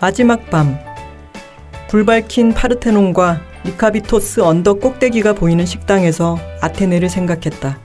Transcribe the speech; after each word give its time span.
마지막 0.00 0.48
밤 0.48 0.78
불밝힌 1.88 2.54
파르테논과 2.54 3.40
리카비토스 3.64 4.40
언덕 4.40 4.80
꼭대기가 4.80 5.32
보이는 5.32 5.66
식당에서 5.66 6.38
아테네를 6.60 7.08
생각했다. 7.08 7.78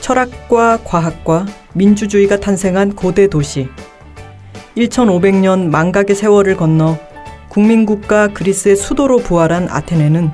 철학과 0.00 0.78
과학과 0.84 1.46
민주주의가 1.72 2.38
탄생한 2.38 2.94
고대 2.94 3.26
도시. 3.26 3.68
1500년 4.76 5.70
망각의 5.70 6.14
세월을 6.14 6.56
건너 6.56 6.96
국민국가 7.48 8.28
그리스의 8.28 8.76
수도로 8.76 9.18
부활한 9.18 9.68
아테네는 9.68 10.30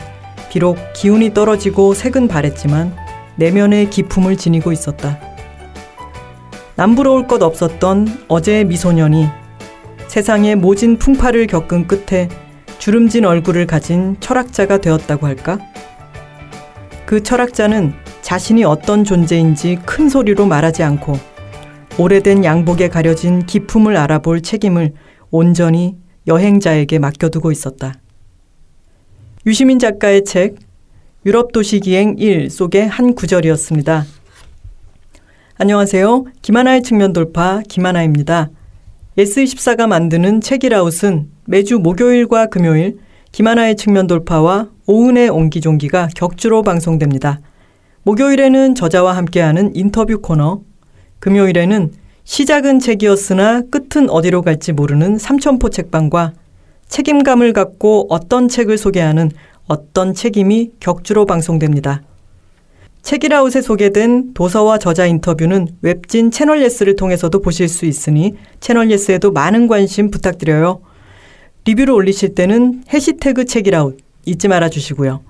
비록 0.50 0.76
기운이 0.94 1.32
떨어지고 1.32 1.94
색은 1.94 2.28
바랬지만 2.28 2.94
내면의 3.36 3.88
기품을 3.88 4.36
지니고 4.36 4.72
있었다. 4.72 5.18
남부러울 6.74 7.26
것 7.26 7.42
없었던 7.42 8.24
어제의 8.28 8.66
미소년이 8.66 9.41
세상의 10.12 10.56
모진 10.56 10.98
풍파를 10.98 11.46
겪은 11.46 11.86
끝에 11.86 12.28
주름진 12.78 13.24
얼굴을 13.24 13.66
가진 13.66 14.14
철학자가 14.20 14.76
되었다고 14.76 15.26
할까? 15.26 15.58
그 17.06 17.22
철학자는 17.22 17.94
자신이 18.20 18.62
어떤 18.62 19.04
존재인지 19.04 19.78
큰 19.86 20.10
소리로 20.10 20.44
말하지 20.44 20.82
않고 20.82 21.14
오래된 21.96 22.44
양복에 22.44 22.90
가려진 22.90 23.46
기품을 23.46 23.96
알아볼 23.96 24.42
책임을 24.42 24.92
온전히 25.30 25.96
여행자에게 26.26 26.98
맡겨두고 26.98 27.50
있었다. 27.50 27.94
유시민 29.46 29.78
작가의 29.78 30.26
책 30.26 30.56
유럽 31.24 31.52
도시 31.52 31.80
기행 31.80 32.16
1 32.18 32.50
속의 32.50 32.86
한 32.86 33.14
구절이었습니다. 33.14 34.04
안녕하세요. 35.56 36.26
김하나의 36.42 36.82
측면 36.82 37.14
돌파 37.14 37.62
김하나입니다. 37.66 38.50
예스24가 39.18 39.86
만드는 39.88 40.40
책읽아웃은 40.40 41.28
매주 41.44 41.78
목요일과 41.78 42.46
금요일 42.46 42.98
김하나의 43.30 43.76
측면 43.76 44.06
돌파와 44.06 44.68
오은의 44.86 45.28
옹기종기가 45.28 46.08
격주로 46.14 46.62
방송됩니다. 46.62 47.40
목요일에는 48.04 48.74
저자와 48.74 49.16
함께하는 49.16 49.76
인터뷰 49.76 50.20
코너, 50.20 50.62
금요일에는 51.18 51.92
시작은 52.24 52.78
책이었으나 52.78 53.62
끝은 53.70 54.08
어디로 54.08 54.42
갈지 54.42 54.72
모르는 54.72 55.18
삼천포 55.18 55.70
책방과 55.70 56.32
책임감을 56.88 57.52
갖고 57.52 58.06
어떤 58.08 58.48
책을 58.48 58.78
소개하는 58.78 59.30
어떤 59.66 60.14
책임이 60.14 60.72
격주로 60.80 61.26
방송됩니다. 61.26 62.02
책읽아웃에 63.02 63.62
소개된 63.62 64.32
도서와 64.32 64.78
저자 64.78 65.06
인터뷰는 65.06 65.68
웹진 65.82 66.30
채널 66.30 66.62
예스를 66.62 66.96
통해서도 66.96 67.40
보실 67.40 67.68
수 67.68 67.84
있으니 67.84 68.34
채널 68.60 68.90
예스에도 68.90 69.32
많은 69.32 69.66
관심 69.66 70.10
부탁드려요. 70.10 70.80
리뷰를 71.64 71.92
올리실 71.92 72.34
때는 72.34 72.84
해시태그 72.92 73.44
책읽아웃 73.44 73.98
잊지 74.24 74.48
말아 74.48 74.68
주시고요. 74.68 75.20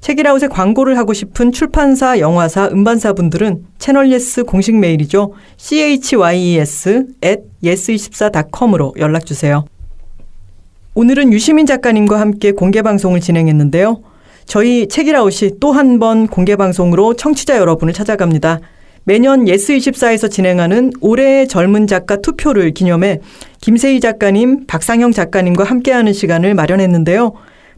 책읽아웃에 0.00 0.48
광고를 0.48 0.96
하고 0.96 1.12
싶은 1.12 1.52
출판사, 1.52 2.18
영화사, 2.18 2.68
음반사 2.68 3.12
분들은 3.12 3.66
채널 3.78 4.10
예스 4.10 4.44
공식 4.44 4.74
메일이죠. 4.76 5.34
chyes 5.58 7.04
at 7.22 7.42
yes24.com으로 7.62 8.94
연락 8.98 9.26
주세요. 9.26 9.66
오늘은 10.94 11.32
유시민 11.34 11.66
작가님과 11.66 12.18
함께 12.18 12.52
공개 12.52 12.80
방송을 12.80 13.20
진행했는데요. 13.20 14.02
저희 14.50 14.88
책읽아웃이 14.88 15.60
또 15.60 15.70
한 15.70 16.00
번 16.00 16.26
공개 16.26 16.56
방송으로 16.56 17.14
청취자 17.14 17.56
여러분을 17.56 17.94
찾아갑니다. 17.94 18.58
매년 19.04 19.44
예스24에서 19.44 20.28
진행하는 20.28 20.90
올해의 21.00 21.46
젊은 21.46 21.86
작가 21.86 22.16
투표를 22.16 22.72
기념해 22.72 23.20
김세희 23.60 24.00
작가님, 24.00 24.66
박상영 24.66 25.12
작가님과 25.12 25.62
함께하는 25.62 26.12
시간을 26.12 26.54
마련했는데요. 26.54 27.32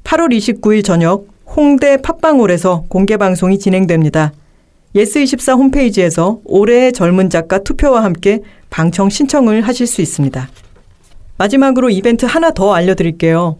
8월 0.04 0.34
29일 0.34 0.82
저녁 0.82 1.26
홍대 1.46 1.98
팟빵홀에서 1.98 2.84
공개 2.88 3.18
방송이 3.18 3.58
진행됩니다. 3.58 4.32
예스24 4.94 5.58
홈페이지에서 5.58 6.40
올해의 6.46 6.94
젊은 6.94 7.28
작가 7.28 7.58
투표와 7.58 8.02
함께 8.02 8.40
방청 8.70 9.10
신청을 9.10 9.60
하실 9.60 9.86
수 9.86 10.00
있습니다. 10.00 10.48
마지막으로 11.36 11.90
이벤트 11.90 12.24
하나 12.24 12.50
더 12.50 12.72
알려드릴게요. 12.72 13.58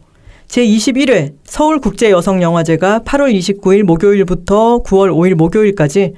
제21회 0.53 1.33
서울국제여성영화제가 1.45 3.01
8월 3.07 3.35
29일 3.35 3.85
목요일부터 3.85 4.83
9월 4.83 5.11
5일 5.11 5.35
목요일까지 5.35 6.13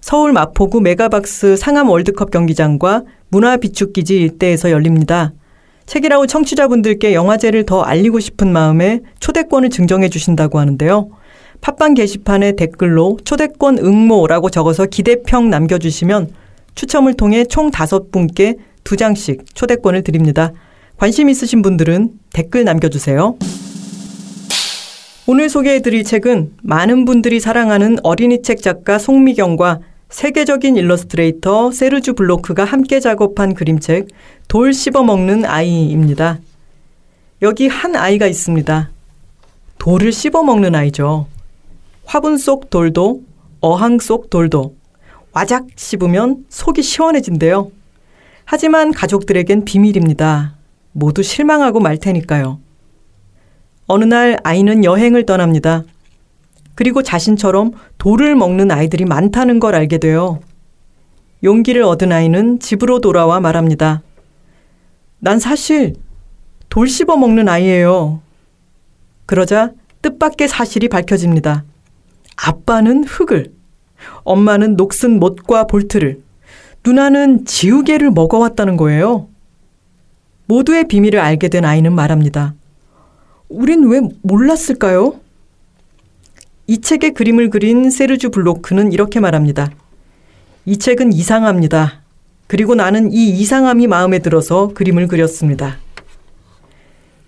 서울 0.00 0.32
마포구 0.32 0.80
메가박스 0.80 1.56
상암 1.56 1.90
월드컵 1.90 2.30
경기장과 2.30 3.02
문화비축기지 3.30 4.16
일대에서 4.16 4.70
열립니다. 4.70 5.32
책이라우 5.86 6.28
청취자분들께 6.28 7.14
영화제를 7.14 7.66
더 7.66 7.82
알리고 7.82 8.20
싶은 8.20 8.52
마음에 8.52 9.00
초대권을 9.18 9.70
증정해 9.70 10.08
주신다고 10.08 10.60
하는데요. 10.60 11.10
팟빵 11.60 11.94
게시판에 11.94 12.52
댓글로 12.52 13.18
초대권 13.24 13.78
응모라고 13.78 14.50
적어서 14.50 14.86
기대평 14.86 15.50
남겨주시면 15.50 16.30
추첨을 16.76 17.14
통해 17.14 17.44
총 17.44 17.72
다섯 17.72 18.12
분께 18.12 18.54
두 18.84 18.96
장씩 18.96 19.52
초대권을 19.52 20.04
드립니다. 20.04 20.52
관심 20.96 21.28
있으신 21.28 21.60
분들은 21.60 22.10
댓글 22.32 22.62
남겨주세요. 22.62 23.36
오늘 25.26 25.50
소개해드릴 25.50 26.04
책은 26.04 26.54
많은 26.62 27.04
분들이 27.04 27.40
사랑하는 27.40 27.98
어린이 28.02 28.42
책 28.42 28.62
작가 28.62 28.98
송미경과 28.98 29.80
세계적인 30.08 30.76
일러스트레이터 30.76 31.70
세르주 31.70 32.14
블로크가 32.14 32.64
함께 32.64 33.00
작업한 33.00 33.54
그림책 33.54 34.08
돌 34.48 34.72
씹어먹는 34.72 35.44
아이입니다. 35.44 36.40
여기 37.42 37.68
한 37.68 37.96
아이가 37.96 38.26
있습니다. 38.26 38.90
돌을 39.78 40.10
씹어먹는 40.10 40.74
아이죠. 40.74 41.26
화분 42.04 42.38
속 42.38 42.70
돌도 42.70 43.22
어항 43.60 43.98
속 43.98 44.30
돌도 44.30 44.74
와작 45.32 45.66
씹으면 45.76 46.46
속이 46.48 46.82
시원해진대요. 46.82 47.70
하지만 48.46 48.90
가족들에겐 48.90 49.64
비밀입니다. 49.64 50.56
모두 50.92 51.22
실망하고 51.22 51.78
말 51.78 51.98
테니까요. 51.98 52.58
어느 53.92 54.04
날 54.04 54.38
아이는 54.44 54.84
여행을 54.84 55.26
떠납니다. 55.26 55.82
그리고 56.76 57.02
자신처럼 57.02 57.72
돌을 57.98 58.36
먹는 58.36 58.70
아이들이 58.70 59.04
많다는 59.04 59.58
걸 59.58 59.74
알게 59.74 59.98
돼요. 59.98 60.38
용기를 61.42 61.82
얻은 61.82 62.12
아이는 62.12 62.60
집으로 62.60 63.00
돌아와 63.00 63.40
말합니다. 63.40 64.02
난 65.18 65.40
사실 65.40 65.94
돌 66.68 66.86
씹어 66.86 67.16
먹는 67.16 67.48
아이예요. 67.48 68.20
그러자 69.26 69.72
뜻밖의 70.02 70.46
사실이 70.46 70.86
밝혀집니다. 70.86 71.64
아빠는 72.36 73.02
흙을, 73.02 73.52
엄마는 74.22 74.76
녹슨 74.76 75.18
못과 75.18 75.66
볼트를, 75.66 76.22
누나는 76.86 77.44
지우개를 77.44 78.12
먹어왔다는 78.12 78.76
거예요. 78.76 79.26
모두의 80.46 80.86
비밀을 80.86 81.18
알게 81.18 81.48
된 81.48 81.64
아이는 81.64 81.92
말합니다. 81.92 82.54
우린 83.50 83.88
왜 83.88 84.00
몰랐을까요? 84.22 85.20
이 86.68 86.80
책의 86.80 87.14
그림을 87.14 87.50
그린 87.50 87.90
세르주 87.90 88.30
블로크는 88.30 88.92
이렇게 88.92 89.18
말합니다. 89.18 89.72
이 90.64 90.78
책은 90.78 91.12
이상합니다. 91.12 92.00
그리고 92.46 92.76
나는 92.76 93.12
이 93.12 93.28
이상함이 93.28 93.88
마음에 93.88 94.20
들어서 94.20 94.68
그림을 94.68 95.08
그렸습니다. 95.08 95.78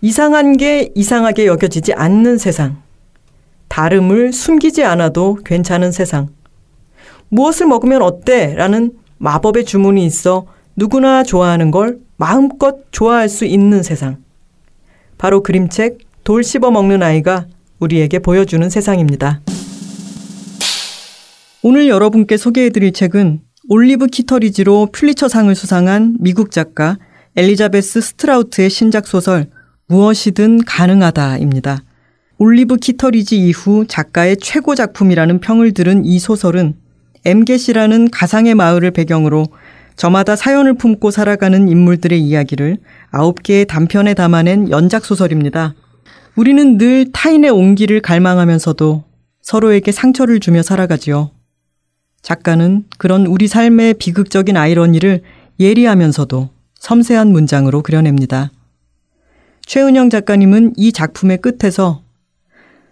이상한 0.01 0.57
게 0.57 0.93
이상하게 0.95 1.47
여겨지지 1.47 1.93
않는 1.93 2.39
세상. 2.39 2.81
다름을 3.67 4.33
숨기지 4.33 4.85
않아도 4.85 5.39
괜찮은 5.45 5.91
세상. 5.91 6.29
무엇을 7.31 7.67
먹으면 7.67 8.01
어때? 8.01 8.55
라는 8.55 8.93
마법의 9.19 9.65
주문이 9.65 10.07
있어 10.07 10.47
누구나 10.77 11.25
좋아하는 11.25 11.73
걸 11.73 11.99
마음껏 12.17 12.79
좋아할 12.93 13.29
수 13.29 13.45
있는 13.45 13.83
세상. 13.83 14.19
바로 15.19 15.43
그림책 15.43 16.12
돌 16.25 16.45
씹어 16.45 16.71
먹는 16.71 17.03
아이가 17.03 17.47
우리에게 17.81 18.21
보여주는 18.21 18.69
세상입니다. 18.71 19.41
오늘 21.63 21.89
여러분께 21.89 22.37
소개해드릴 22.37 22.93
책은 22.93 23.41
올리브 23.69 24.07
키터리지로 24.07 24.91
퓰리처상을 24.93 25.53
수상한 25.55 26.17
미국 26.21 26.53
작가 26.53 26.97
엘리자베스 27.35 28.01
스트라우트의 28.01 28.71
신작 28.71 29.07
소설 29.07 29.47
무엇이든 29.87 30.65
가능하다입니다. 30.65 31.83
올리브 32.39 32.77
키터리지 32.77 33.39
이후 33.39 33.85
작가의 33.89 34.37
최고 34.37 34.75
작품이라는 34.75 35.41
평을 35.41 35.73
들은 35.73 36.05
이 36.05 36.19
소설은 36.19 36.75
엠겟이라는 37.25 38.11
가상의 38.11 38.55
마을을 38.55 38.93
배경으로 38.93 39.47
저마다 39.97 40.37
사연을 40.37 40.75
품고 40.75 41.11
살아가는 41.11 41.69
인물들의 41.69 42.21
이야기를 42.21 42.79
아홉 43.11 43.43
개의 43.43 43.67
단편에 43.67 44.15
담아낸 44.15 44.71
연작 44.71 45.05
소설입니다. 45.05 45.75
우리는 46.35 46.79
늘 46.79 47.13
타인의 47.13 47.51
온기를 47.51 48.01
갈망하면서도 48.01 49.05
서로에게 49.43 49.93
상처를 49.93 50.41
주며 50.41 50.63
살아가지요. 50.63 51.31
작가는 52.23 52.85
그런 52.97 53.27
우리 53.27 53.49
삶의 53.49 53.95
비극적인 53.95 54.57
아이러니를 54.57 55.23
예리하면서도 55.61 56.49
섬세한 56.79 57.29
문장으로 57.29 57.83
그려냅니다. 57.83 58.51
최은영 59.67 60.09
작가님은 60.09 60.75
이 60.77 60.93
작품의 60.93 61.39
끝에서 61.39 62.03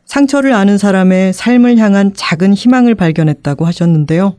상처를 0.04 0.52
아는 0.52 0.76
사람의 0.76 1.32
삶을 1.32 1.78
향한 1.78 2.12
작은 2.14 2.52
희망을 2.52 2.94
발견했다고 2.94 3.64
하셨는데요. 3.64 4.36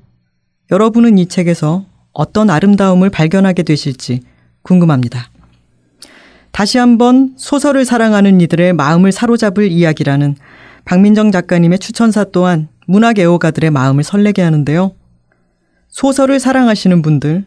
여러분은 0.69 1.17
이 1.17 1.27
책에서 1.27 1.85
어떤 2.11 2.49
아름다움을 2.49 3.09
발견하게 3.09 3.63
되실지 3.63 4.21
궁금합니다. 4.61 5.30
다시 6.51 6.77
한번 6.77 7.33
소설을 7.37 7.85
사랑하는 7.85 8.41
이들의 8.41 8.73
마음을 8.73 9.11
사로잡을 9.11 9.71
이야기라는 9.71 10.35
박민정 10.85 11.31
작가님의 11.31 11.79
추천사 11.79 12.23
또한 12.25 12.67
문학 12.87 13.19
애호가들의 13.19 13.71
마음을 13.71 14.03
설레게 14.03 14.41
하는데요. 14.41 14.91
소설을 15.89 16.39
사랑하시는 16.39 17.01
분들, 17.01 17.45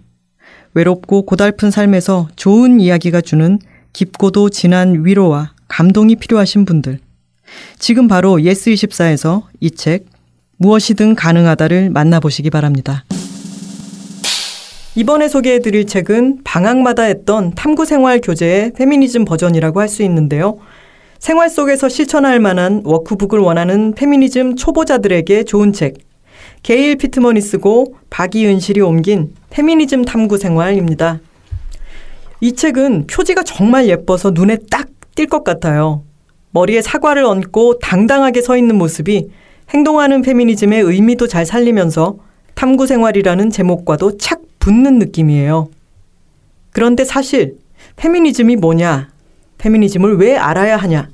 외롭고 0.75 1.23
고달픈 1.23 1.71
삶에서 1.71 2.29
좋은 2.37 2.81
이야기가 2.81 3.21
주는 3.21 3.59
깊고도 3.93 4.51
진한 4.51 5.05
위로와 5.05 5.53
감동이 5.69 6.17
필요하신 6.17 6.65
분들, 6.65 6.99
지금 7.79 8.09
바로 8.09 8.37
예스24에서 8.37 9.43
이 9.61 9.71
책 9.71 10.07
무엇이든 10.57 11.15
가능하다를 11.15 11.91
만나보시기 11.91 12.49
바랍니다. 12.51 13.05
이번에 14.97 15.29
소개해드릴 15.29 15.87
책은 15.87 16.41
방학마다 16.45 17.03
했던 17.03 17.53
탐구 17.55 17.85
생활 17.85 18.21
교재의 18.21 18.73
페미니즘 18.75 19.25
버전이라고 19.25 19.81
할 19.81 19.89
수 19.89 20.03
있는데요. 20.03 20.59
생활 21.19 21.49
속에서 21.49 21.89
실천할 21.89 22.39
만한 22.39 22.83
워크북을 22.85 23.39
원하는 23.39 23.93
페미니즘 23.95 24.57
초보자들에게 24.57 25.45
좋은 25.45 25.73
책. 25.73 25.99
게일 26.63 26.97
피트먼이 26.97 27.41
쓰고 27.41 27.95
박이은실이 28.11 28.81
옮긴 28.81 29.35
페미니즘 29.51 30.05
탐구 30.05 30.39
생활입니다. 30.39 31.21
이 32.41 32.53
책은 32.53 33.07
표지가 33.07 33.43
정말 33.43 33.89
예뻐서 33.89 34.31
눈에 34.31 34.59
딱 34.71 34.89
띌 35.15 35.29
것 35.29 35.45
같아요. 35.45 36.03
머리에 36.51 36.83
사과를 36.83 37.25
얹고 37.25 37.79
당당하게 37.79 38.43
서 38.43 38.57
있는 38.57 38.77
모습이 38.77 39.29
행동하는 39.71 40.23
페미니즘의 40.23 40.83
의미도 40.83 41.27
잘 41.29 41.47
살리면서 41.47 42.17
탐구 42.55 42.87
생활이라는 42.87 43.51
제목과도 43.51 44.19
착 44.19 44.41
붙는 44.65 44.99
느낌이에요. 44.99 45.69
그런데 46.71 47.05
사실 47.05 47.59
페미니즘이 47.97 48.57
뭐냐? 48.57 49.11
페미니즘을 49.59 50.17
왜 50.17 50.39
알아야 50.39 50.79
하냐? 50.79 51.11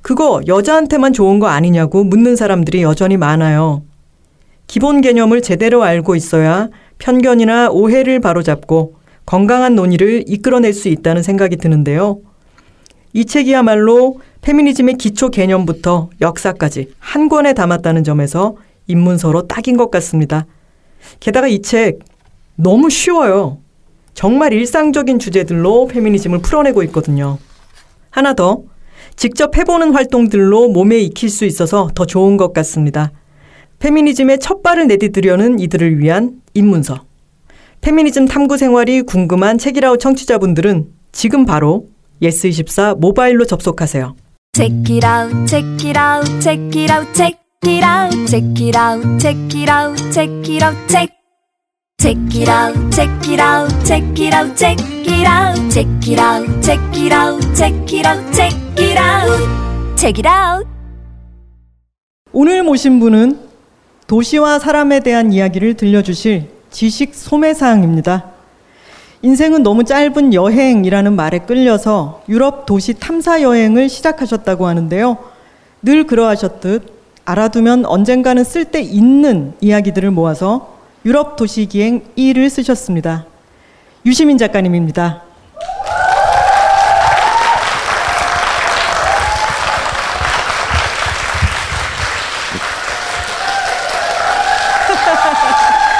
그거 0.00 0.40
여자한테만 0.46 1.12
좋은 1.12 1.38
거 1.38 1.46
아니냐고 1.48 2.04
묻는 2.04 2.36
사람들이 2.36 2.80
여전히 2.80 3.18
많아요. 3.18 3.82
기본 4.66 5.02
개념을 5.02 5.42
제대로 5.42 5.82
알고 5.82 6.16
있어야 6.16 6.70
편견이나 6.96 7.68
오해를 7.68 8.18
바로잡고 8.18 8.94
건강한 9.26 9.74
논의를 9.74 10.24
이끌어낼 10.26 10.72
수 10.72 10.88
있다는 10.88 11.22
생각이 11.22 11.56
드는데요. 11.56 12.20
이 13.12 13.26
책이야말로 13.26 14.20
페미니즘의 14.40 14.94
기초 14.94 15.28
개념부터 15.28 16.08
역사까지 16.22 16.94
한 16.98 17.28
권에 17.28 17.52
담았다는 17.52 18.04
점에서 18.04 18.56
입문서로 18.86 19.48
딱인 19.48 19.76
것 19.76 19.90
같습니다. 19.90 20.46
게다가 21.20 21.46
이 21.46 21.60
책 21.60 21.98
너무 22.56 22.90
쉬워요. 22.90 23.58
정말 24.14 24.52
일상적인 24.52 25.18
주제들로 25.18 25.86
페미니즘을 25.86 26.40
풀어내고 26.40 26.82
있거든요. 26.84 27.38
하나 28.10 28.32
더, 28.32 28.62
직접 29.14 29.56
해보는 29.56 29.92
활동들로 29.92 30.68
몸에 30.68 30.98
익힐 30.98 31.28
수 31.28 31.44
있어서 31.44 31.90
더 31.94 32.06
좋은 32.06 32.36
것 32.36 32.52
같습니다. 32.54 33.12
페미니즘의 33.78 34.38
첫 34.40 34.62
발을 34.62 34.86
내디드려는 34.86 35.58
이들을 35.58 35.98
위한 35.98 36.40
입문서. 36.54 37.04
페미니즘 37.82 38.26
탐구 38.26 38.56
생활이 38.56 39.02
궁금한 39.02 39.58
책이라우 39.58 39.98
청취자분들은 39.98 40.86
지금 41.12 41.44
바로 41.44 41.88
예스24 42.22 42.98
모바일로 42.98 43.44
접속하세요. 43.44 44.16
Check 44.54 44.96
it 44.96 45.06
out, 45.06 45.46
check 45.46 45.86
it 45.86 45.98
out, 45.98 46.40
check 46.40 46.80
it 46.80 46.90
out, 46.90 47.12
check 47.14 47.38
it 47.66 47.84
out, 47.84 48.26
check 48.26 48.48
it 48.56 48.76
out, 48.76 49.18
check 49.20 49.36
it 49.54 49.70
out, 49.70 49.96
check 50.10 50.50
it 50.50 50.64
out, 50.64 50.76
check. 50.88 51.25
Check 52.06 52.36
it 52.36 52.48
out, 52.48 52.92
check 52.92 53.10
it 53.28 53.40
out, 53.40 53.84
check 53.84 54.20
it 54.20 54.32
out, 54.32 54.56
check 54.56 54.78
it 54.78 55.26
out, 55.26 55.72
check 55.72 55.88
it 56.06 56.20
out, 56.20 56.62
check 56.62 56.78
it 56.94 57.12
out, 57.12 57.40
check 57.56 57.92
it 57.92 58.06
out, 58.06 58.32
check 58.32 58.54
it 58.78 58.96
out, 58.96 59.96
check 59.96 60.20
it 60.20 60.28
out. 60.28 60.68
오늘 62.30 62.62
모신 62.62 63.00
분은 63.00 63.40
도시와 64.06 64.60
사람에 64.60 65.00
대한 65.00 65.32
이야기를 65.32 65.74
들려주실 65.74 66.48
지식 66.70 67.12
소매상입니다. 67.12 68.30
인생은 69.22 69.64
너무 69.64 69.82
짧은 69.82 70.32
여행이라는 70.32 71.12
말에 71.12 71.40
끌려서 71.40 72.22
유럽 72.28 72.66
도시 72.66 72.94
탐사 72.94 73.42
여행을 73.42 73.88
시작하셨다고 73.88 74.68
하는데요. 74.68 75.18
늘 75.82 76.06
그러하셨듯 76.06 76.86
알아두면 77.24 77.84
언젠가는 77.84 78.44
쓸데 78.44 78.80
있는 78.82 79.54
이야기들을 79.60 80.12
모아서 80.12 80.75
유럽 81.04 81.36
도시기행 81.36 82.02
1을 82.16 82.50
쓰셨습니다. 82.50 83.26
유시민 84.04 84.38
작가님입니다. 84.38 85.22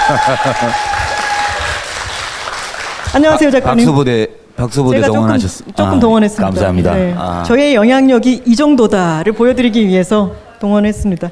안녕하세요 3.15 3.51
작가님. 3.51 3.85
박수부대 3.87 4.27
박수부대 4.57 5.01
동원하셨 5.03 5.59
조금, 5.59 5.73
조금 5.75 5.97
아, 5.97 6.01
동원했습니다. 6.01 6.45
감사합니다. 6.47 6.95
네. 6.95 7.15
아. 7.17 7.43
저의 7.47 7.75
영향력이 7.75 8.43
이 8.47 8.57
정도다를 8.57 9.33
보여드리기 9.33 9.87
위해서 9.87 10.33
동원했습니다. 10.61 11.31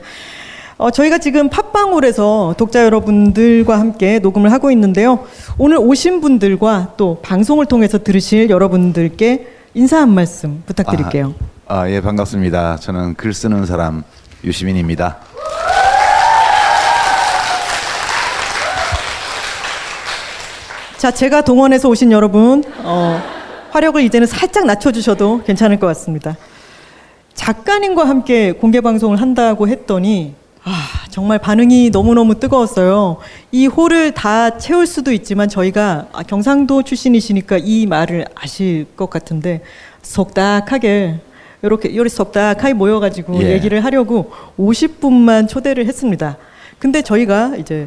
어, 0.84 0.90
저희가 0.90 1.16
지금 1.16 1.48
팟빵홀에서 1.48 2.56
독자 2.58 2.84
여러분들과 2.84 3.80
함께 3.80 4.18
녹음을 4.18 4.52
하고 4.52 4.70
있는데요. 4.70 5.24
오늘 5.56 5.78
오신 5.78 6.20
분들과 6.20 6.92
또 6.98 7.20
방송을 7.22 7.64
통해서 7.64 7.96
들으실 7.96 8.50
여러분들께 8.50 9.46
인사 9.72 9.96
한 9.96 10.12
말씀 10.12 10.62
부탁드릴게요. 10.66 11.32
아, 11.66 11.80
아, 11.80 11.90
예, 11.90 12.02
반갑습니다. 12.02 12.76
저는 12.76 13.14
글 13.14 13.32
쓰는 13.32 13.64
사람 13.64 14.04
유시민입니다. 14.44 15.20
자, 20.98 21.10
제가 21.10 21.44
동원해서 21.44 21.88
오신 21.88 22.12
여러분, 22.12 22.62
어, 22.82 23.22
화력을 23.70 24.02
이제는 24.02 24.26
살짝 24.26 24.66
낮춰주셔도 24.66 25.44
괜찮을 25.46 25.80
것 25.80 25.86
같습니다. 25.86 26.36
작가님과 27.32 28.06
함께 28.06 28.52
공개 28.52 28.82
방송을 28.82 29.22
한다고 29.22 29.66
했더니 29.66 30.43
아, 30.66 31.04
정말 31.10 31.38
반응이 31.38 31.90
너무너무 31.90 32.40
뜨거웠어요. 32.40 33.18
이 33.52 33.66
홀을 33.66 34.12
다 34.12 34.56
채울 34.56 34.86
수도 34.86 35.12
있지만 35.12 35.48
저희가 35.48 36.06
아, 36.12 36.22
경상도 36.22 36.82
출신이시니까 36.82 37.58
이 37.58 37.86
말을 37.86 38.24
아실 38.34 38.86
것 38.96 39.10
같은데 39.10 39.60
속닥하게 40.00 41.20
이렇게 41.62 41.88
이렇게 41.90 42.08
속닥하게 42.08 42.72
모여가지고 42.72 43.42
예. 43.42 43.52
얘기를 43.52 43.84
하려고 43.84 44.32
50분만 44.58 45.48
초대를 45.48 45.86
했습니다. 45.86 46.38
근데 46.78 47.02
저희가 47.02 47.56
이제 47.56 47.86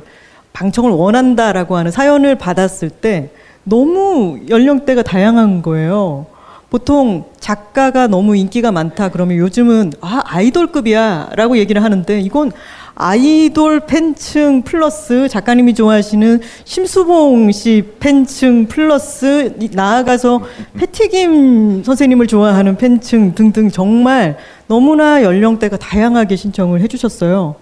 방청을 0.54 0.92
원한다라고 0.92 1.78
하는 1.78 1.92
사연을 1.92 2.36
받았을 2.36 2.92
때 2.92 3.32
너무 3.64 4.40
연령대가 4.50 5.02
다양한 5.02 5.64
거예요. 5.64 6.28
보통 6.70 7.26
작가가 7.40 8.08
너무 8.08 8.36
인기가 8.36 8.72
많다 8.72 9.10
그러면 9.10 9.38
요즘은 9.38 9.94
아 10.02 10.22
아이돌급이야라고 10.26 11.58
얘기를 11.58 11.82
하는데 11.82 12.20
이건 12.20 12.52
아이돌 12.96 13.82
팬층 13.82 14.64
플러스 14.64 15.30
작가님이 15.30 15.76
좋아하시는 15.76 16.42
심수봉 16.66 17.52
씨 17.52 17.84
팬층 18.00 18.66
플러스 18.68 19.56
나아가서 19.72 20.42
패티김 20.78 21.84
선생님을 21.84 22.28
좋아하는 22.28 22.76
팬층 22.76 23.34
등등 23.34 23.70
정말 23.70 24.38
너무나 24.68 25.24
연령대가 25.24 25.78
다양하게 25.78 26.36
신청을 26.36 26.82
해주셨어요. 26.82 27.56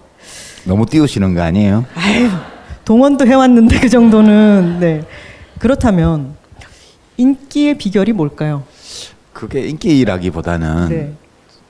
너무 0.64 0.84
띄우시는 0.86 1.34
거 1.34 1.42
아니에요? 1.42 1.84
아유 1.94 2.28
동원도 2.84 3.26
해왔는데 3.26 3.78
그 3.78 3.88
정도는 3.88 4.78
네 4.80 5.04
그렇다면 5.60 6.34
인기의 7.18 7.78
비결이 7.78 8.12
뭘까요? 8.12 8.64
그게 9.36 9.66
인기라기보다는 9.68 10.88
네. 10.88 11.12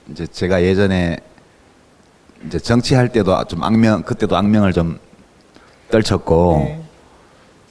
이제 0.08 0.24
제가 0.24 0.62
예전에 0.62 1.18
이제 2.46 2.60
정치할 2.60 3.08
때도 3.08 3.44
좀 3.48 3.64
악명 3.64 4.02
그때도 4.02 4.36
악명을 4.36 4.72
좀 4.72 5.00
떨쳤고 5.90 6.80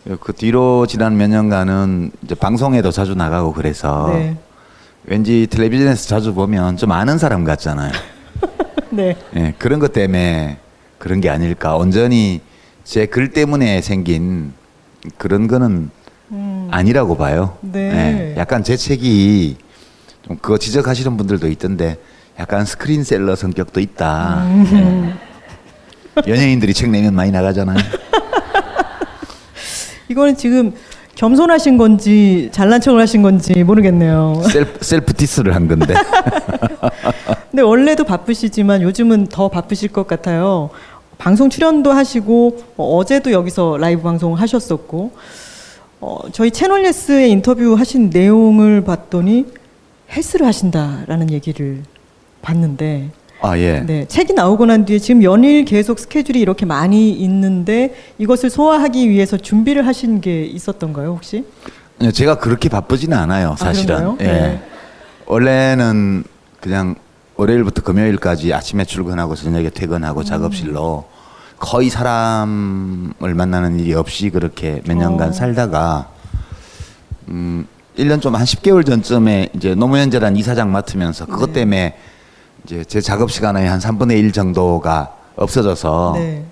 네. 0.04 0.18
그 0.20 0.34
뒤로 0.34 0.86
지난 0.86 1.16
몇 1.16 1.28
년간은 1.30 2.12
이제 2.24 2.36
방송에도 2.36 2.92
자주 2.92 3.16
나가고 3.16 3.54
그래서 3.54 4.10
네. 4.12 4.36
왠지 5.06 5.48
텔레비전에서 5.50 6.10
자주 6.10 6.34
보면 6.34 6.76
좀 6.76 6.92
아는 6.92 7.18
사람 7.18 7.46
같잖아요. 7.46 7.94
네. 8.92 9.16
네. 9.32 9.54
그런 9.58 9.80
것 9.80 9.94
때문에 9.94 10.58
그런 10.98 11.22
게 11.22 11.30
아닐까. 11.30 11.78
온전히 11.78 12.42
제 12.84 13.06
글 13.06 13.32
때문에 13.32 13.80
생긴 13.80 14.52
그런 15.18 15.48
거는 15.48 15.90
음. 16.32 16.68
아니라고 16.70 17.16
봐요. 17.16 17.58
네. 17.62 17.90
네. 17.94 18.36
약간 18.38 18.62
제 18.62 18.76
책이 18.76 19.64
좀 20.26 20.38
그거 20.42 20.58
지적하시는 20.58 21.18
분들도 21.18 21.48
있던데 21.50 21.98
약간 22.40 22.66
스크린셀러 22.66 23.36
성격도 23.36 23.80
있다. 23.80 24.42
음. 24.44 25.14
네. 26.16 26.24
연예인들이 26.28 26.74
책 26.74 26.90
내면 26.90 27.14
많이 27.14 27.32
나가잖아요. 27.32 27.78
이거는 30.10 30.36
지금 30.36 30.74
겸손하신 31.16 31.78
건지 31.78 32.50
잘난 32.52 32.82
척을 32.82 33.00
하신 33.02 33.22
건지 33.22 33.64
모르겠네요. 33.64 34.42
셀프, 34.50 34.84
셀프 34.84 35.14
디스를 35.14 35.54
한 35.54 35.68
건데. 35.68 35.94
근데 37.52 37.62
원래도 37.62 38.04
바쁘시지만 38.04 38.82
요즘은 38.82 39.28
더 39.28 39.48
바쁘실 39.48 39.90
것 39.90 40.08
같아요. 40.08 40.72
방송 41.18 41.50
출연도 41.50 41.92
하시고 41.92 42.64
어, 42.78 42.98
어제도 42.98 43.32
여기서 43.32 43.78
라이브 43.78 44.02
방송을 44.02 44.42
하셨었고 44.42 45.12
어, 46.02 46.20
저희 46.34 46.52
채널 46.52 46.84
예스에 46.86 47.30
인터뷰 47.30 47.76
하신 47.76 48.10
내용을 48.10 48.84
봤더니 48.84 49.46
헬스를 50.12 50.46
하신다라는 50.46 51.32
얘기를 51.32 51.84
봤는데 52.42 53.12
아, 53.42 53.58
예. 53.58 53.82
네, 53.82 54.06
책이 54.08 54.34
나오고 54.34 54.66
난 54.66 54.86
뒤에 54.86 54.98
지금 54.98 55.22
연일 55.22 55.66
계속 55.66 56.00
스케줄이 56.00 56.40
이렇게 56.40 56.66
많이 56.66 57.12
있는데 57.12 57.94
이것을 58.18 58.50
소화하기 58.50 59.10
위해서 59.10 59.38
준비를 59.38 59.86
하신 59.86 60.22
게 60.22 60.46
있었던가요, 60.46 61.10
혹시? 61.12 61.46
네, 62.00 62.12
제가 62.12 62.40
그렇게 62.40 62.70
바쁘지는 62.70 63.16
않아요, 63.16 63.52
아, 63.52 63.56
사실은. 63.56 63.96
아, 63.96 64.18
예. 64.22 64.26
네. 64.26 64.64
원래는 65.28 66.24
그냥 66.60 66.96
월요일부터 67.36 67.82
금요일까지 67.84 68.54
아침에 68.54 68.86
출근하고 68.86 69.36
저녁에 69.36 69.70
퇴근하고 69.70 70.22
음. 70.22 70.26
작업실로 70.26 71.06
거의 71.60 71.90
사람을 71.90 73.34
만나는 73.36 73.80
일이 73.80 73.94
없이 73.94 74.30
그렇게 74.30 74.82
몇 74.86 74.96
년간 74.96 75.30
어. 75.30 75.32
살다가 75.32 76.10
음 77.28 77.68
1년 77.98 78.22
좀 78.22 78.36
한 78.36 78.44
10개월 78.46 78.86
전쯤에 78.86 79.50
이제 79.56 79.76
노무현재단 79.76 80.36
이사장 80.36 80.72
맡으면서 80.72 81.26
그것 81.26 81.48
네. 81.48 81.62
때문에 81.62 81.98
이제 82.66 82.84
제 82.84 83.00
작업 83.02 83.32
시간의 83.32 83.68
한 83.68 83.80
3분의 83.80 84.18
1 84.20 84.32
정도가 84.32 85.16
없어져서 85.36 86.14
네. 86.16 86.46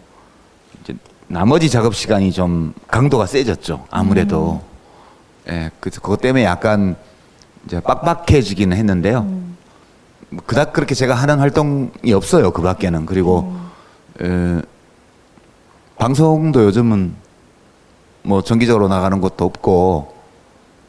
이제 0.84 0.94
나머지 1.28 1.70
작업 1.70 1.96
시간이 1.96 2.32
좀 2.32 2.74
강도가 2.88 3.26
세졌죠. 3.26 3.86
아무래도. 3.90 4.62
음. 5.48 5.54
예, 5.54 5.72
그래서 5.80 6.00
그것 6.00 6.22
때문에 6.22 6.46
약간 6.46 6.96
이제 7.66 7.80
빡빡해지기는 7.82 8.76
했는데요. 8.78 9.20
음. 9.20 9.58
그닥 10.46 10.72
그렇게 10.74 10.96
제가 10.96 11.14
하는 11.16 11.40
활동이 11.40 12.14
없어요. 12.14 12.52
그 12.52 12.62
밖에는. 12.62 13.06
그리고 13.06 13.54
음. 14.22 14.62
에, 14.62 14.68
방송도 15.98 16.64
요즘은 16.66 17.14
뭐 18.24 18.42
정기적으로 18.42 18.88
나가는 18.88 19.20
것도 19.20 19.44
없고 19.46 20.13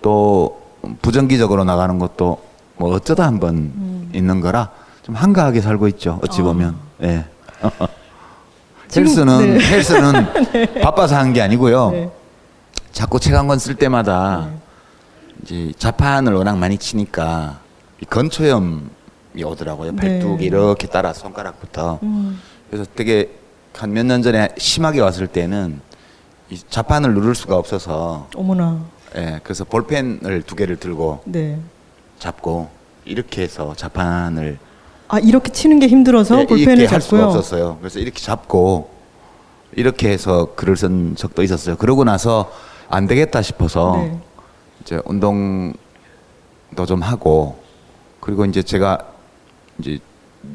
또 0.04 0.60
부정기적으로 1.00 1.64
나가는 1.64 1.98
것도 1.98 2.42
뭐 2.76 2.94
어쩌다 2.94 3.24
한번 3.26 3.54
음. 3.56 4.10
있는 4.14 4.42
거라 4.42 4.68
좀 5.02 5.14
한가하게 5.14 5.62
살고 5.62 5.88
있죠. 5.88 6.20
어찌 6.22 6.42
아. 6.42 6.44
보면. 6.44 6.76
예. 7.02 7.24
헬스는 8.94 9.56
네. 9.58 9.64
헬스는 9.66 10.12
네. 10.52 10.80
바빠서 10.82 11.16
하는 11.16 11.32
게 11.32 11.40
아니고요. 11.40 11.90
네. 11.90 12.10
자꾸 12.92 13.18
책 13.18 13.32
한 13.34 13.46
권 13.48 13.56
쓸 13.58 13.76
때마다 13.76 14.46
네. 14.50 14.58
이제 15.42 15.72
자판을 15.78 16.34
워낙 16.34 16.58
많이 16.58 16.76
치니까 16.76 17.60
건초염이 18.10 19.42
오더라고요. 19.42 19.92
네. 19.92 19.96
발뚝이 20.20 20.44
이렇게 20.44 20.86
따라 20.86 21.14
손가락부터. 21.14 21.98
음. 22.02 22.38
그래서 22.70 22.84
되게 22.94 23.30
한 23.72 23.90
몇 23.90 24.04
년 24.04 24.20
전에 24.22 24.50
심하게 24.58 25.00
왔을 25.00 25.26
때는 25.28 25.80
이 26.50 26.58
자판을 26.68 27.14
누를 27.14 27.34
수가 27.34 27.56
없어서. 27.56 28.28
어머나. 28.36 28.80
예, 29.16 29.40
그래서 29.42 29.64
볼펜을 29.64 30.42
두 30.42 30.56
개를 30.56 30.76
들고 30.76 31.22
네. 31.24 31.58
잡고 32.18 32.68
이렇게 33.04 33.42
해서 33.42 33.74
자판을 33.76 34.58
아 35.08 35.18
이렇게 35.18 35.52
치는 35.52 35.78
게 35.78 35.86
힘들어서 35.86 36.36
네, 36.36 36.46
볼펜을 36.46 36.90
할 36.90 37.00
수가 37.00 37.26
없었어요. 37.26 37.78
그래서 37.80 37.98
이렇게 37.98 38.20
잡고 38.20 38.90
이렇게 39.76 40.10
해서 40.10 40.54
글을 40.54 40.76
쓴 40.76 41.14
적도 41.16 41.42
있었어요. 41.42 41.76
그러고 41.76 42.04
나서 42.04 42.50
안 42.88 43.06
되겠다 43.06 43.42
싶어서 43.42 43.96
네. 43.98 44.18
이제 44.80 45.00
운동도 45.04 45.74
좀 46.86 47.02
하고 47.02 47.62
그리고 48.20 48.44
이제 48.44 48.62
제가 48.62 48.98
이제 49.78 49.98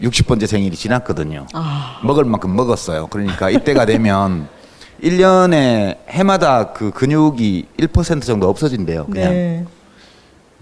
60번째 0.01 0.48
생일이 0.48 0.75
지났거든요. 0.75 1.48
아. 1.54 2.00
먹을 2.04 2.24
만큼 2.25 2.56
먹었어요. 2.56 3.08
그러니까 3.08 3.50
이때가 3.50 3.86
되면 3.86 4.48
1년에 5.01 5.98
해마다 6.10 6.74
그 6.74 6.91
근육이 6.91 7.68
1% 7.79 8.24
정도 8.24 8.50
없어진대요. 8.50 9.06
그냥. 9.08 9.32
네. 9.32 9.65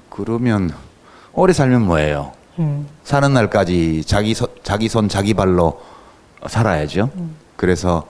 그러면 0.10 0.72
오래 1.34 1.54
살면 1.54 1.82
뭐예요? 1.84 2.32
음. 2.60 2.88
사는 3.04 3.32
날까지 3.34 4.04
자기 4.06 4.34
서, 4.34 4.48
자기 4.64 4.90
손 4.90 5.08
자기 5.10 5.34
발로 5.34 5.80
살아야죠. 6.48 7.10
음. 7.16 7.36
그래서 7.56 8.08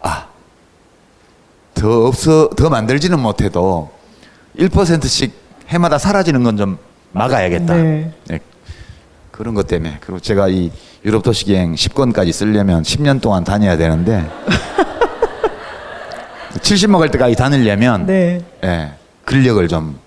아 0.00 0.26
더 1.74 2.06
없어 2.08 2.50
더 2.50 2.68
만들지는 2.68 3.18
못해도 3.20 3.90
1%씩 4.58 5.32
해마다 5.68 5.96
사라지는 5.96 6.42
건 6.42 6.56
좀 6.58 6.76
막아야겠다. 7.12 7.74
네. 7.74 8.12
네. 8.26 8.38
그런 9.30 9.54
것 9.54 9.66
때문에 9.66 9.96
그리고 10.00 10.20
제가 10.20 10.48
이 10.48 10.70
유럽 11.06 11.22
도시 11.22 11.46
기행 11.46 11.74
10권까지 11.74 12.32
쓰려면 12.32 12.82
10년 12.82 13.22
동안 13.22 13.44
다녀야 13.44 13.78
되는데 13.78 14.28
70 16.62 16.90
먹을 16.90 17.10
때까지 17.10 17.36
다니려면 17.36 18.06
네. 18.06 18.40
예, 18.64 18.90
근력을 19.24 19.66
좀 19.68 19.98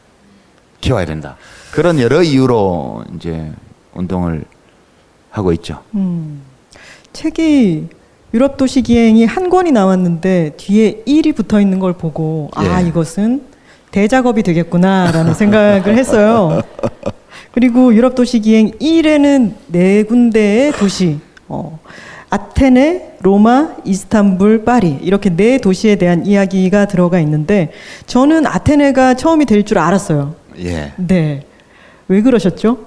키워야 0.81 1.05
된다. 1.05 1.37
그런 1.71 1.99
여러 1.99 2.21
이유로 2.21 3.05
이제 3.15 3.51
운동을 3.93 4.43
하고 5.29 5.53
있죠. 5.53 5.81
음, 5.95 6.41
책이 7.13 7.87
유럽 8.33 8.57
도시 8.57 8.81
기행이 8.81 9.25
한 9.25 9.49
권이 9.49 9.71
나왔는데 9.71 10.53
뒤에 10.57 11.03
1이 11.05 11.35
붙어 11.35 11.61
있는 11.61 11.79
걸 11.79 11.93
보고 11.93 12.49
아, 12.55 12.65
예. 12.65 12.69
아 12.69 12.81
이것은 12.81 13.43
대작업이 13.91 14.41
되겠구나라는 14.43 15.33
생각을 15.35 15.97
했어요. 15.97 16.61
그리고 17.53 17.93
유럽 17.93 18.15
도시 18.15 18.39
기행 18.39 18.71
1에는 18.71 19.53
네 19.67 20.03
군데의 20.03 20.71
도시 20.73 21.19
어, 21.47 21.79
아테네, 22.37 23.17
로마, 23.21 23.75
이스탄불, 23.85 24.65
파리 24.65 24.97
이렇게 25.03 25.29
네 25.29 25.59
도시에 25.59 25.97
대한 25.97 26.25
이야기가 26.25 26.87
들어가 26.87 27.19
있는데 27.19 27.71
저는 28.07 28.47
아테네가 28.47 29.13
처음이 29.13 29.45
될 29.45 29.63
줄 29.63 29.77
알았어요. 29.77 30.33
예. 30.57 30.93
네. 30.97 31.45
왜 32.07 32.21
그러셨죠? 32.23 32.79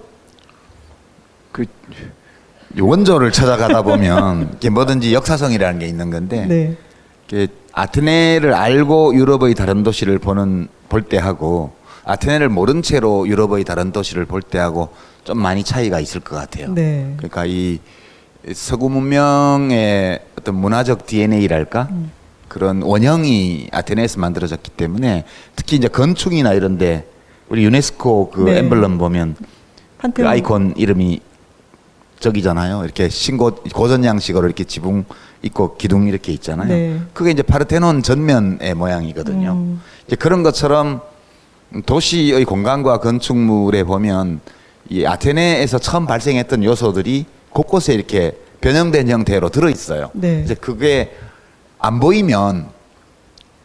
그 1.53 1.65
원조를 2.77 3.31
찾아가다 3.31 3.83
보면 3.83 4.55
이게 4.59 4.69
뭐든지 4.69 5.15
역사성이라는 5.15 5.79
게 5.79 5.87
있는 5.87 6.11
건데 6.11 6.45
네. 6.47 6.77
이게 7.29 7.47
아테네를 7.73 8.53
알고 8.53 9.15
유럽의 9.15 9.55
다른 9.55 9.85
도시를 9.85 10.19
보는 10.19 10.67
볼 10.89 11.03
때하고 11.03 11.71
아테네를 12.05 12.49
모른 12.49 12.83
채로 12.83 13.29
유럽의 13.29 13.63
다른 13.63 13.93
도시를 13.93 14.25
볼 14.27 14.43
때하고 14.43 14.89
좀 15.23 15.39
많이 15.39 15.63
차이가 15.63 16.01
있을 16.01 16.21
것 16.21 16.35
같아요. 16.35 16.73
네. 16.75 17.15
그러니까 17.17 17.47
이 17.47 17.79
서구 18.53 18.89
문명의 18.89 20.21
어떤 20.39 20.55
문화적 20.55 21.07
DNA랄까 21.07 21.89
음. 21.91 22.11
그런 22.49 22.83
원형이 22.83 23.69
아테네에서 23.73 24.21
만들어졌기 24.21 24.71
때문에 24.73 25.25
특히 25.57 25.77
이제 25.77 25.89
건축이나 25.89 26.53
이런데 26.53 27.07
우리 27.49 27.65
유네스코 27.65 28.31
그 28.31 28.43
네. 28.43 28.59
엠블럼 28.59 28.99
보면 28.99 29.37
그 30.15 30.29
아이콘 30.29 30.75
이름이 30.77 31.21
저기잖아요. 32.21 32.85
이렇게 32.85 33.09
신고 33.09 33.51
고전 33.75 34.05
양식으로 34.05 34.47
이렇게 34.47 34.65
지붕 34.65 35.05
있고 35.43 35.77
기둥 35.77 36.07
이렇게 36.07 36.33
있잖아요. 36.33 36.69
네. 36.69 37.01
그게 37.13 37.33
이제 37.33 37.43
파르테논 37.43 38.03
전면의 38.03 38.75
모양이거든요. 38.75 39.53
음. 39.53 39.81
이제 40.07 40.17
그런 40.17 40.43
것처럼 40.43 41.01
도시의 41.85 42.45
공간과 42.45 43.01
건축물에 43.01 43.85
보면 43.85 44.41
이 44.89 45.05
아테네에서 45.05 45.79
처음 45.79 46.07
발생했던 46.07 46.63
요소들이 46.63 47.27
곳곳에 47.57 47.95
이렇게 47.95 48.37
변형된 48.61 49.09
형태로 49.09 49.49
들어 49.49 49.71
있어요. 49.71 50.11
네. 50.13 50.43
이제 50.45 50.55
그게 50.55 51.17
안 51.79 52.01
보이면 52.01 52.67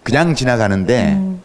그냥 0.03 0.33
지나가는데 0.33 1.13
음. 1.13 1.41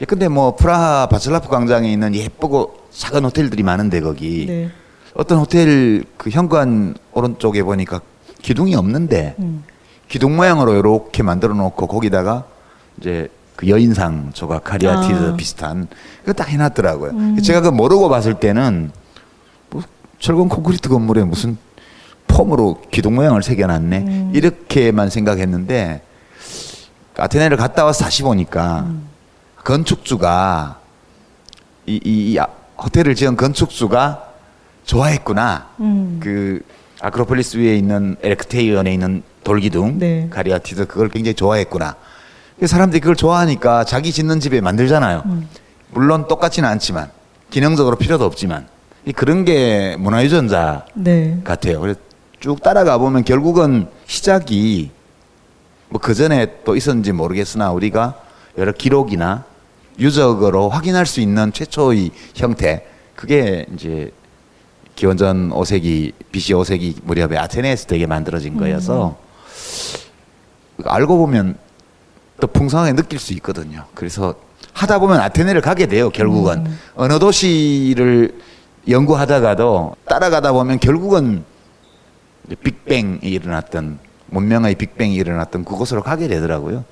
예, 0.00 0.04
근데 0.04 0.28
뭐 0.28 0.54
프라하 0.54 1.08
바슬라프 1.08 1.48
광장에 1.48 1.92
있는 1.92 2.14
예쁘고 2.14 2.76
작은 2.92 3.24
호텔들이 3.24 3.64
많은데 3.64 4.00
거기 4.00 4.46
네. 4.46 4.70
어떤 5.14 5.38
호텔 5.38 6.04
그 6.16 6.30
현관 6.30 6.94
오른쪽에 7.12 7.64
보니까 7.64 8.00
기둥이 8.42 8.76
없는데 8.76 9.34
음. 9.40 9.64
기둥 10.06 10.36
모양으로 10.36 10.76
이렇게 10.76 11.24
만들어 11.24 11.52
놓고 11.54 11.88
거기다가 11.88 12.44
이제 13.00 13.28
그 13.56 13.68
여인상 13.68 14.30
조각 14.34 14.62
카리아티드 14.62 15.30
아. 15.32 15.36
비슷한 15.36 15.88
그거 16.20 16.32
딱 16.32 16.48
해놨더라고요. 16.48 17.10
음. 17.10 17.42
제가 17.42 17.60
그 17.60 17.68
모르고 17.70 18.08
봤을 18.08 18.34
때는 18.34 18.92
뭐 19.70 19.82
철근 20.20 20.48
콘크리트 20.48 20.88
건물에 20.88 21.24
무슨 21.24 21.58
폼으로 22.28 22.80
기둥 22.90 23.16
모양을 23.16 23.42
새겨놨네 23.42 23.98
음. 23.98 24.32
이렇게만 24.34 25.10
생각했는데 25.10 26.02
아테네를 27.16 27.56
갔다 27.56 27.84
와서 27.84 28.04
다시 28.04 28.22
보니까 28.22 28.80
음. 28.86 29.08
건축주가 29.64 30.78
이, 31.86 32.00
이, 32.04 32.32
이 32.34 32.38
호텔을 32.80 33.14
지은 33.14 33.36
건축주가 33.36 34.28
좋아했구나. 34.84 35.68
음. 35.80 36.20
그 36.22 36.62
아크로폴리스 37.00 37.58
위에 37.58 37.76
있는 37.76 38.16
에렉테이언에 38.22 38.92
있는 38.92 39.22
돌기둥 39.44 39.98
네. 39.98 40.28
가리아티드 40.30 40.86
그걸 40.86 41.08
굉장히 41.08 41.34
좋아했구나. 41.34 41.96
사람들이 42.64 43.00
그걸 43.00 43.16
좋아하니까 43.16 43.84
자기 43.84 44.12
짓는 44.12 44.40
집에 44.40 44.60
만들잖아요. 44.60 45.22
음. 45.26 45.48
물론 45.90 46.28
똑같지는 46.28 46.68
않지만 46.68 47.10
기능적으로 47.50 47.96
필요도 47.96 48.24
없지만 48.24 48.66
그런 49.14 49.44
게 49.44 49.96
문화유전자 49.98 50.84
네. 50.94 51.40
같아요. 51.44 51.80
그래서 51.80 51.98
쭉 52.40 52.62
따라가 52.62 52.98
보면 52.98 53.24
결국은 53.24 53.88
시작이 54.06 54.90
뭐 55.88 56.00
그 56.00 56.14
전에 56.14 56.62
또 56.64 56.76
있었는지 56.76 57.12
모르겠으나 57.12 57.72
우리가 57.72 58.14
여러 58.58 58.72
기록이나 58.72 59.44
유적으로 59.98 60.68
확인할 60.68 61.06
수 61.06 61.20
있는 61.20 61.52
최초의 61.52 62.10
형태 62.34 62.86
그게 63.16 63.66
이제 63.74 64.12
기원전 64.94 65.50
5세기 65.50 66.12
BC 66.30 66.54
5세기 66.54 66.96
무렵에 67.02 67.36
아테네에서 67.36 67.86
되게 67.86 68.06
만들어진 68.06 68.54
음. 68.54 68.58
거여서 68.58 69.16
음. 70.78 70.84
알고 70.84 71.18
보면 71.18 71.56
또 72.40 72.46
풍성하게 72.46 72.92
느낄 72.92 73.18
수 73.18 73.32
있거든요. 73.34 73.84
그래서 73.94 74.34
하다 74.72 75.00
보면 75.00 75.18
아테네를 75.20 75.60
가게 75.60 75.86
돼요. 75.86 76.10
결국은 76.10 76.66
음. 76.66 76.78
어느 76.94 77.18
도시를 77.18 78.38
연구하다가도 78.88 79.96
따라가다 80.04 80.52
보면 80.52 80.78
결국은 80.78 81.44
빅뱅이 82.56 83.18
일어났던 83.22 83.98
문명의 84.26 84.74
빅뱅이 84.74 85.14
일어났던 85.14 85.64
그곳으로 85.64 86.02
가게 86.02 86.28
되더라고요. 86.28 86.84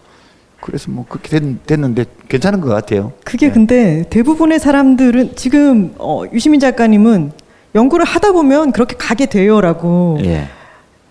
그래서 0.60 0.90
뭐 0.90 1.04
그렇게 1.08 1.38
됐, 1.38 1.78
는데 1.78 2.04
괜찮은 2.28 2.60
것 2.60 2.68
같아요. 2.68 3.12
그게 3.25 3.48
네. 3.48 3.52
근데 3.52 4.04
대부분의 4.10 4.58
사람들은 4.58 5.36
지금 5.36 5.94
어, 5.98 6.22
유시민 6.32 6.60
작가님은 6.60 7.32
연구를 7.75 8.04
하다 8.06 8.32
보면 8.32 8.72
그렇게 8.72 8.96
가게 8.96 9.26
돼요라고 9.26 10.18
예. 10.25 10.48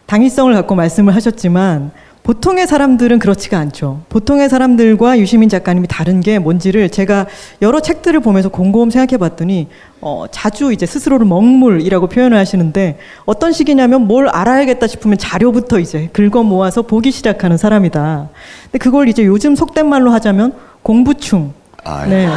당위성을 0.08 0.54
갖고 0.54 0.76
말씀을 0.76 1.16
하셨지만 1.16 1.92
보통의 2.26 2.66
사람들은 2.66 3.20
그렇지가 3.20 3.60
않죠. 3.60 4.02
보통의 4.10 4.50
사람들과 4.50 5.20
유시민 5.20 5.48
작가님이 5.48 5.88
다른 5.88 6.22
게 6.22 6.40
뭔지를 6.40 6.90
제가 6.90 7.28
여러 7.62 7.80
책들을 7.82 8.20
보면서 8.20 8.50
곰곰 8.50 8.90
생각해 8.90 9.20
봤더니 9.20 9.68
어, 10.02 10.26
자주 10.32 10.74
이제 10.74 10.88
스스로를 10.88 11.28
먹물이라고 11.28 12.08
표현을 12.08 12.36
하시는데 12.36 12.98
어떤 13.26 13.52
식이냐면 13.52 14.08
뭘 14.08 14.28
알아야겠다 14.28 14.88
싶으면 14.88 15.20
자료부터 15.20 15.78
이제 15.78 16.10
긁어 16.14 16.42
모아서 16.42 16.82
보기 16.82 17.12
시작하는 17.12 17.58
사람이다. 17.58 18.30
근데 18.64 18.80
그걸 18.80 19.08
이제 19.08 19.24
요즘 19.24 19.56
속된 19.56 19.88
말로 19.88 20.10
하자면 20.10 20.54
공부충. 20.82 21.54
아, 21.84 22.06
예. 22.06 22.10
네. 22.10 22.28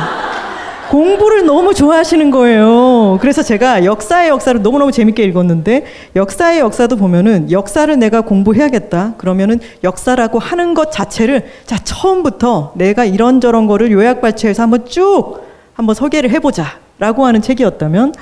공부를 0.90 1.44
너무 1.44 1.74
좋아하시는 1.74 2.30
거예요. 2.30 3.18
그래서 3.20 3.42
제가 3.42 3.84
역사의 3.84 4.30
역사를 4.30 4.60
너무너무 4.62 4.90
재밌게 4.92 5.22
읽었는데 5.24 5.84
역사의 6.16 6.60
역사도 6.60 6.96
보면은 6.96 7.50
역사를 7.50 7.96
내가 7.98 8.22
공부해야겠다. 8.22 9.14
그러면은 9.18 9.60
역사라고 9.84 10.38
하는 10.38 10.74
것 10.74 10.90
자체를 10.90 11.46
자, 11.66 11.78
처음부터 11.78 12.72
내가 12.76 13.04
이런저런 13.04 13.66
거를 13.66 13.92
요약 13.92 14.20
발췌해서 14.20 14.62
한번 14.62 14.86
쭉 14.86 15.40
한번 15.74 15.94
소개를 15.94 16.30
해 16.30 16.40
보자. 16.40 16.78
라고 16.98 17.24
하는 17.24 17.40
책이었다면 17.40 18.12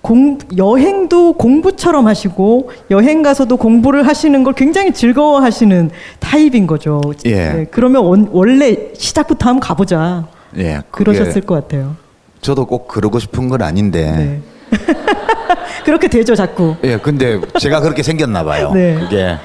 공, 0.00 0.38
여행도 0.56 1.34
공부처럼 1.34 2.06
하시고 2.06 2.70
여행 2.90 3.22
가서도 3.22 3.58
공부를 3.58 4.06
하시는 4.06 4.42
걸 4.42 4.54
굉장히 4.54 4.92
즐거워하시는 4.92 5.90
타입인 6.18 6.66
거죠. 6.66 7.02
예. 7.26 7.34
네, 7.34 7.66
그러면 7.70 8.04
원, 8.04 8.28
원래 8.32 8.88
시작부터 8.94 9.50
한번 9.50 9.60
가보자. 9.60 10.24
예, 10.56 10.82
그러셨을 10.90 11.42
것 11.42 11.54
같아요. 11.54 11.96
저도 12.40 12.66
꼭 12.66 12.88
그러고 12.88 13.18
싶은 13.18 13.48
건 13.48 13.62
아닌데. 13.62 14.12
네. 14.12 14.42
그렇게 15.84 16.08
되죠, 16.08 16.34
자꾸. 16.34 16.76
예, 16.84 16.98
근데 16.98 17.40
제가 17.58 17.80
그렇게 17.80 18.02
생겼나 18.02 18.44
봐요. 18.44 18.72
네. 18.72 18.94
그게 18.98 19.36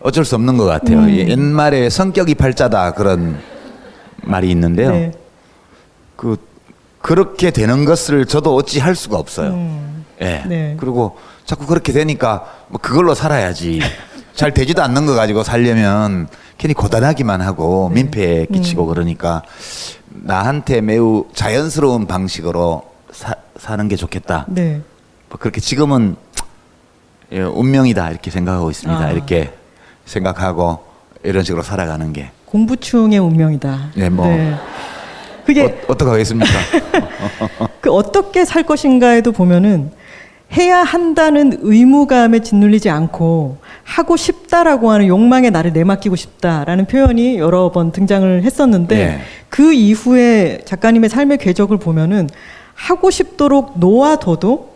어쩔 0.00 0.24
수 0.24 0.34
없는 0.34 0.56
것 0.56 0.64
같아요. 0.64 0.98
음. 0.98 1.10
옛말에 1.10 1.90
성격이 1.90 2.34
팔자다 2.34 2.92
그런 2.92 3.38
말이 4.22 4.50
있는데요. 4.50 4.90
네. 4.90 5.12
그 6.16 6.36
그렇게 7.00 7.50
되는 7.50 7.84
것을 7.84 8.26
저도 8.26 8.54
어찌 8.54 8.80
할 8.80 8.94
수가 8.94 9.16
없어요. 9.18 9.50
음. 9.50 10.04
예. 10.20 10.42
네. 10.46 10.76
그리고 10.78 11.16
자꾸 11.44 11.66
그렇게 11.66 11.92
되니까 11.92 12.44
뭐 12.68 12.80
그걸로 12.80 13.14
살아야지. 13.14 13.80
잘 14.34 14.54
되지도 14.54 14.82
않는 14.82 15.06
거 15.06 15.14
가지고 15.14 15.42
살려면 15.42 16.28
괜히 16.58 16.74
고단하기만 16.74 17.40
하고 17.40 17.90
네. 17.92 18.02
민폐에 18.02 18.46
끼치고 18.46 18.84
음. 18.84 18.88
그러니까 18.88 19.42
나한테 20.10 20.80
매우 20.80 21.26
자연스러운 21.34 22.06
방식으로 22.06 22.82
사, 23.12 23.34
사는 23.56 23.88
게 23.88 23.96
좋겠다. 23.96 24.46
네. 24.48 24.80
뭐 25.28 25.38
그렇게 25.38 25.60
지금은 25.60 26.16
예, 27.32 27.42
운명이다 27.42 28.10
이렇게 28.10 28.30
생각하고 28.30 28.70
있습니다. 28.70 29.00
아. 29.00 29.10
이렇게 29.10 29.52
생각하고 30.06 30.84
이런 31.22 31.44
식으로 31.44 31.62
살아가는 31.62 32.12
게 32.12 32.30
공부충의 32.46 33.18
운명이다. 33.18 33.90
네, 33.94 34.08
뭐 34.08 34.26
네. 34.26 34.56
그게 35.44 35.64
어, 35.64 35.74
어떻게 35.88 36.10
하겠습니까? 36.10 36.52
그 37.80 37.90
어떻게 37.90 38.44
살 38.44 38.62
것인가에도 38.62 39.32
보면은 39.32 39.92
해야 40.56 40.78
한다는 40.78 41.58
의무감에 41.60 42.40
짓눌리지 42.40 42.88
않고 42.88 43.58
하고 43.84 44.16
싶다라고 44.16 44.90
하는 44.90 45.06
욕망에 45.06 45.50
나를 45.50 45.72
내맡기고 45.72 46.16
싶다라는 46.16 46.86
표현이 46.86 47.38
여러 47.38 47.70
번 47.70 47.92
등장을 47.92 48.42
했었는데 48.42 48.96
네. 48.96 49.20
그 49.50 49.72
이후에 49.72 50.60
작가님의 50.64 51.10
삶의 51.10 51.38
궤적을 51.38 51.78
보면은 51.78 52.28
하고 52.74 53.10
싶도록 53.10 53.78
놓아둬도 53.78 54.70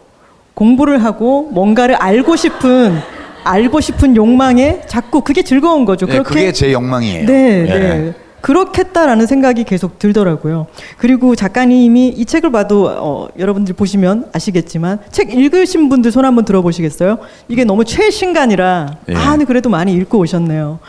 공부를 0.54 1.02
하고 1.02 1.48
뭔가를 1.52 1.94
알고 1.94 2.36
싶은 2.36 2.98
알고 3.44 3.80
싶은 3.80 4.14
욕망에 4.14 4.82
자꾸 4.86 5.22
그게 5.22 5.42
즐거운 5.42 5.84
거죠. 5.84 6.06
네, 6.06 6.12
그렇게 6.12 6.28
그게 6.28 6.52
제 6.52 6.72
욕망이에요. 6.72 7.26
네, 7.26 7.62
네. 7.62 7.78
네. 7.78 8.14
그렇겠다라는 8.42 9.26
생각이 9.26 9.64
계속 9.64 9.98
들더라고요. 9.98 10.66
그리고 10.98 11.34
작가님이 11.34 12.08
이 12.08 12.24
책을 12.24 12.50
봐도 12.52 12.88
어, 12.88 13.28
여러분들 13.38 13.74
보시면 13.74 14.28
아시겠지만 14.32 14.98
책 15.10 15.32
읽으신 15.32 15.88
분들 15.88 16.12
손 16.12 16.24
한번 16.24 16.44
들어보시겠어요? 16.44 17.18
이게 17.48 17.64
너무 17.64 17.84
최신간이라 17.84 18.98
예. 19.08 19.14
아, 19.14 19.30
근데 19.30 19.44
그래도 19.44 19.70
많이 19.70 19.94
읽고 19.94 20.18
오셨네요. 20.18 20.80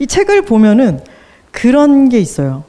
이 0.00 0.06
책을 0.06 0.42
보면은 0.42 1.00
그런 1.52 2.08
게 2.08 2.18
있어요. 2.18 2.64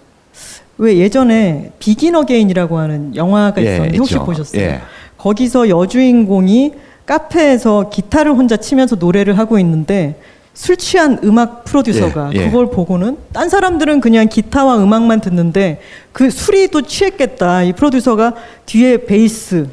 왜 0.77 0.97
예전에 0.97 1.71
비긴 1.79 2.15
어게인이라고 2.15 2.77
하는 2.77 3.15
영화가 3.15 3.61
예, 3.61 3.65
있었는데 3.65 3.95
예, 3.95 3.97
혹시 3.97 4.15
보셨어요? 4.15 4.61
예. 4.61 4.81
거기서 5.17 5.69
여주인공이 5.69 6.73
카페에서 7.07 7.89
기타를 7.89 8.33
혼자 8.33 8.57
치면서 8.57 8.97
노래를 8.97 9.37
하고 9.39 9.57
있는데 9.57 10.19
술 10.57 10.75
취한 10.75 11.19
음악 11.23 11.65
프로듀서가 11.65 12.31
예, 12.33 12.39
예. 12.39 12.45
그걸 12.47 12.71
보고는 12.71 13.17
딴 13.31 13.47
사람들은 13.47 14.01
그냥 14.01 14.27
기타와 14.27 14.81
음악만 14.81 15.21
듣는데 15.21 15.79
그 16.11 16.31
술이 16.31 16.69
또 16.69 16.81
취했겠다. 16.81 17.61
이 17.61 17.73
프로듀서가 17.73 18.33
뒤에 18.65 19.05
베이스, 19.05 19.67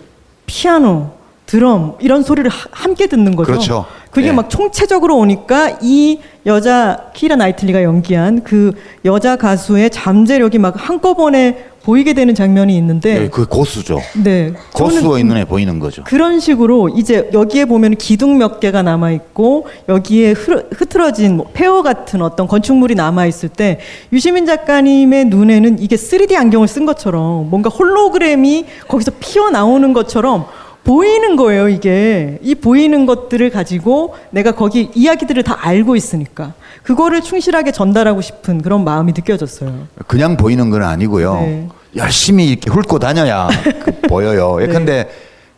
피아노, 0.45 1.11
드럼 1.55 1.95
이런 2.01 2.25
소리를 2.25 2.51
하, 2.51 2.67
함께 2.73 3.07
듣는 3.07 3.37
거죠. 3.37 3.53
그렇죠. 3.53 3.87
그게 4.11 4.29
예. 4.29 4.33
막 4.33 4.51
총체적으로 4.51 5.17
오니까 5.19 5.79
이 5.81 6.19
여자 6.47 7.11
키라 7.15 7.37
나이틀리가 7.37 7.85
연기한 7.85 8.43
그 8.43 8.73
여자 9.05 9.37
가수의 9.37 9.91
잠재력이 9.91 10.59
막 10.59 10.75
한꺼번에 10.77 11.67
보이게 11.85 12.13
되는 12.13 12.35
장면이 12.35 12.77
있는데 12.79 13.21
네, 13.21 13.29
그 13.29 13.47
고수죠. 13.47 14.01
네, 14.25 14.53
고수가 14.73 15.19
있는 15.21 15.37
애 15.37 15.45
보이는 15.45 15.79
거죠. 15.79 16.03
그런 16.05 16.41
식으로 16.41 16.89
이제 16.89 17.31
여기에 17.33 17.67
보면 17.67 17.97
기둥 17.97 18.39
몇 18.39 18.59
개가 18.59 18.83
남아 18.83 19.13
있고 19.13 19.67
여기에 19.89 20.33
흐, 20.33 20.69
흐트러진 20.73 21.37
뭐 21.37 21.51
폐허 21.53 21.83
같은 21.83 22.21
어떤 22.23 22.49
건축물이 22.49 22.97
남아 22.97 23.27
있을 23.27 23.49
때 23.49 23.79
유시민 24.13 24.45
작가님의 24.47 25.27
눈에는 25.27 25.79
이게 25.79 25.95
3D 25.95 26.35
안경을 26.35 26.67
쓴 26.67 26.85
것처럼 26.85 27.49
뭔가 27.49 27.71
홀로그램이 27.71 28.65
거기서 28.89 29.13
피어 29.21 29.51
나오는 29.51 29.93
것처럼 29.93 30.47
보이는 30.85 31.37
거예요, 31.37 31.69
이게. 31.69 32.39
이 32.43 32.55
보이는 32.55 33.07
것들을 33.07 33.49
가지고 33.51 34.15
내가 34.31 34.53
거기 34.53 34.91
이야기들을 34.95 35.43
다 35.43 35.57
알고 35.61 35.97
있으니까. 35.97 36.53
그거를 36.83 37.23
충실하게 37.23 37.73
전달하고 37.73 38.21
싶은 38.21 38.61
그런 38.61 38.85
마음이 38.85 39.13
느껴졌어요. 39.17 39.89
그냥 40.07 40.37
보이는 40.37 40.69
건 40.69 40.83
아니고요. 40.83 41.35
네. 41.37 41.69
열심히 41.97 42.49
이렇게 42.49 42.71
훑고 42.71 42.99
다녀야 42.99 43.49
그 43.83 43.93
보여요. 44.09 44.61
예컨대 44.61 45.05
네. 45.05 45.11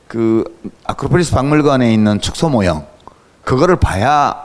그 0.06 0.44
아크로폴리스 0.84 1.32
박물관에 1.32 1.92
있는 1.92 2.20
축소 2.20 2.48
모형 2.48 2.86
그거를 3.42 3.76
봐야 3.76 4.36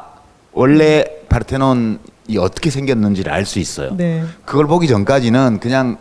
원래 0.54 1.06
파르테논이 1.30 1.98
어떻게 2.40 2.72
생겼는지를 2.72 3.32
알 3.32 3.46
수 3.46 3.60
있어요. 3.60 3.96
네. 3.96 4.24
그걸 4.46 4.66
보기 4.66 4.88
전까지는 4.88 5.60
그냥 5.60 5.98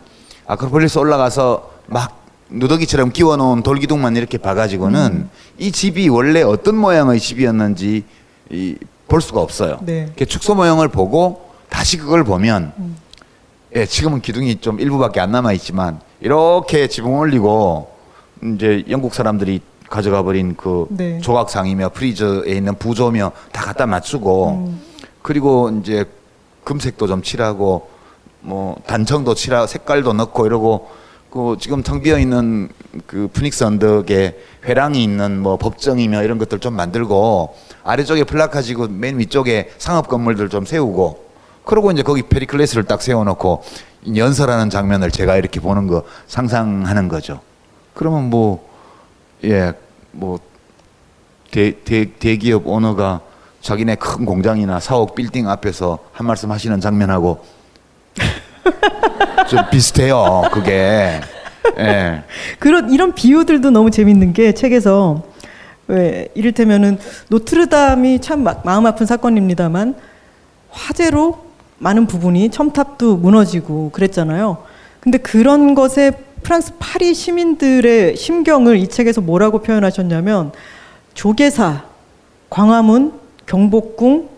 아크로폴리스 0.47 0.97
올라가서 0.97 1.69
막 1.87 2.20
누더기처럼 2.51 3.11
끼워놓은 3.11 3.63
돌기둥만 3.63 4.15
이렇게 4.17 4.37
봐가지고는 4.37 5.11
음. 5.13 5.29
이 5.57 5.71
집이 5.71 6.09
원래 6.09 6.41
어떤 6.41 6.75
모양의 6.75 7.19
집이었는지 7.19 8.03
이, 8.49 8.75
볼 9.07 9.21
수가 9.21 9.41
없어요. 9.41 9.79
네. 9.81 10.11
축소 10.27 10.55
모형을 10.55 10.89
보고 10.89 11.49
다시 11.69 11.97
그걸 11.97 12.23
보면 12.23 12.73
음. 12.77 12.97
예, 13.75 13.85
지금은 13.85 14.21
기둥이 14.21 14.59
좀 14.59 14.79
일부밖에 14.79 15.21
안 15.21 15.31
남아 15.31 15.53
있지만 15.53 16.01
이렇게 16.19 16.87
지붕 16.87 17.17
올리고 17.17 17.89
이제 18.43 18.83
영국 18.89 19.13
사람들이 19.13 19.61
가져가 19.89 20.23
버린 20.23 20.55
그 20.55 20.87
네. 20.89 21.19
조각상이며 21.19 21.89
프리저에 21.89 22.51
있는 22.51 22.75
부조며 22.75 23.31
다 23.51 23.63
갖다 23.63 23.85
맞추고 23.85 24.49
음. 24.49 24.81
그리고 25.21 25.69
이제 25.69 26.05
금색도 26.63 27.07
좀 27.07 27.21
칠하고 27.21 27.89
뭐 28.41 28.75
단청도 28.87 29.35
칠하고 29.35 29.67
색깔도 29.67 30.13
넣고 30.13 30.45
이러고 30.45 30.89
그 31.31 31.55
지금 31.59 31.81
텅 31.81 32.01
비어 32.01 32.19
있는 32.19 32.67
그 33.07 33.29
푸닉스 33.31 33.63
언덕에 33.63 34.37
회랑이 34.65 35.01
있는 35.01 35.39
뭐 35.39 35.55
법정이며 35.55 36.23
이런 36.23 36.37
것들 36.37 36.59
좀 36.59 36.75
만들고 36.75 37.55
아래쪽에 37.83 38.25
플라카지고 38.25 38.89
맨 38.89 39.17
위쪽에 39.17 39.71
상업 39.77 40.09
건물들 40.09 40.49
좀 40.49 40.65
세우고 40.65 41.31
그러고 41.63 41.89
이제 41.91 42.03
거기 42.03 42.21
페리클레스를 42.23 42.83
딱 42.83 43.01
세워놓고 43.01 43.63
연설하는 44.13 44.69
장면을 44.69 45.09
제가 45.09 45.37
이렇게 45.37 45.61
보는 45.61 45.87
거 45.87 46.03
상상하는 46.27 47.07
거죠. 47.07 47.39
그러면 47.93 48.29
뭐 48.29 48.69
예, 49.45 49.73
뭐, 50.11 50.37
대, 51.49 51.81
대, 51.83 52.13
대기업 52.13 52.67
오너가 52.67 53.21
자기네 53.61 53.95
큰 53.95 54.25
공장이나 54.25 54.79
사옥 54.79 55.15
빌딩 55.15 55.49
앞에서 55.49 55.99
한 56.11 56.27
말씀 56.27 56.51
하시는 56.51 56.79
장면하고 56.79 57.43
좀 59.47 59.59
비슷해요, 59.71 60.43
그게. 60.51 61.19
예. 61.77 62.23
그런, 62.59 62.91
이런 62.91 63.13
비유들도 63.13 63.71
너무 63.71 63.91
재밌는 63.91 64.33
게 64.33 64.53
책에서 64.53 65.23
왜, 65.87 66.29
이를테면은 66.35 66.97
노트르담이 67.29 68.19
참 68.21 68.45
마음 68.63 68.85
아픈 68.85 69.05
사건입니다만 69.05 69.95
화재로 70.69 71.45
많은 71.79 72.07
부분이 72.07 72.49
첨탑도 72.49 73.17
무너지고 73.17 73.91
그랬잖아요. 73.91 74.57
근데 74.99 75.17
그런 75.17 75.75
것에 75.75 76.11
프랑스 76.43 76.73
파리 76.79 77.13
시민들의 77.13 78.15
심경을 78.15 78.77
이 78.77 78.87
책에서 78.87 79.21
뭐라고 79.21 79.61
표현하셨냐면 79.61 80.51
조계사, 81.13 81.83
광화문, 82.49 83.13
경복궁, 83.45 84.29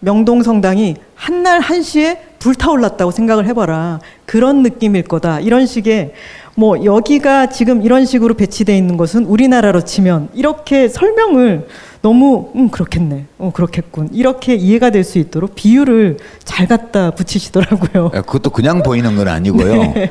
명동성당이 0.00 0.96
한날 1.14 1.60
한시에 1.60 2.22
불타올랐다고 2.40 3.12
생각을 3.12 3.46
해봐라. 3.46 4.00
그런 4.26 4.62
느낌일 4.62 5.04
거다. 5.04 5.38
이런 5.40 5.66
식의 5.66 6.12
뭐 6.56 6.84
여기가 6.84 7.46
지금 7.50 7.82
이런 7.82 8.04
식으로 8.04 8.34
배치되어 8.34 8.74
있는 8.74 8.96
것은 8.96 9.24
우리나라로 9.26 9.82
치면 9.84 10.30
이렇게 10.34 10.88
설명을 10.88 11.68
너무 12.02 12.50
음 12.56 12.70
그렇겠네, 12.70 13.26
어 13.38 13.50
그렇겠군 13.54 14.08
이렇게 14.12 14.54
이해가 14.54 14.90
될 14.90 15.04
수 15.04 15.18
있도록 15.18 15.54
비유를 15.54 16.16
잘 16.44 16.66
갖다 16.66 17.10
붙이시더라고요. 17.12 18.10
예, 18.14 18.20
그것도 18.20 18.50
그냥 18.50 18.82
보이는 18.82 19.14
건 19.16 19.28
아니고요. 19.28 19.74
네. 19.94 20.10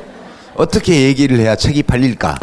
어떻게 0.55 1.03
얘기를 1.03 1.39
해야 1.39 1.55
책이 1.55 1.83
팔릴까? 1.83 2.35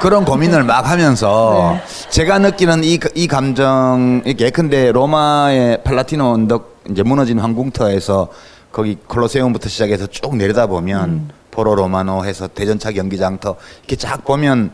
그런 0.00 0.24
고민을 0.24 0.64
막 0.64 0.88
하면서 0.90 1.74
네. 1.74 2.10
제가 2.10 2.38
느끼는 2.38 2.82
이, 2.84 2.98
이 3.14 3.26
감정, 3.28 4.22
예컨대 4.26 4.92
로마의 4.92 5.82
팔라티노 5.84 6.24
언덕 6.24 6.77
이제 6.90 7.02
무너진 7.02 7.38
황궁터에서 7.38 8.28
거기 8.72 8.96
콜로세움부터 9.06 9.68
시작해서 9.68 10.06
쭉 10.06 10.36
내려다 10.36 10.66
보면 10.66 11.10
음. 11.10 11.28
포로 11.50 11.74
로마노 11.74 12.24
해서 12.24 12.48
대전차 12.48 12.92
경기장터 12.92 13.56
이렇게 13.80 13.96
쫙 13.96 14.24
보면 14.24 14.72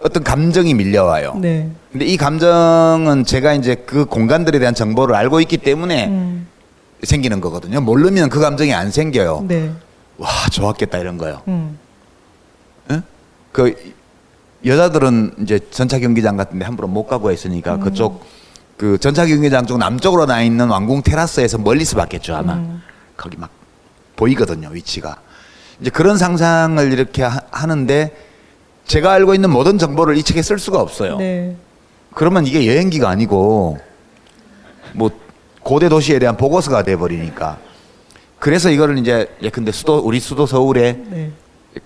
어떤 0.00 0.22
감정이 0.22 0.74
밀려와요. 0.74 1.34
네. 1.40 1.70
근데 1.90 2.06
이 2.06 2.16
감정은 2.16 3.24
제가 3.24 3.54
이제 3.54 3.74
그 3.74 4.04
공간들에 4.04 4.58
대한 4.58 4.74
정보를 4.74 5.14
알고 5.14 5.40
있기 5.40 5.58
때문에 5.58 6.06
음. 6.08 6.46
생기는 7.02 7.40
거거든요. 7.40 7.80
모르면 7.80 8.28
그 8.28 8.40
감정이 8.40 8.72
안 8.74 8.90
생겨요. 8.90 9.44
네. 9.48 9.70
와 10.16 10.28
좋았겠다 10.52 10.98
이런 10.98 11.18
거요. 11.18 11.42
음. 11.48 11.78
응? 12.90 13.02
그 13.52 13.74
여자들은 14.64 15.34
이제 15.42 15.60
전차 15.70 15.98
경기장 15.98 16.36
같은데 16.36 16.64
함부로 16.64 16.88
못 16.88 17.06
가고 17.06 17.30
있으니까 17.30 17.76
음. 17.76 17.80
그쪽 17.80 18.24
그 18.78 18.96
전차 18.98 19.26
경기장 19.26 19.66
쪽 19.66 19.76
남쪽으로 19.78 20.24
나 20.24 20.40
있는 20.40 20.68
왕궁 20.68 21.02
테라스에서 21.02 21.58
멀리서 21.58 21.96
봤겠죠 21.96 22.34
아마 22.36 22.54
음. 22.54 22.80
거기 23.16 23.36
막 23.36 23.50
보이거든요 24.16 24.70
위치가 24.70 25.18
이제 25.80 25.90
그런 25.90 26.16
상상을 26.16 26.92
이렇게 26.92 27.22
하, 27.22 27.40
하는데 27.50 28.16
제가 28.86 29.12
알고 29.12 29.34
있는 29.34 29.50
모든 29.50 29.78
정보를 29.78 30.16
이 30.16 30.22
책에 30.22 30.40
쓸 30.42 30.58
수가 30.58 30.80
없어요. 30.80 31.18
네. 31.18 31.54
그러면 32.14 32.46
이게 32.46 32.66
여행기가 32.66 33.08
아니고 33.08 33.78
뭐 34.94 35.10
고대 35.60 35.88
도시에 35.88 36.18
대한 36.18 36.36
보고서가 36.36 36.82
돼 36.82 36.96
버리니까 36.96 37.58
그래서 38.38 38.70
이거를 38.70 38.98
이제 38.98 39.28
예컨대 39.42 39.72
수도 39.72 39.98
우리 39.98 40.20
수도 40.20 40.46
서울에 40.46 40.94
네. 41.10 41.30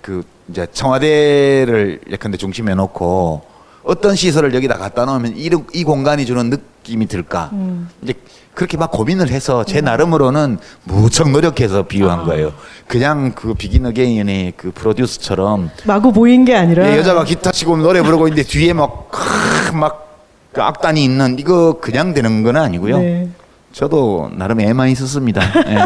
그 0.01 0.23
이제 0.49 0.67
청와대를 0.73 2.01
예컨대 2.11 2.39
중심에 2.39 2.75
놓고 2.75 3.43
어떤 3.85 4.15
시설을 4.15 4.55
여기다 4.55 4.79
갖다 4.79 5.05
놓으면 5.05 5.35
이, 5.37 5.51
이 5.73 5.85
공간이 5.85 6.25
주는 6.27 6.51
느낌이 6.51 7.07
들까? 7.07 7.51
음. 7.53 7.89
이제 8.03 8.15
그렇게 8.55 8.77
막 8.77 8.91
고민을 8.91 9.31
해서 9.31 9.65
제 9.65 9.81
음. 9.81 9.87
나름으로는 9.87 10.59
무척 10.85 11.31
노력해서 11.31 11.85
비유한 11.85 12.21
아. 12.21 12.25
거예요. 12.25 12.53
그냥 12.87 13.33
그 13.35 13.55
비긴 13.55 13.87
어게인의 13.87 14.55
그 14.57 14.73
프로듀스처럼 14.73 15.71
마구 15.85 16.13
보인 16.13 16.45
게 16.45 16.55
아니라 16.55 16.91
예, 16.93 16.99
여자가 16.99 17.25
기타 17.25 17.51
치고 17.51 17.77
노래 17.79 18.03
부르고 18.03 18.29
있는데 18.29 18.47
뒤에 18.47 18.73
막막 18.73 20.13
그 20.53 20.63
악단이 20.63 21.03
있는 21.03 21.39
이거 21.39 21.79
그냥 21.81 22.13
되는 22.13 22.43
건 22.43 22.57
아니고요. 22.57 22.99
네. 22.99 23.29
저도 23.73 24.31
나름 24.35 24.61
애만 24.61 24.91
있었습니다. 24.91 25.41
예. 25.67 25.79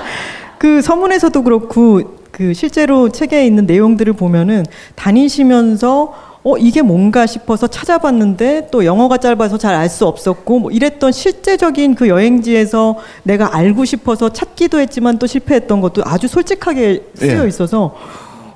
그 0.58 0.80
서문에서도 0.80 1.42
그렇고 1.42 2.16
그 2.30 2.54
실제로 2.54 3.10
책에 3.10 3.46
있는 3.46 3.66
내용들을 3.66 4.14
보면은 4.14 4.64
다니시면서 4.94 6.35
어 6.48 6.56
이게 6.56 6.80
뭔가 6.80 7.26
싶어서 7.26 7.66
찾아봤는데 7.66 8.68
또 8.70 8.84
영어가 8.84 9.18
짧아서 9.18 9.58
잘 9.58 9.74
알 9.74 9.88
수 9.88 10.06
없었고 10.06 10.60
뭐 10.60 10.70
이랬던 10.70 11.10
실제적인 11.10 11.96
그 11.96 12.06
여행지에서 12.06 12.98
내가 13.24 13.56
알고 13.56 13.84
싶어서 13.84 14.28
찾기도 14.28 14.78
했지만 14.78 15.18
또 15.18 15.26
실패했던 15.26 15.80
것도 15.80 16.02
아주 16.04 16.28
솔직하게 16.28 17.04
쓰여 17.14 17.42
예. 17.42 17.48
있어서 17.48 17.96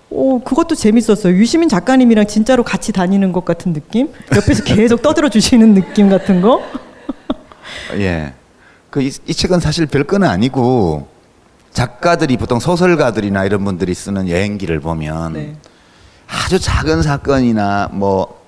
어, 0.09 0.41
그것도 0.45 0.77
재밌었어요. 0.77 1.35
유시민 1.35 1.69
작가님이랑 1.69 2.29
진짜로 2.29 2.63
같이 2.63 2.93
다니는 2.93 3.33
것 3.33 3.45
같은 3.45 3.73
느낌? 3.73 4.09
옆에서 4.37 4.63
계속 4.63 5.03
떠들어 5.03 5.29
주시는 5.29 5.75
느낌 5.75 6.09
같은 6.09 6.41
거? 6.43 6.63
예. 7.99 8.35
그 8.91 9.03
이, 9.03 9.11
이 9.27 9.35
책은 9.35 9.59
사실 9.59 9.87
별거는 9.87 10.29
아니고 10.29 11.09
작가들이 11.73 12.37
보통 12.37 12.61
소설가들이나 12.61 13.45
이런 13.47 13.65
분들이 13.65 13.95
쓰는 13.95 14.29
여행기를 14.29 14.79
보면 14.79 15.33
네. 15.33 15.55
아주 16.31 16.61
작은 16.61 17.03
사건이나 17.03 17.89
뭐 17.93 18.41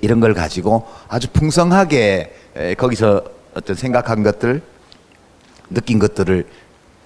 이런 0.00 0.20
걸 0.20 0.34
가지고 0.34 0.86
아주 1.08 1.28
풍성하게 1.32 2.34
거기서 2.76 3.22
어떤 3.54 3.74
생각한 3.74 4.22
것들, 4.22 4.62
느낀 5.70 5.98
것들을 5.98 6.46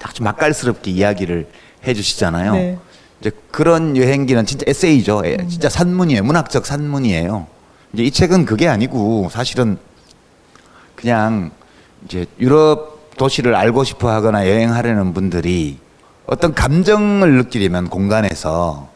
아주 0.02 0.22
맛깔스럽게 0.22 0.90
이야기를 0.90 1.48
해주시잖아요. 1.86 2.52
네. 2.54 2.78
이제 3.20 3.30
그런 3.50 3.96
여행기는 3.96 4.44
진짜 4.46 4.64
에세이죠. 4.66 5.20
음. 5.20 5.48
진짜 5.48 5.68
산문이에요. 5.68 6.24
문학적 6.24 6.66
산문이에요. 6.66 7.46
이제 7.92 8.02
이 8.02 8.10
책은 8.10 8.46
그게 8.46 8.66
아니고 8.66 9.28
사실은 9.30 9.78
그냥 10.96 11.50
이제 12.04 12.26
유럽 12.38 13.16
도시를 13.16 13.54
알고 13.54 13.84
싶어 13.84 14.10
하거나 14.10 14.48
여행하려는 14.48 15.12
분들이 15.12 15.78
어떤 16.26 16.54
감정을 16.54 17.32
느끼려면 17.36 17.88
공간에서 17.88 18.88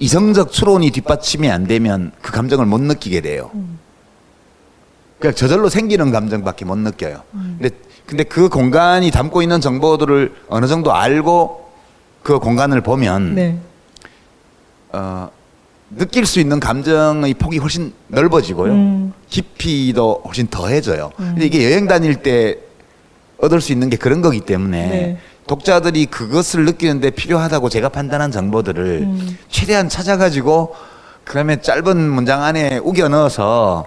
이성적 0.00 0.50
추론이 0.50 0.90
뒷받침이 0.90 1.48
안 1.50 1.66
되면 1.66 2.10
그 2.22 2.32
감정을 2.32 2.66
못 2.66 2.80
느끼게 2.80 3.20
돼요. 3.20 3.50
음. 3.54 3.78
그냥 5.18 5.34
저절로 5.34 5.68
생기는 5.68 6.10
감정밖에 6.10 6.64
못 6.64 6.76
느껴요. 6.78 7.22
음. 7.34 7.58
근데, 7.60 7.76
근데 8.06 8.24
그 8.24 8.48
공간이 8.48 9.10
담고 9.10 9.42
있는 9.42 9.60
정보들을 9.60 10.34
어느 10.48 10.66
정도 10.66 10.94
알고 10.94 11.70
그 12.22 12.38
공간을 12.38 12.80
보면, 12.80 13.34
네. 13.34 13.58
어, 14.92 15.30
느낄 15.90 16.24
수 16.24 16.40
있는 16.40 16.60
감정의 16.60 17.34
폭이 17.34 17.58
훨씬 17.58 17.92
넓어지고요. 18.08 18.72
음. 18.72 19.12
깊이도 19.28 20.22
훨씬 20.24 20.46
더해져요. 20.46 21.10
음. 21.20 21.24
근데 21.34 21.44
이게 21.44 21.64
여행 21.70 21.86
다닐 21.86 22.16
때 22.16 22.58
얻을 23.38 23.60
수 23.60 23.72
있는 23.72 23.90
게 23.90 23.96
그런 23.96 24.22
거기 24.22 24.40
때문에 24.40 24.88
네. 24.88 25.18
독자들이 25.46 26.06
그것을 26.06 26.64
느끼는데 26.64 27.10
필요하다고 27.10 27.68
제가 27.68 27.88
판단한 27.88 28.30
정보들을 28.30 28.84
음. 29.02 29.38
최대한 29.48 29.88
찾아가지고 29.88 30.74
그러면 31.24 31.60
짧은 31.62 31.96
문장 31.98 32.42
안에 32.42 32.78
우겨 32.78 33.08
넣어서 33.08 33.86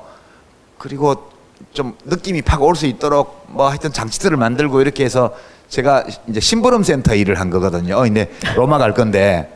그리고 0.77 1.29
좀 1.73 1.95
느낌이 2.05 2.41
팍 2.41 2.61
올 2.61 2.75
수 2.75 2.85
있도록 2.85 3.45
뭐 3.47 3.69
하여튼 3.69 3.91
장치들을 3.93 4.35
만들고 4.37 4.81
이렇게 4.81 5.05
해서 5.05 5.33
제가 5.69 6.03
이제 6.27 6.39
심부름 6.39 6.83
센터 6.83 7.15
일을 7.15 7.39
한 7.39 7.49
거거든요. 7.49 7.95
어, 7.97 8.01
근데 8.03 8.29
로마 8.55 8.77
갈 8.77 8.93
건데 8.93 9.49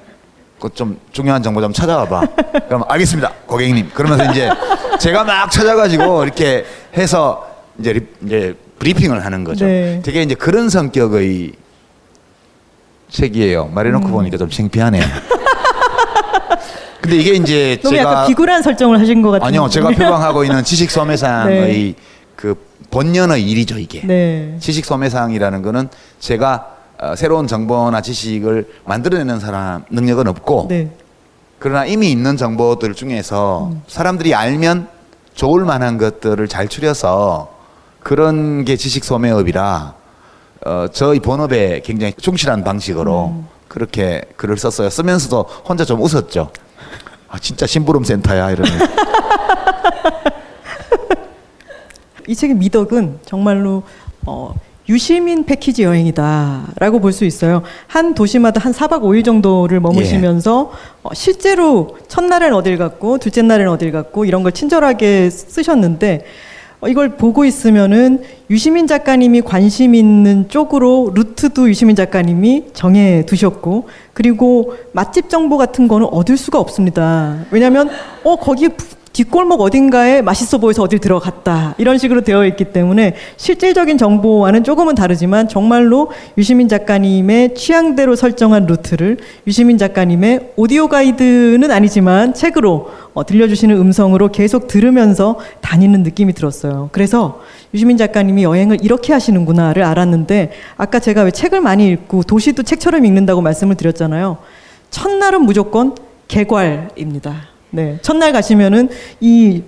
그 0.60 0.70
좀 0.74 1.00
중요한 1.12 1.44
정보 1.44 1.62
좀 1.62 1.72
찾아와 1.74 2.06
봐. 2.06 2.26
그럼 2.68 2.84
알겠습니다, 2.88 3.32
고객님. 3.46 3.92
그러면서 3.94 4.32
이제 4.32 4.50
제가 5.00 5.24
막 5.24 5.52
찾아가지고 5.52 6.24
이렇게 6.24 6.66
해서 6.96 7.48
이제 7.80 7.94
리, 7.94 8.08
이제 8.26 8.56
브리핑을 8.80 9.24
하는 9.24 9.44
거죠. 9.44 9.66
네. 9.66 10.02
되게 10.04 10.24
이제 10.24 10.34
그런 10.34 10.70
성격의 10.70 11.52
책이에요. 13.10 13.70
말해놓고 13.74 14.08
음. 14.08 14.12
보니까 14.12 14.38
좀 14.38 14.50
창피하네요. 14.50 15.04
근데 17.02 17.18
이게 17.18 17.34
이제 17.36 17.80
너무 17.82 17.96
제가 17.96 18.12
약간 18.12 18.28
비굴한 18.28 18.62
설정을 18.62 19.00
하신 19.00 19.22
것 19.22 19.32
같아요. 19.32 19.48
아니요, 19.48 19.70
제가 19.70 19.90
표방하고 19.92 20.44
있는 20.44 20.64
지식 20.64 20.92
소매상의 20.92 21.62
네. 21.72 21.96
그 22.36 22.56
본연의 22.92 23.44
일이죠 23.50 23.78
이게. 23.80 24.02
네. 24.06 24.58
지식 24.60 24.86
소매상이라는 24.86 25.62
거는 25.62 25.90
제가 26.20 26.76
어, 27.00 27.16
새로운 27.16 27.48
정보나 27.48 28.02
지식을 28.02 28.68
만들어내는 28.86 29.40
사람 29.40 29.86
능력은 29.90 30.28
없고 30.28 30.66
네. 30.70 30.90
그러나 31.60 31.86
이미 31.86 32.12
있는 32.12 32.38
정보들 32.38 32.94
중에서 32.94 33.70
음. 33.72 33.82
사람들이 33.88 34.34
알면 34.36 34.88
좋을 35.34 35.64
만한 35.66 35.98
것들을 35.98 36.48
잘 36.48 36.68
추려서 36.68 37.56
그런 38.02 38.66
게 38.66 38.76
지식 38.76 39.04
소매업이라 39.04 39.94
어, 40.68 40.88
저희 40.92 41.20
본업에 41.22 41.80
굉장히 41.84 42.14
충실한 42.14 42.64
방식으로 42.64 43.28
음. 43.28 43.48
그렇게 43.70 44.22
글을 44.36 44.58
썼어요. 44.58 44.90
쓰면서도 44.90 45.44
혼자 45.68 45.86
좀 45.86 46.02
웃었죠. 46.02 46.50
아, 47.30 47.40
진짜 47.40 47.66
심부름 47.66 48.04
센터야 48.04 48.52
이러면. 48.52 48.74
이 52.28 52.36
책의 52.36 52.58
미덕은 52.58 53.20
정말로 53.26 53.84
어, 54.26 54.54
유시민 54.90 55.46
패키지 55.46 55.84
여행이다라고 55.84 57.00
볼 57.00 57.12
수 57.14 57.24
있어요. 57.26 57.64
한 57.88 58.14
도시마다 58.14 58.60
한 58.62 58.74
4박 58.74 59.02
5일 59.02 59.24
정도를 59.24 59.80
머무시면서 59.80 60.72
예. 60.74 60.78
어, 61.04 61.10
실제로 61.14 61.98
첫날엔 62.10 62.54
어딜 62.54 62.78
갔고 62.78 63.18
둘째 63.18 63.42
날엔 63.42 63.70
어딜 63.70 63.92
갔고 63.94 64.26
이런 64.26 64.44
걸 64.44 64.52
친절하게 64.52 65.30
쓰셨는데 65.30 66.26
어, 66.26 66.28
이걸 66.86 67.18
보고 67.18 67.44
있으면은 67.44 68.22
유시민 68.52 68.86
작가님이 68.86 69.42
관심 69.42 69.96
있는 69.96 70.48
쪽으로 70.48 71.12
루트도 71.16 71.68
유시민 71.70 71.96
작가님이 71.96 72.66
정해 72.74 73.26
두셨고 73.26 73.90
그리고 74.14 74.76
맛집 74.92 75.28
정보 75.30 75.58
같은 75.58 75.88
거는 75.88 76.06
얻을 76.12 76.38
수가 76.38 76.60
없습니다. 76.60 77.40
왜냐하면 77.50 77.90
어 78.24 78.36
거기 78.36 78.70
뒷골목 79.18 79.62
어딘가에 79.62 80.22
맛있어 80.22 80.60
보여서 80.60 80.84
어딜 80.84 81.00
들어갔다. 81.00 81.74
이런 81.80 81.98
식으로 81.98 82.22
되어 82.22 82.46
있기 82.46 82.66
때문에 82.66 83.16
실질적인 83.38 83.98
정보와는 83.98 84.64
조금은 84.64 84.94
다르지만 84.94 85.48
정말로 85.48 86.12
유시민 86.38 86.68
작가님의 86.68 87.56
취향대로 87.56 88.16
설정한 88.16 88.68
루트를 88.68 89.18
유시민 89.48 89.80
작가님의 89.80 90.54
오디오 90.56 90.88
가이드는 90.88 91.72
아니지만 91.72 92.36
책으로 92.36 92.92
어, 93.16 93.26
들려주시는 93.26 93.76
음성으로 93.76 94.32
계속 94.32 94.68
들으면서 94.68 95.40
다니는 95.62 96.04
느낌이 96.04 96.34
들었어요. 96.34 96.90
그래서 96.92 97.42
유시민 97.74 97.98
작가님이 97.98 98.44
여행을 98.44 98.78
이렇게 98.84 99.14
하시는구나를 99.14 99.82
알았는데 99.82 100.52
아까 100.78 101.00
제가 101.00 101.24
왜 101.24 101.32
책을 101.32 101.60
많이 101.60 101.90
읽고 101.90 102.22
도시도 102.22 102.62
책처럼 102.62 103.04
읽는다고 103.04 103.42
말씀을 103.42 103.78
드렸잖아요. 103.78 104.38
첫날은 104.92 105.42
무조건 105.42 105.96
개괄입니다. 106.28 107.57
네. 107.72 108.00
첫날 108.02 108.32
가시면은 108.34 108.90
이 109.20 109.64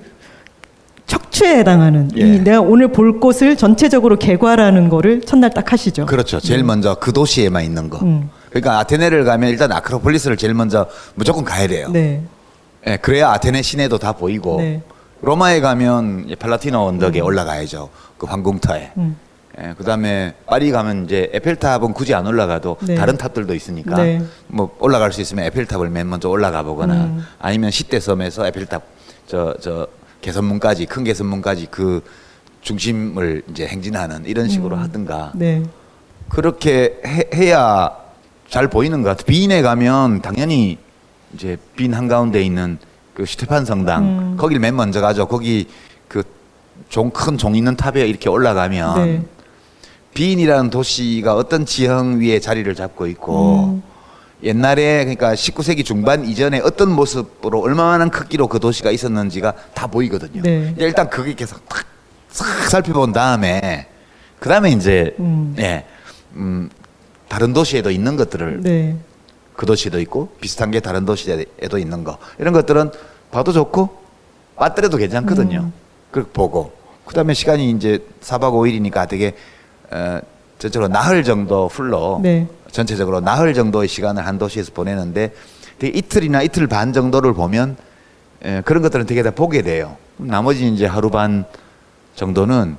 척추에 1.06 1.58
해당하는 1.58 2.12
예. 2.18 2.22
이 2.22 2.40
내가 2.40 2.62
오늘 2.62 2.92
볼 2.92 3.20
곳을 3.20 3.58
전체적으로 3.58 4.18
개괄하는 4.18 4.90
거를 4.90 5.22
첫날 5.22 5.50
딱 5.50 5.72
하시죠. 5.72 6.06
그렇죠. 6.06 6.40
제일 6.40 6.60
네. 6.60 6.64
먼저 6.64 6.96
그 6.96 7.12
도시에만 7.12 7.64
있는 7.64 7.90
거. 7.90 8.00
음. 8.00 8.30
그러니까 8.50 8.80
아테네를 8.80 9.24
가면 9.24 9.50
일단 9.50 9.72
아크로폴리스를 9.72 10.38
제일 10.38 10.54
먼저 10.54 10.88
무조건 11.16 11.44
가야 11.44 11.68
돼요. 11.68 11.90
네. 11.92 12.22
예, 12.88 12.98
그래야 12.98 13.32
아테네 13.32 13.62
시내도 13.62 13.98
다 13.98 14.14
보이고 14.14 14.58
네. 14.60 14.82
로마에 15.22 15.60
가면 15.60 16.36
팔라티노 16.40 16.80
언덕에 16.80 17.20
음. 17.20 17.26
올라가야죠. 17.26 17.90
그 18.18 18.26
황궁터에. 18.28 18.92
음. 18.98 19.18
예, 19.58 19.74
그다음에 19.78 20.36
파리 20.46 20.72
가면 20.72 21.06
이제 21.06 21.30
에펠탑은 21.34 21.94
굳이 21.94 22.14
안 22.14 22.28
올라가도 22.28 22.78
네. 22.82 22.96
다른 22.96 23.18
탑들도 23.18 23.54
있으니까 23.56 23.96
네. 24.04 24.22
뭐 24.48 24.76
올라갈 24.80 25.12
수 25.12 25.22
있으면 25.22 25.46
에펠탑을 25.46 25.90
맨 25.90 26.08
먼저 26.10 26.30
올라가 26.30 26.64
보거나 26.64 26.94
음. 26.94 27.26
아니면 27.40 27.72
시테섬에서 27.72 28.46
에펠탑 28.48 28.84
저 29.28 29.56
저 29.62 29.88
개선문까지 30.22 30.86
큰 30.86 31.04
개선문까지 31.06 31.68
그 31.72 32.02
중심을 32.62 33.42
이제 33.50 33.66
행진하는 33.68 34.26
이런 34.26 34.50
식으로 34.50 34.76
음. 34.76 34.82
하든가 34.82 35.32
네. 35.36 35.64
그렇게 36.28 37.00
해, 37.06 37.52
야잘 37.52 38.68
보이는 38.70 39.02
것 39.02 39.10
같아. 39.10 39.24
비인에 39.26 39.62
가면 39.62 40.22
당연히 40.22 40.78
이제 41.34 41.58
빈 41.76 41.94
한가운데 41.94 42.42
있는 42.42 42.78
그 43.14 43.26
슈테판 43.26 43.66
성당 43.66 44.04
음. 44.04 44.38
거길 44.38 44.60
맨 44.60 44.76
먼저 44.76 45.02
가죠. 45.02 45.28
거기 45.28 45.68
그 46.08 46.24
종 46.90 47.12
큰 47.12 47.38
종 47.38 47.56
있는 47.56 47.76
탑에 47.76 48.08
이렇게 48.08 48.30
올라가면 48.30 49.06
네. 49.06 49.22
비인이라는 50.14 50.70
도시가 50.70 51.36
어떤 51.36 51.66
지형 51.66 52.20
위에 52.20 52.40
자리를 52.40 52.74
잡고 52.76 53.08
있고 53.08 53.66
음. 53.66 53.84
옛날에 54.44 55.04
그러니까 55.04 55.34
19세기 55.34 55.84
중반 55.84 56.26
이전에 56.26 56.62
어떤 56.62 56.92
모습으로 56.92 57.62
얼마나 57.62 58.08
크기로 58.10 58.48
그 58.48 58.60
도시가 58.60 58.92
있었는지가 58.92 59.54
다 59.74 59.88
보이거든요. 59.88 60.42
네. 60.42 60.74
일단 60.78 61.10
그게 61.10 61.34
계속 61.34 61.68
탁, 61.68 61.86
싹 62.30 62.46
살펴본 62.70 63.12
다음에 63.12 63.88
그 64.40 64.48
다음에 64.48 64.72
이제 64.72 65.16
음. 65.20 65.56
예, 65.60 65.86
음, 66.36 66.70
다른 67.28 67.52
도시에도 67.54 67.92
있는 67.92 68.16
것들을 68.16 68.62
네. 68.62 68.96
그 69.56 69.66
도시에도 69.66 70.00
있고 70.00 70.30
비슷한 70.40 70.72
게 70.72 70.80
다른 70.80 71.06
도시에도 71.06 71.78
있는 71.78 72.06
거 72.06 72.18
이런 72.40 72.54
것들은 72.54 72.92
봐도 73.32 73.52
좋고 73.52 73.90
빠뜨려도 74.56 74.98
괜찮거든요. 74.98 75.60
음. 75.60 75.74
그 76.12 76.26
보고 76.32 76.72
그 77.06 77.14
다음에 77.14 77.34
시간이 77.34 77.72
이제 77.72 78.06
4박 78.22 78.54
5일이니까 78.54 79.08
되게 79.10 79.36
어, 79.92 80.20
전체적으로 80.58 80.88
나흘 80.90 81.24
정도 81.24 81.68
훌러 81.68 82.20
네. 82.22 82.48
전체적으로 82.72 83.22
나흘 83.22 83.54
정도의 83.54 83.88
시간을 83.88 84.26
한 84.26 84.38
도시에서 84.38 84.72
보내는데 84.74 85.34
이틀이나 85.82 86.42
이틀 86.42 86.68
반 86.68 86.94
정도를 86.94 87.34
보면 87.34 87.78
에, 88.44 88.58
예, 88.58 88.62
그런 88.66 88.84
것들은 88.84 89.06
되게 89.06 89.24
다 89.24 89.32
보게 89.32 89.62
돼요. 89.62 89.96
나머지 90.18 90.68
이제 90.68 90.86
하루 90.86 91.10
반 91.10 91.46
정도는 92.16 92.76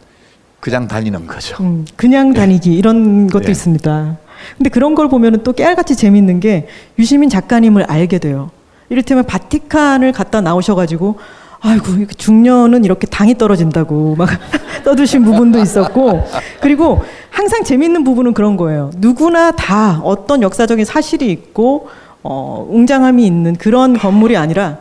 그냥 0.61 0.87
다니는 0.87 1.27
거죠. 1.27 1.57
음, 1.61 1.87
그냥 1.97 2.35
다니기 2.35 2.75
이런 2.75 3.27
것도 3.27 3.47
네. 3.47 3.51
있습니다. 3.53 4.17
근데 4.57 4.71
그런 4.71 4.95
걸 4.95 5.09
보면은 5.09 5.43
또 5.43 5.53
깨알같이 5.53 5.97
재밌는 5.97 6.41
게 6.41 6.69
유시민 6.99 7.29
작가님을 7.29 7.85
알게 7.85 8.19
돼요. 8.19 8.51
이를테면 8.91 9.25
바티칸을 9.25 10.13
갔다 10.13 10.41
나오셔가지고 10.41 11.19
아이고 11.63 12.07
중년은 12.17 12.85
이렇게 12.85 13.07
당이 13.07 13.37
떨어진다고 13.37 14.17
막 14.17 14.31
떠드신 14.85 15.25
부분도 15.25 15.59
있었고 15.59 16.25
그리고 16.61 17.03
항상 17.31 17.63
재밌는 17.65 18.03
부분은 18.05 18.33
그런 18.33 18.57
거예요. 18.57 18.91
누구나 18.97 19.51
다 19.51 20.01
어떤 20.03 20.43
역사적인 20.43 20.85
사실이 20.85 21.31
있고 21.31 21.89
어, 22.23 22.67
웅장함이 22.71 23.27
있는 23.27 23.57
그런 23.57 23.99
건물이 23.99 24.37
아니라 24.37 24.79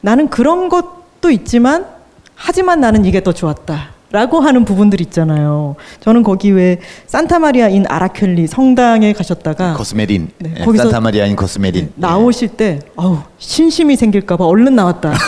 나는 0.00 0.28
그런 0.28 0.68
것도 0.68 1.30
있지만 1.30 1.86
하지만 2.34 2.80
나는 2.80 3.04
이게 3.04 3.22
더 3.22 3.32
좋았다. 3.32 3.91
라고 4.12 4.40
하는 4.40 4.64
부분들 4.64 5.00
있잖아요. 5.00 5.74
저는 6.00 6.22
거기 6.22 6.50
왜 6.50 6.78
산타마리아인 7.06 7.86
아라켈리 7.88 8.46
성당에 8.46 9.12
가셨다가 9.14 9.74
코스메린 9.74 10.28
네, 10.38 10.50
네, 10.58 10.64
거기서 10.64 10.84
산타마리아인 10.84 11.34
코스메린 11.34 11.84
네, 11.86 11.90
나오실 11.96 12.48
때 12.50 12.80
아우 12.96 13.18
신심이 13.38 13.96
생길까봐 13.96 14.44
얼른 14.44 14.76
나왔다. 14.76 15.12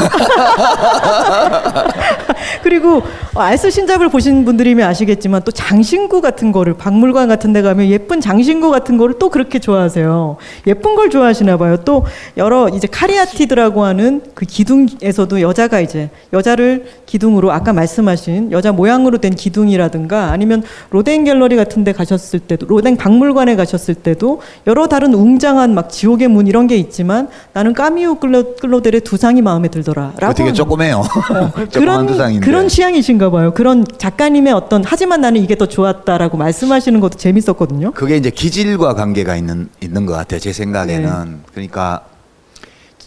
그리고 2.63 3.03
알스 3.35 3.71
신잡을 3.71 4.09
보신 4.11 4.45
분들이면 4.45 4.87
아시겠지만 4.89 5.43
또 5.45 5.51
장신구 5.51 6.21
같은 6.21 6.53
거를 6.53 6.75
박물관 6.75 7.29
같은 7.29 7.53
데 7.53 7.63
가면 7.63 7.87
예쁜 7.89 8.21
장신구 8.21 8.71
같은 8.71 8.97
거를 8.97 9.19
또 9.19 9.31
그렇게 9.31 9.59
좋아하세요. 9.59 10.37
예쁜 10.67 10.95
걸 10.95 11.11
좋아하시나 11.11 11.57
봐요. 11.57 11.77
또 11.85 12.05
여러 12.37 12.69
이제 12.69 12.87
카리아티드라고 12.87 13.85
하는 13.85 14.23
그 14.35 14.45
기둥에서도 14.47 15.41
여자가 15.41 15.81
이제 15.81 16.11
여자를 16.33 16.87
기둥으로 17.07 17.51
아까 17.53 17.73
말씀하신 17.73 18.53
여자 18.53 18.73
모양으로 18.75 19.19
된 19.19 19.35
기둥이라든가 19.35 20.31
아니면 20.31 20.63
로댕 20.91 21.25
갤러리 21.25 21.57
같은 21.57 21.85
데 21.85 21.93
가셨을 21.93 22.41
때도 22.41 22.67
로댕 22.67 22.97
박물관에 22.97 23.57
가셨을 23.57 23.95
때도 23.95 24.41
여러 24.67 24.87
다른 24.87 25.15
웅장한 25.15 25.75
막 25.75 25.91
지옥의 25.91 26.29
문 26.29 26.47
이런 26.47 26.67
게 26.67 26.77
있지만 26.77 27.29
나는 27.53 27.73
까미유 27.73 28.17
클로, 28.17 28.57
클로델의 28.57 29.03
두상이 29.03 29.43
마음에 29.43 29.69
들더라. 29.69 30.15
라고 30.19 30.35
되게 30.35 30.53
조그매요. 30.53 30.99
어, 30.99 31.53
그런 31.73 32.07
두상인데. 32.07 32.45
그런 32.45 32.69
취향이신가 32.69 33.31
봐요. 33.31 33.53
그런 33.55 33.85
작가님의 33.99 34.53
어떤 34.53 34.83
하지만 34.85 35.21
나는 35.21 35.41
이게 35.41 35.57
더 35.57 35.67
좋았다라고 35.67 36.37
말씀하시는 36.37 36.99
것도 37.01 37.19
재밌었거든요. 37.19 37.93
그게 37.93 38.17
이제 38.17 38.31
기질과 38.31 38.95
관계가 38.95 39.37
있는 39.37 39.69
있는 39.81 40.07
것 40.07 40.15
같아요. 40.15 40.41
제 40.41 40.53
생각에는. 40.53 41.25
네. 41.25 41.37
그러니까 41.53 42.03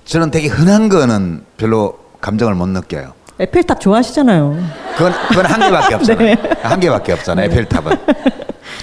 저는 0.05 0.31
되게 0.31 0.47
흔한 0.47 0.89
거는 0.89 1.43
별로 1.57 1.97
감정을 2.21 2.55
못 2.55 2.67
느껴요. 2.67 3.16
에펠탑 3.39 3.79
좋아하시잖아요. 3.79 4.57
그건 4.97 5.13
그건 5.29 5.45
한 5.45 5.59
개밖에 5.61 5.93
없잖아요. 5.95 6.25
네. 6.25 6.37
한 6.61 6.79
개밖에 6.79 7.11
없잖아요. 7.13 7.49
네. 7.49 7.53
에펠탑은. 7.55 7.97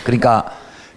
그러니까 0.04 0.44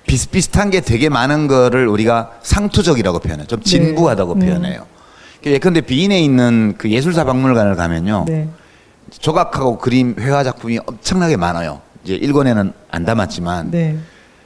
비슷비슷한 0.06 0.70
게 0.70 0.82
되게 0.82 1.10
많은 1.10 1.48
거를 1.48 1.88
우리가 1.88 2.32
상투적이라고 2.44 3.20
표현해요. 3.20 3.48
좀 3.48 3.60
네. 3.60 3.66
진부하다고 3.66 4.36
네. 4.36 4.46
표현해요. 4.46 4.86
예컨대 5.46 5.82
비인에 5.82 6.20
있는 6.22 6.76
그 6.78 6.90
예술사 6.90 7.24
박물관을 7.24 7.76
가면요. 7.76 8.26
네. 8.28 8.48
조각하고 9.20 9.78
그림 9.78 10.16
회화 10.20 10.44
작품이 10.44 10.80
엄청나게 10.86 11.38
많아요. 11.38 11.82
이제 12.04 12.14
일권에는 12.16 12.74
안 12.92 13.06
담았지만. 13.06 13.72
네. 13.72 13.98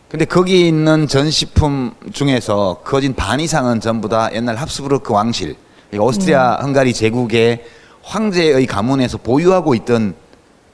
근데 0.10 0.26
거기 0.26 0.67
있는 0.67 1.08
전시품 1.08 1.93
중에서 2.12 2.82
거진 2.84 3.15
반 3.15 3.39
이상은 3.39 3.80
전부 3.80 4.10
다 4.10 4.30
옛날 4.34 4.58
합스부르크 4.58 5.13
왕실 5.13 5.56
오스트리아 5.97 6.58
음. 6.60 6.65
헝가리 6.65 6.93
제국의 6.93 7.63
황제의 8.03 8.65
가문에서 8.65 9.17
보유하고 9.17 9.75
있던 9.75 10.15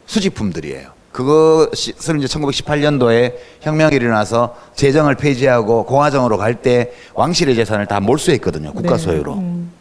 수집품들이에요. 0.05 0.97
그것을 1.11 2.17
이제 2.19 2.27
1918년도에 2.27 3.33
혁명이 3.61 3.95
일어나서 3.95 4.55
재정을 4.75 5.15
폐지하고 5.15 5.85
공화정으로 5.85 6.37
갈 6.37 6.55
때 6.61 6.91
왕실의 7.15 7.55
재산을 7.55 7.87
다 7.87 7.99
몰수했거든요. 7.99 8.73
국가 8.73 8.97
네. 8.97 9.03
소유로. 9.03 9.33
음. 9.33 9.71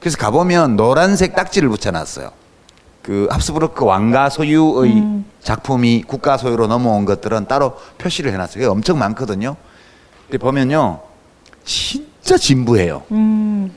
그래서 0.00 0.16
가보면 0.18 0.76
노란색 0.76 1.34
딱지를 1.34 1.68
붙여놨어요. 1.70 2.30
그 3.02 3.26
합스부르크 3.30 3.84
왕가 3.84 4.28
소유의 4.28 4.92
음. 4.92 5.24
작품이 5.42 6.04
국가 6.06 6.36
소유로 6.36 6.66
넘어온 6.66 7.06
것들은 7.06 7.46
따로 7.48 7.74
표시를 7.96 8.32
해놨어요. 8.32 8.70
엄청 8.70 8.98
많거든요. 8.98 9.56
근데 10.26 10.36
보면요, 10.36 11.00
진짜 11.64 12.36
진부해요. 12.36 13.02
음. 13.12 13.74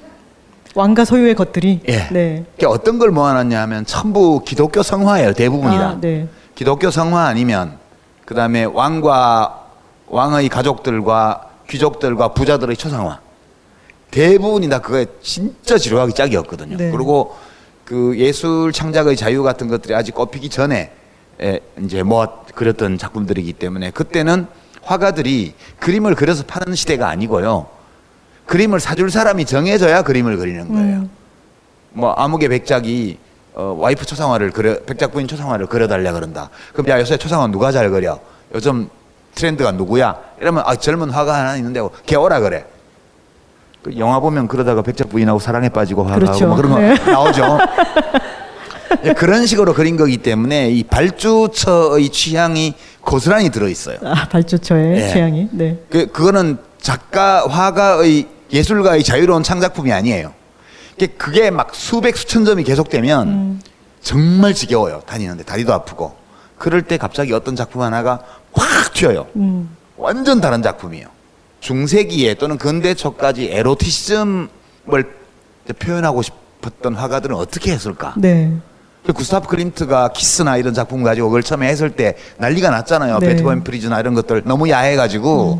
왕가 0.73 1.05
소유의 1.05 1.35
것들이. 1.35 1.81
예. 1.87 2.07
네. 2.11 2.45
어떤 2.65 2.99
걸 2.99 3.11
모아놨냐 3.11 3.61
하면 3.61 3.85
전부 3.85 4.43
기독교 4.43 4.83
성화예요. 4.83 5.33
대부분이 5.33 5.77
다. 5.77 5.89
아, 5.89 5.97
네. 5.99 6.27
기독교 6.55 6.91
성화 6.91 7.25
아니면 7.25 7.77
그 8.25 8.35
다음에 8.35 8.63
왕과 8.63 9.65
왕의 10.07 10.49
가족들과 10.49 11.49
귀족들과 11.69 12.29
부자들의 12.29 12.75
초상화. 12.77 13.19
대부분이 14.11 14.69
다 14.69 14.79
그거에 14.79 15.05
진짜 15.21 15.77
지루하기 15.77 16.13
짝이었거든요. 16.13 16.77
네. 16.77 16.91
그리고 16.91 17.35
그 17.85 18.17
예술 18.17 18.71
창작의 18.71 19.15
자유 19.15 19.43
같은 19.43 19.67
것들이 19.67 19.95
아직 19.95 20.13
꼽히기 20.15 20.49
전에 20.49 20.91
에, 21.41 21.59
이제 21.83 22.03
뭐 22.03 22.45
그렸던 22.53 22.97
작품들이기 22.97 23.53
때문에 23.53 23.91
그때는 23.91 24.47
화가들이 24.83 25.53
그림을 25.79 26.15
그려서 26.15 26.43
파는 26.45 26.75
시대가 26.75 27.09
아니고요. 27.09 27.67
그림을 28.45 28.79
사줄 28.79 29.09
사람이 29.11 29.45
정해져야 29.45 30.01
그림을 30.01 30.37
그리는 30.37 30.67
거예요. 30.67 30.97
음. 30.97 31.09
뭐 31.93 32.13
아무개 32.13 32.47
백작이 32.47 33.17
어, 33.53 33.75
와이프 33.79 34.05
초상화를 34.05 34.51
그려 34.51 34.79
백작 34.85 35.11
부인 35.11 35.27
초상화를 35.27 35.67
그려달라 35.67 36.13
그런다. 36.13 36.49
그럼 36.73 36.87
야 36.89 36.99
요새 36.99 37.17
초상화 37.17 37.47
누가 37.47 37.71
잘 37.71 37.89
그려? 37.89 38.19
요즘 38.53 38.89
트렌드가 39.35 39.71
누구야? 39.71 40.17
이러면 40.39 40.63
아 40.65 40.75
젊은 40.75 41.09
화가 41.09 41.33
하나 41.33 41.55
있는데 41.57 41.81
걔 42.05 42.15
오라 42.15 42.39
그래. 42.39 42.65
그 43.83 43.97
영화 43.97 44.19
보면 44.19 44.47
그러다가 44.47 44.81
백작 44.81 45.09
부인하고 45.09 45.39
사랑에 45.39 45.69
빠지고 45.69 46.03
화가하고 46.03 46.25
그렇죠. 46.25 46.47
뭐 46.47 46.55
그런 46.55 46.71
거 46.71 46.79
네. 46.79 46.93
나오죠. 47.11 47.57
예, 49.05 49.13
그런 49.13 49.45
식으로 49.45 49.73
그린 49.73 49.97
거기 49.97 50.17
때문에 50.17 50.69
이 50.69 50.83
발주처의 50.83 52.09
취향이 52.09 52.75
고스란히 53.01 53.49
들어 53.49 53.67
있어요. 53.67 53.97
아, 54.03 54.27
발주처의 54.27 54.99
네. 54.99 55.07
취향이. 55.09 55.49
네. 55.51 55.79
그 55.89 56.07
그거는 56.07 56.57
작가 56.81 57.47
화가의 57.47 58.27
예술가의 58.51 59.03
자유로운 59.03 59.43
창작품이 59.43 59.93
아니에요. 59.93 60.33
그게 61.17 61.49
막 61.49 61.73
수백 61.73 62.17
수천 62.17 62.43
점이 62.45 62.63
계속되면 62.63 63.27
음. 63.27 63.61
정말 64.01 64.53
지겨워요. 64.53 65.01
다니는데 65.05 65.43
다리도 65.43 65.73
아프고. 65.73 66.15
그럴 66.57 66.81
때 66.81 66.97
갑자기 66.97 67.33
어떤 67.33 67.55
작품 67.55 67.81
하나가 67.81 68.19
확 68.53 68.93
튀어요. 68.93 69.27
음. 69.35 69.75
완전 69.97 70.41
다른 70.41 70.61
작품이에요. 70.61 71.07
중세기에 71.59 72.35
또는 72.35 72.57
근대 72.57 72.93
초까지 72.93 73.49
에로티즘을 73.51 74.49
표현하고 75.79 76.21
싶었던 76.21 76.95
화가들은 76.95 77.35
어떻게 77.35 77.71
했을까? 77.71 78.13
네. 78.17 78.51
그 79.05 79.13
구스타프 79.13 79.47
클림트가 79.47 80.09
키스나 80.09 80.57
이런 80.57 80.73
작품 80.73 81.01
가지고 81.01 81.29
그걸 81.29 81.41
처음에 81.41 81.67
했을 81.67 81.89
때 81.89 82.15
난리가 82.37 82.69
났잖아요. 82.69 83.19
네. 83.19 83.29
베토벤 83.29 83.63
프리즈나 83.63 83.99
이런 83.99 84.13
것들 84.13 84.43
너무 84.45 84.69
야해가지고 84.69 85.53
음. 85.55 85.59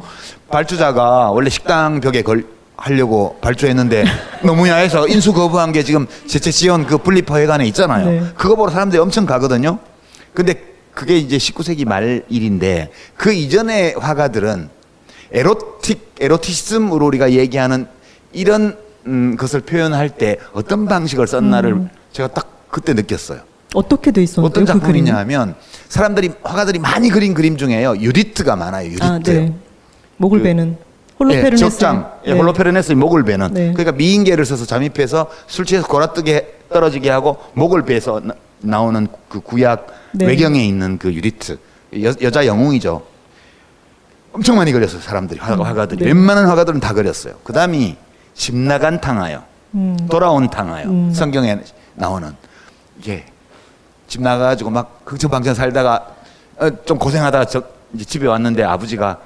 발주자가 0.49 1.32
원래 1.32 1.49
식당 1.49 2.01
벽에 2.01 2.21
걸 2.21 2.45
하려고 2.77 3.38
발주했는데 3.41 4.06
너무 4.43 4.67
야해서 4.67 5.08
인수 5.08 5.34
거부한 5.34 5.71
게 5.71 5.84
지금 5.84 6.08
제체시온 6.28 6.86
그 6.86 6.97
분리파 6.98 7.38
회관에 7.38 7.65
있잖아요. 7.67 8.10
네. 8.10 8.23
그거 8.36 8.56
보러 8.56 8.71
사람들이 8.71 8.99
엄청 8.99 9.25
가거든요. 9.25 9.80
근데 10.34 10.54
그게 10.93 11.17
이제 11.17 11.38
19세기 11.38 11.88
말 11.88 12.23
일인데 12.30 12.91
그 13.15 13.34
이전의 13.34 13.95
화가들은 13.99 14.69
에로틱 15.32 16.12
에로티즘으로 16.19 17.06
우리가 17.08 17.32
얘기하는 17.32 17.88
이런 18.34 18.77
음, 19.08 19.36
것을 19.36 19.62
표현할 19.62 20.10
때 20.10 20.38
어떤 20.54 20.88
방식을 20.88 21.25
썼나를 21.25 21.73
음. 21.73 21.89
제가 22.12 22.27
딱 22.30 22.61
그때 22.72 22.94
느꼈어요. 22.94 23.42
어떻게 23.76 24.12
돼 24.12 24.24
있었나요? 24.24 24.48
어떤 24.48 24.66
그 24.66 24.72
작품이냐 24.74 25.16
하면 25.18 25.56
사람들이 25.88 26.32
화가들이 26.44 26.80
많이 26.80 27.10
그린 27.10 27.34
그림 27.34 27.58
중에요. 27.58 27.98
유리트가 27.98 28.56
많아요. 28.56 28.88
유리트. 28.88 29.04
아, 29.04 29.20
네. 29.20 29.54
목을 30.18 30.40
그, 30.40 30.44
베는 30.44 30.78
홀로페르네스. 31.20 31.64
예, 31.64 31.70
적장. 31.70 32.12
예, 32.26 32.34
네. 32.34 32.38
홀로페르네스의 32.38 32.96
목을 32.96 33.24
베는. 33.24 33.54
네. 33.54 33.72
그러니까 33.74 33.92
미인계를 33.92 34.46
써서 34.46 34.66
잠입해서 34.66 35.30
술 35.48 35.66
취해서 35.66 35.88
골아뜨게 35.88 36.60
떨어지게 36.74 37.10
하고 37.10 37.38
목을 37.54 37.84
베서 37.84 38.22
나, 38.60 38.82
오는그 38.82 39.42
구약 39.42 39.88
네. 40.14 40.26
외경에 40.26 40.66
있는 40.66 40.98
그 40.98 41.14
유리트. 41.14 41.58
여, 42.04 42.14
여자 42.22 42.46
영웅이죠. 42.46 43.04
엄청 44.34 44.56
많이 44.56 44.72
그렸어요 44.72 45.02
사람들이 45.02 45.40
화, 45.42 45.54
음, 45.54 45.62
화가들이 45.62 46.00
네. 46.00 46.06
웬만한 46.08 46.48
화가들은 46.48 46.80
다 46.80 46.94
그렸어요. 46.94 47.36
그 47.44 47.52
다음이 47.52 47.98
집 48.34 48.56
나간 48.56 49.02
탕하여 49.02 49.44
음. 49.76 49.98
돌아온 50.10 50.50
탕하여 50.50 50.88
음. 50.88 51.14
성경에 51.14 51.60
나오는 51.96 52.34
이게 53.02 53.26
집 54.08 54.22
나가가지고 54.22 54.70
막 54.70 55.04
극처방전 55.06 55.56
살다가 55.56 56.16
어, 56.58 56.70
좀 56.86 57.00
고생하다가 57.00 57.46
저 57.46 57.64
이제 57.94 58.06
집에 58.06 58.28
왔는데 58.28 58.64
아버지가 58.64 59.18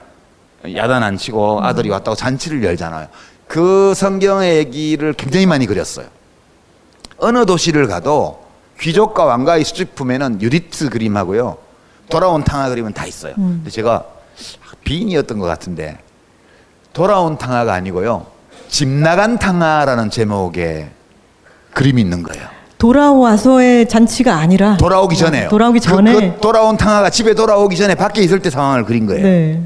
야단 0.74 1.04
안 1.04 1.18
치고 1.18 1.60
음. 1.60 1.64
아들이 1.64 1.90
왔다고 1.90 2.16
잔치를 2.16 2.64
열잖아요. 2.64 3.08
그 3.48 3.94
성경의 3.94 4.58
얘기를 4.58 5.14
굉장히 5.14 5.46
많이 5.46 5.66
그렸어요. 5.66 6.08
어느 7.18 7.46
도시를 7.46 7.88
가도 7.88 8.44
귀족과 8.80 9.26
왕가의 9.26 9.66
수집품에는 9.66 10.42
유리트 10.42 10.90
그림하고요. 10.90 11.58
돌아온 12.10 12.44
탕하 12.44 12.70
그림은 12.70 12.94
다 12.94 13.06
있어요. 13.06 13.34
음. 13.38 13.58
근데 13.58 13.70
제가 13.70 14.06
비인이었던 14.86 15.38
것 15.38 15.46
같은데 15.46 16.00
돌아온 16.94 17.38
탕하가 17.38 17.74
아니고요. 17.74 18.26
집 18.70 18.88
나간 18.88 19.38
탕하라는 19.38 20.10
제목의 20.10 20.92
그림이 21.74 22.02
있는 22.02 22.24
거예요. 22.24 22.55
돌아와서의 22.78 23.88
잔치가 23.88 24.36
아니라 24.36 24.78
돌아오기 24.78 25.16
전에요. 25.16 25.50
돌아오기 25.50 25.80
그, 25.80 25.86
전에 25.86 26.14
그, 26.14 26.20
그 26.20 26.40
돌아온 26.42 26.78
탕하가 26.78 27.10
집에 27.10 27.34
돌아오기 27.34 27.76
전에 27.76 27.96
밖에 27.96 28.22
있을 28.22 28.40
때 28.40 28.50
상황을 28.50 28.86
그린 28.86 29.06
거예요. 29.06 29.24
네. 29.24 29.62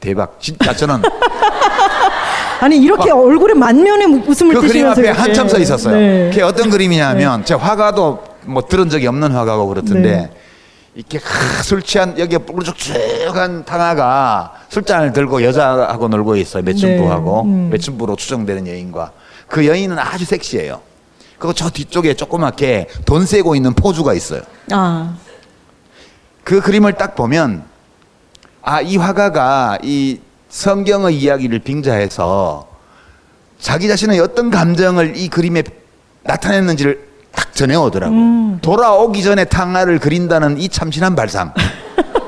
대박. 0.00 0.40
진짜 0.40 0.74
저는 0.74 1.02
아니 2.60 2.76
이렇게 2.76 3.10
어, 3.10 3.16
얼굴에 3.16 3.54
만면에 3.54 4.04
웃음을 4.04 4.54
그 4.54 4.60
그림 4.62 4.86
앞에 4.86 5.10
한참 5.10 5.48
서 5.48 5.58
있었어요. 5.58 5.96
네. 5.96 6.30
그게 6.30 6.42
어떤 6.42 6.70
그림이냐면 6.70 7.40
네. 7.40 7.44
제가 7.44 7.60
화가도 7.60 8.22
뭐 8.46 8.62
들은 8.66 8.88
적이 8.88 9.06
없는 9.08 9.32
화가고 9.32 9.66
그렇던데 9.68 10.10
네. 10.10 10.30
이렇게 10.94 11.20
술 11.62 11.82
취한 11.82 12.18
여기에 12.18 12.38
뾰족한 12.38 13.64
탕아가 13.64 14.52
술잔을 14.68 15.12
들고 15.12 15.42
여자하고 15.42 16.08
놀고 16.08 16.36
있어요. 16.36 16.62
매춘부하고 16.62 17.42
네. 17.44 17.50
음. 17.50 17.70
매춘부로 17.70 18.16
추정되는 18.16 18.66
여인과 18.66 19.12
그 19.48 19.66
여인은 19.66 19.98
아주 19.98 20.24
섹시해요. 20.24 20.80
그리고 21.42 21.54
저 21.54 21.68
뒤쪽에 21.70 22.14
조그맣게 22.14 22.86
돈 23.04 23.26
세고 23.26 23.56
있는 23.56 23.74
포주가 23.74 24.14
있어요. 24.14 24.42
아. 24.70 25.16
그 26.44 26.60
그림을 26.60 26.92
딱 26.92 27.16
보면 27.16 27.64
아, 28.62 28.80
이 28.80 28.96
화가가 28.96 29.78
이 29.82 30.20
성경의 30.50 31.18
이야기를 31.18 31.58
빙자해서 31.58 32.68
자기 33.58 33.88
자신의 33.88 34.20
어떤 34.20 34.50
감정을 34.50 35.16
이 35.16 35.26
그림에 35.28 35.64
나타냈는지를 36.22 37.08
딱 37.32 37.52
전해오더라고요. 37.56 38.16
음. 38.16 38.58
돌아오기 38.62 39.24
전에 39.24 39.44
탕화를 39.44 39.98
그린다는 39.98 40.60
이 40.60 40.68
참신한 40.68 41.16
발상. 41.16 41.52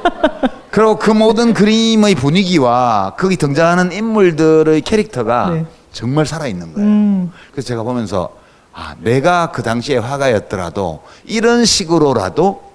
그리고 0.73 0.99
그 0.99 1.13
모든 1.13 1.55
그림의 1.55 2.17
분위기와 2.17 3.15
거기 3.17 3.37
등장하는 3.37 3.93
인물들의 3.93 4.81
캐릭터가 4.81 5.51
네. 5.51 5.67
정말 5.93 6.27
살아있는 6.27 6.75
거예요. 6.75 6.89
음. 6.89 7.33
그래서 7.53 7.69
제가 7.69 7.85
보면서 7.85 8.43
아, 8.75 8.97
내가 8.99 9.53
그 9.53 9.63
당시에 9.63 9.99
화가였더라도 9.99 11.05
이런 11.25 11.65
식으로라도 11.65 12.73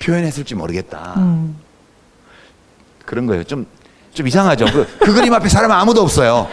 표현했을지 0.00 0.54
모르겠다. 0.54 1.14
음. 1.16 1.58
그런 3.04 3.26
거예요. 3.26 3.42
좀, 3.42 3.66
좀 4.14 4.28
이상하죠. 4.28 4.66
그, 4.66 4.98
그 5.00 5.12
그림 5.12 5.34
앞에 5.34 5.48
사람 5.48 5.72
아무도 5.72 6.02
없어요. 6.02 6.48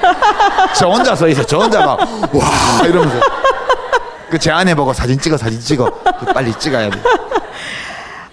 저 0.75 0.89
혼자 0.89 1.15
서 1.15 1.27
있어. 1.27 1.45
저 1.45 1.59
혼자 1.59 1.85
막, 1.85 1.99
와, 1.99 2.87
이러면서. 2.87 3.19
그제 4.31 4.49
아내 4.49 4.73
보고 4.73 4.91
사진 4.91 5.19
찍어, 5.19 5.37
사진 5.37 5.59
찍어. 5.59 5.85
그 6.19 6.25
빨리 6.33 6.51
찍어야 6.57 6.89
돼. 6.89 6.99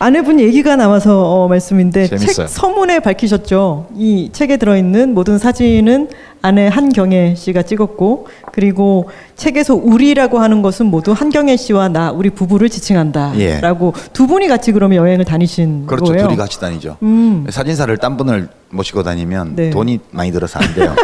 아내분 0.03 0.41
얘기가 0.41 0.75
나와서 0.75 1.23
어, 1.45 1.47
말씀인데 1.47 2.09
재밌어요. 2.09 2.47
책 2.49 2.53
서문에 2.53 2.99
밝히셨죠. 2.99 3.87
이 3.95 4.31
책에 4.33 4.57
들어있는 4.57 5.15
모든 5.15 5.39
사진은 5.39 6.09
아내 6.43 6.67
한경애 6.67 7.37
씨가 7.37 7.63
찍었고 7.63 8.27
그리고 8.51 9.09
책에서 9.37 9.77
우리라고 9.77 10.41
하는 10.41 10.61
것은 10.61 10.87
모두 10.87 11.13
한경애 11.13 11.57
씨와 11.57 11.89
나 11.89 12.11
우리 12.11 12.31
부부를 12.31 12.69
지칭한다라고 12.69 13.95
예. 13.97 14.09
두 14.13 14.27
분이 14.27 14.49
같이 14.49 14.73
그러면 14.73 14.99
여행을 14.99 15.25
다니신 15.25 15.87
그렇죠. 15.87 16.07
거예요. 16.13 16.27
둘이 16.27 16.37
같이 16.37 16.59
다니죠. 16.59 16.97
음. 17.03 17.47
사진사를 17.49 17.97
딴 17.99 18.17
분을 18.17 18.49
모시고 18.71 19.05
다니면 19.05 19.55
네. 19.55 19.71
돈이 19.71 20.01
많이 20.11 20.33
들어서 20.33 20.59
안 20.59 20.75
돼요. 20.75 20.97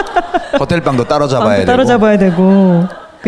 호텔 0.58 0.80
방도 0.80 1.04
따로 1.04 1.28
잡아야 1.28 1.56
되고. 1.56 1.66
따로 1.66 1.84
잡아야 1.84 2.16
되고. 2.16 2.84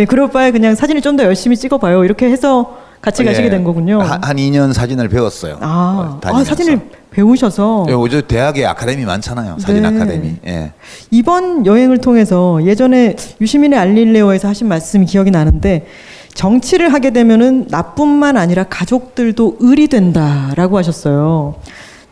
그럴 0.08 0.30
바에 0.30 0.50
그냥 0.50 0.74
사진을 0.74 1.02
좀 1.02 1.16
더 1.16 1.24
열심히 1.24 1.56
찍어봐요. 1.58 2.04
이렇게 2.04 2.30
해서 2.30 2.78
같이 3.00 3.22
예. 3.22 3.26
가시게 3.26 3.48
된 3.48 3.64
거군요. 3.64 4.00
한, 4.00 4.22
한 4.22 4.36
2년 4.36 4.72
사진을 4.72 5.08
배웠어요. 5.08 5.58
아, 5.60 6.20
어, 6.22 6.28
아 6.28 6.44
사진을 6.44 6.80
배우셔서. 7.10 7.86
예, 7.88 7.92
요즘 7.92 8.22
대학에 8.26 8.66
아카데미 8.66 9.04
많잖아요. 9.04 9.56
사진 9.58 9.82
네. 9.82 9.88
아카데미. 9.88 10.36
예. 10.46 10.72
이번 11.10 11.66
여행을 11.66 11.98
통해서 11.98 12.64
예전에 12.64 13.16
유시민의 13.40 13.78
알릴레오에서 13.78 14.48
하신 14.48 14.68
말씀이 14.68 15.06
기억이 15.06 15.30
나는데 15.30 15.86
정치를 16.34 16.92
하게 16.92 17.10
되면은 17.10 17.66
나뿐만 17.70 18.36
아니라 18.36 18.64
가족들도 18.64 19.58
을이 19.62 19.88
된다라고 19.88 20.78
하셨어요. 20.78 21.56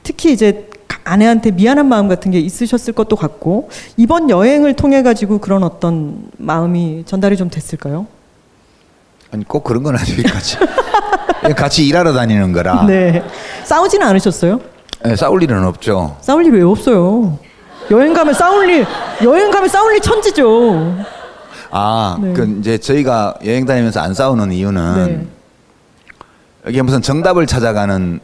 특히 0.03 0.33
이제 0.33 0.69
아내한테 1.05 1.51
미안한 1.53 1.87
마음 1.87 2.09
같은 2.09 2.31
게 2.31 2.41
있으셨을 2.41 2.93
것도 2.93 3.17
같고 3.17 3.69
이번 3.97 4.31
여행을 4.31 4.75
통해 4.75 5.03
가지고 5.03 5.39
그런 5.39 5.63
어떤 5.63 6.29
마음이 6.37 7.05
전달이 7.07 7.37
좀 7.37 7.51
됐을까요? 7.51 8.07
아니 9.33 9.45
꼭 9.45 9.65
그런 9.65 9.83
건 9.83 9.97
아니고 9.97 10.23
같이 10.23 10.57
같이 11.57 11.87
일하러 11.87 12.13
다니는 12.13 12.53
거라. 12.53 12.85
네. 12.87 13.23
싸우지는 13.65 14.07
않으셨어요? 14.07 14.61
네, 15.05 15.17
싸울 15.17 15.43
일은 15.43 15.65
없죠. 15.65 16.17
싸울 16.21 16.47
일 16.47 16.53
왜 16.55 16.63
없어요? 16.63 17.39
여행 17.91 18.13
가면 18.13 18.35
싸울 18.35 18.69
일 18.69 18.87
여행 19.23 19.51
가면 19.51 19.69
싸울 19.69 19.95
일 19.95 20.01
천지죠. 20.01 20.95
아, 21.71 22.17
네. 22.21 22.33
그 22.33 22.57
이제 22.61 22.79
저희가 22.79 23.35
여행 23.45 23.67
다니면서 23.67 24.01
안 24.01 24.15
싸우는 24.15 24.53
이유는 24.53 25.07
네. 25.07 25.27
이게 26.71 26.83
무슨 26.83 27.01
정답을 27.03 27.47
찾아가는 27.47 28.21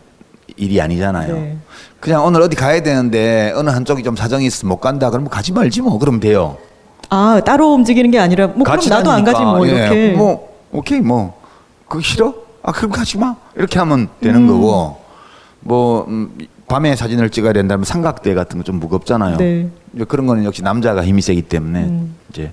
일이 0.57 0.81
아니잖아요. 0.81 1.35
네. 1.35 1.59
그냥 2.01 2.25
오늘 2.25 2.43
어디 2.43 2.57
가야 2.57 2.83
되는데 2.83 3.53
어느 3.57 3.71
한쪽이 3.71 4.03
좀 4.03 4.17
사정이 4.17 4.47
있어서 4.47 4.67
못 4.67 4.79
간다 4.79 5.11
그러면 5.11 5.31
가지 5.31 5.53
말지 5.53 5.81
뭐 5.83 5.99
그러면 5.99 6.21
돼요. 6.21 6.57
아 7.11 7.41
따로 7.45 7.73
움직이는 7.75 8.11
게 8.11 8.19
아니라 8.19 8.49
뭐 8.49 8.65
그럼 8.65 8.81
나도 8.89 9.11
안 9.11 9.25
가지 9.25 9.41
뭐 9.43 9.67
예, 9.69 9.73
이렇게. 9.73 10.13
뭐 10.13 10.54
오케이 10.75 11.01
뭐 11.01 11.41
그거 11.89 12.03
싫어? 12.03 12.35
아 12.63 12.73
그럼 12.73 12.91
가지 12.91 13.17
마 13.19 13.37
이렇게 13.57 13.79
하면 13.79 14.09
되는 14.21 14.43
음. 14.43 14.47
거고 14.49 14.99
뭐 15.61 16.05
음, 16.09 16.37
밤에 16.67 16.97
사진을 16.97 17.31
찍어야 17.31 17.53
된다면 17.53 17.85
삼각대 17.85 18.35
같은 18.35 18.59
거 18.59 18.65
좀 18.65 18.81
무겁잖아요. 18.81 19.37
네. 19.37 19.69
그런 20.09 20.27
거는 20.27 20.45
역시 20.45 20.63
남자가 20.63 21.05
힘이 21.05 21.23
세기 21.23 21.43
때문에 21.43 21.85
음. 21.85 22.15
이제 22.31 22.53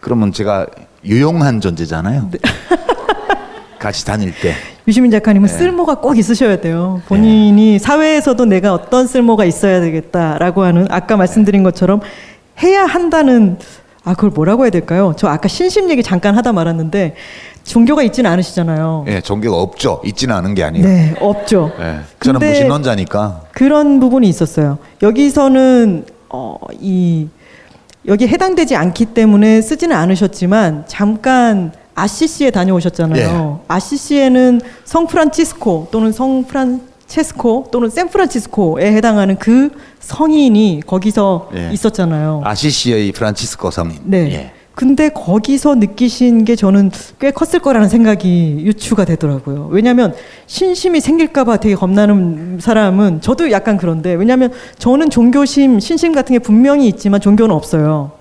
그러면 0.00 0.32
제가 0.32 0.66
유용한 1.04 1.60
존재잖아요. 1.60 2.28
네. 2.30 2.38
같이 3.78 4.04
다닐 4.04 4.32
때. 4.40 4.54
유시민 4.86 5.10
작가님은 5.10 5.48
네. 5.48 5.54
쓸모가 5.54 5.96
꼭 5.96 6.18
있으셔야 6.18 6.60
돼요. 6.60 7.00
본인이 7.08 7.72
네. 7.72 7.78
사회에서도 7.78 8.44
내가 8.44 8.74
어떤 8.74 9.06
쓸모가 9.06 9.44
있어야 9.46 9.80
되겠다라고 9.80 10.62
하는 10.62 10.86
아까 10.90 11.16
말씀드린 11.16 11.62
것처럼 11.62 12.00
해야 12.62 12.84
한다는 12.84 13.58
아 14.10 14.14
그걸 14.14 14.30
뭐라고 14.30 14.64
해야 14.64 14.70
될까요? 14.70 15.14
저 15.16 15.28
아까 15.28 15.46
신심 15.46 15.88
얘기 15.88 16.02
잠깐 16.02 16.36
하다 16.36 16.52
말았는데 16.52 17.14
종교가 17.62 18.02
있지는 18.02 18.28
않으시잖아요. 18.32 19.04
네, 19.06 19.20
종교가 19.20 19.56
없죠. 19.56 20.00
있지는 20.04 20.34
않은 20.34 20.54
게 20.54 20.64
아니에요. 20.64 20.84
네, 20.84 21.14
없죠. 21.20 21.70
네, 21.78 22.00
저는 22.18 22.40
무신론자니까. 22.40 23.42
그런 23.52 24.00
부분이 24.00 24.28
있었어요. 24.28 24.78
여기서는 25.02 26.06
어, 26.28 26.56
이 26.80 27.28
여기 28.08 28.26
해당되지 28.26 28.74
않기 28.74 29.06
때문에 29.06 29.62
쓰지는 29.62 29.94
않으셨지만 29.94 30.84
잠깐 30.88 31.70
아시시에 31.94 32.50
다녀오셨잖아요. 32.50 33.60
예. 33.60 33.64
아시시에는 33.68 34.60
성프란치스코 34.84 35.88
또는 35.92 36.10
성프란체스코 36.10 37.68
또는 37.70 37.90
샌프란치스코에 37.90 38.92
해당하는 38.92 39.36
그 39.38 39.70
성인이 40.10 40.82
거기서 40.86 41.50
예. 41.54 41.70
있었잖아요. 41.72 42.42
아시시의 42.44 43.12
프란치스코 43.12 43.70
성인. 43.70 43.98
네. 44.04 44.32
예. 44.32 44.52
근데 44.74 45.10
거기서 45.10 45.76
느끼신 45.76 46.44
게 46.44 46.56
저는 46.56 46.90
꽤 47.20 47.30
컸을 47.30 47.60
거라는 47.60 47.88
생각이 47.88 48.62
유추가 48.64 49.04
되더라고요. 49.04 49.68
왜냐하면 49.70 50.14
신심이 50.46 51.00
생길까봐 51.00 51.58
되게 51.58 51.74
겁나는 51.74 52.58
사람은 52.60 53.20
저도 53.20 53.52
약간 53.52 53.76
그런데 53.76 54.14
왜냐하면 54.14 54.52
저는 54.78 55.10
종교심, 55.10 55.78
신심 55.80 56.12
같은 56.12 56.32
게 56.32 56.38
분명히 56.38 56.88
있지만 56.88 57.20
종교는 57.20 57.54
없어요. 57.54 58.12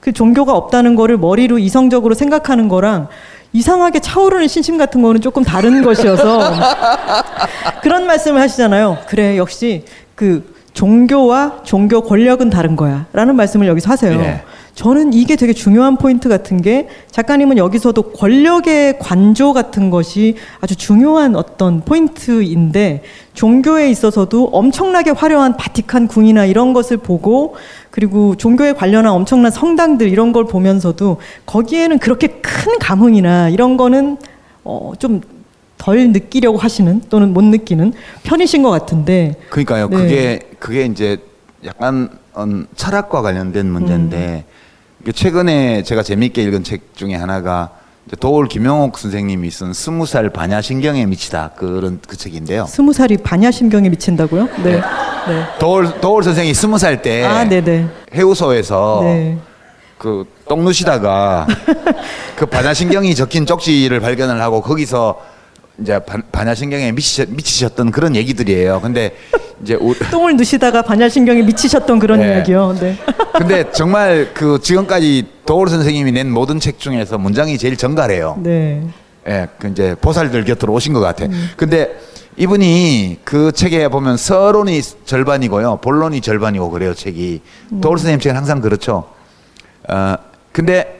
그 0.00 0.12
종교가 0.12 0.54
없다는 0.54 0.94
거를 0.94 1.18
머리로 1.18 1.58
이성적으로 1.58 2.14
생각하는 2.14 2.68
거랑 2.68 3.08
이상하게 3.52 4.00
차오르는 4.00 4.48
신심 4.48 4.78
같은 4.78 5.02
거는 5.02 5.20
조금 5.20 5.42
다른 5.42 5.82
것이어서 5.82 6.52
그런 7.82 8.06
말씀을 8.06 8.40
하시잖아요. 8.40 8.98
그래 9.08 9.36
역시 9.36 9.84
그 10.14 10.53
종교와 10.74 11.62
종교 11.62 12.02
권력은 12.02 12.50
다른 12.50 12.76
거야. 12.76 13.06
라는 13.12 13.36
말씀을 13.36 13.66
여기서 13.68 13.90
하세요. 13.90 14.20
예. 14.20 14.42
저는 14.74 15.12
이게 15.12 15.36
되게 15.36 15.52
중요한 15.52 15.96
포인트 15.96 16.28
같은 16.28 16.60
게 16.60 16.88
작가님은 17.12 17.58
여기서도 17.58 18.10
권력의 18.10 18.98
관조 18.98 19.52
같은 19.52 19.88
것이 19.88 20.34
아주 20.60 20.74
중요한 20.74 21.36
어떤 21.36 21.82
포인트인데 21.82 23.02
종교에 23.34 23.88
있어서도 23.88 24.46
엄청나게 24.46 25.10
화려한 25.10 25.56
바티칸 25.56 26.08
궁이나 26.08 26.44
이런 26.44 26.72
것을 26.72 26.96
보고 26.96 27.54
그리고 27.90 28.34
종교에 28.34 28.72
관련한 28.72 29.12
엄청난 29.12 29.52
성당들 29.52 30.08
이런 30.08 30.32
걸 30.32 30.44
보면서도 30.46 31.18
거기에는 31.46 32.00
그렇게 32.00 32.26
큰 32.26 32.76
감흥이나 32.80 33.50
이런 33.50 33.76
거는 33.76 34.16
어, 34.64 34.92
좀 34.98 35.20
덜 35.84 36.10
느끼려고 36.12 36.56
하시는 36.56 37.02
또는 37.10 37.34
못 37.34 37.44
느끼는 37.44 37.92
편이신 38.22 38.62
것 38.62 38.70
같은데. 38.70 39.34
그러니까요. 39.50 39.88
네. 39.90 39.96
그게 39.96 40.40
그게 40.58 40.86
이제 40.86 41.18
약간 41.62 42.08
음, 42.38 42.66
철학과 42.74 43.20
관련된 43.20 43.66
문제인데 43.66 44.44
음. 45.06 45.12
최근에 45.12 45.82
제가 45.82 46.02
재미있게 46.02 46.42
읽은 46.44 46.64
책 46.64 46.96
중에 46.96 47.14
하나가 47.14 47.68
도울 48.18 48.48
김영옥 48.48 48.96
선생님이 48.98 49.50
쓴 49.50 49.74
스무 49.74 50.06
살 50.06 50.30
반야신경에 50.30 51.04
미치다 51.04 51.50
그런 51.56 52.00
그 52.08 52.16
책인데요. 52.16 52.64
스무 52.64 52.94
살이 52.94 53.18
반야신경에 53.18 53.90
미친다고요? 53.90 54.48
네. 54.62 54.62
네. 54.64 54.80
네. 54.80 55.44
도울 55.58 56.00
도울 56.00 56.22
선생이 56.24 56.54
스무 56.54 56.78
살 56.78 57.02
때 57.02 57.24
아, 57.24 57.46
해우소에서 58.14 59.00
네. 59.02 59.36
그똥 59.98 60.64
누시다가 60.64 61.46
그 62.36 62.46
반야신경이 62.46 63.14
적힌 63.14 63.44
쪽지를 63.44 64.00
발견을 64.00 64.40
하고 64.40 64.62
거기서 64.62 65.33
이제 65.80 65.98
반야신경에 66.30 66.92
미치셨, 66.92 67.30
미치셨 67.30 67.74
던 67.74 67.90
그런 67.90 68.14
얘기들이에요. 68.14 68.80
근데 68.80 69.16
이제 69.62 69.74
우, 69.74 69.94
똥을 70.10 70.36
누시다가 70.36 70.82
반야신경에 70.82 71.42
미치셨던 71.42 71.98
그런 71.98 72.20
네. 72.20 72.28
이야기요. 72.28 72.76
네. 72.78 72.96
근데 73.34 73.70
정말 73.72 74.30
그 74.34 74.60
지금까지 74.62 75.26
도울 75.44 75.68
선생님이 75.68 76.12
낸 76.12 76.30
모든 76.30 76.60
책 76.60 76.78
중에서 76.78 77.18
문장이 77.18 77.58
제일 77.58 77.76
정갈해요. 77.76 78.38
네. 78.42 78.86
예, 79.26 79.48
그 79.58 79.68
이제 79.68 79.96
보살들 80.00 80.44
곁으로 80.44 80.72
오신 80.74 80.92
것 80.92 81.00
같아. 81.00 81.24
음. 81.24 81.50
근데 81.56 81.98
이분이 82.36 83.20
그 83.24 83.52
책에 83.52 83.88
보면 83.88 84.16
서론이 84.16 84.80
절반이고요, 85.04 85.78
본론이 85.78 86.20
절반이고 86.20 86.70
그래요 86.70 86.94
책이. 86.94 87.40
음. 87.72 87.80
도울 87.80 87.98
선생님 87.98 88.20
책은 88.20 88.36
항상 88.36 88.60
그렇죠. 88.60 89.08
어, 89.88 90.14
근데 90.52 90.98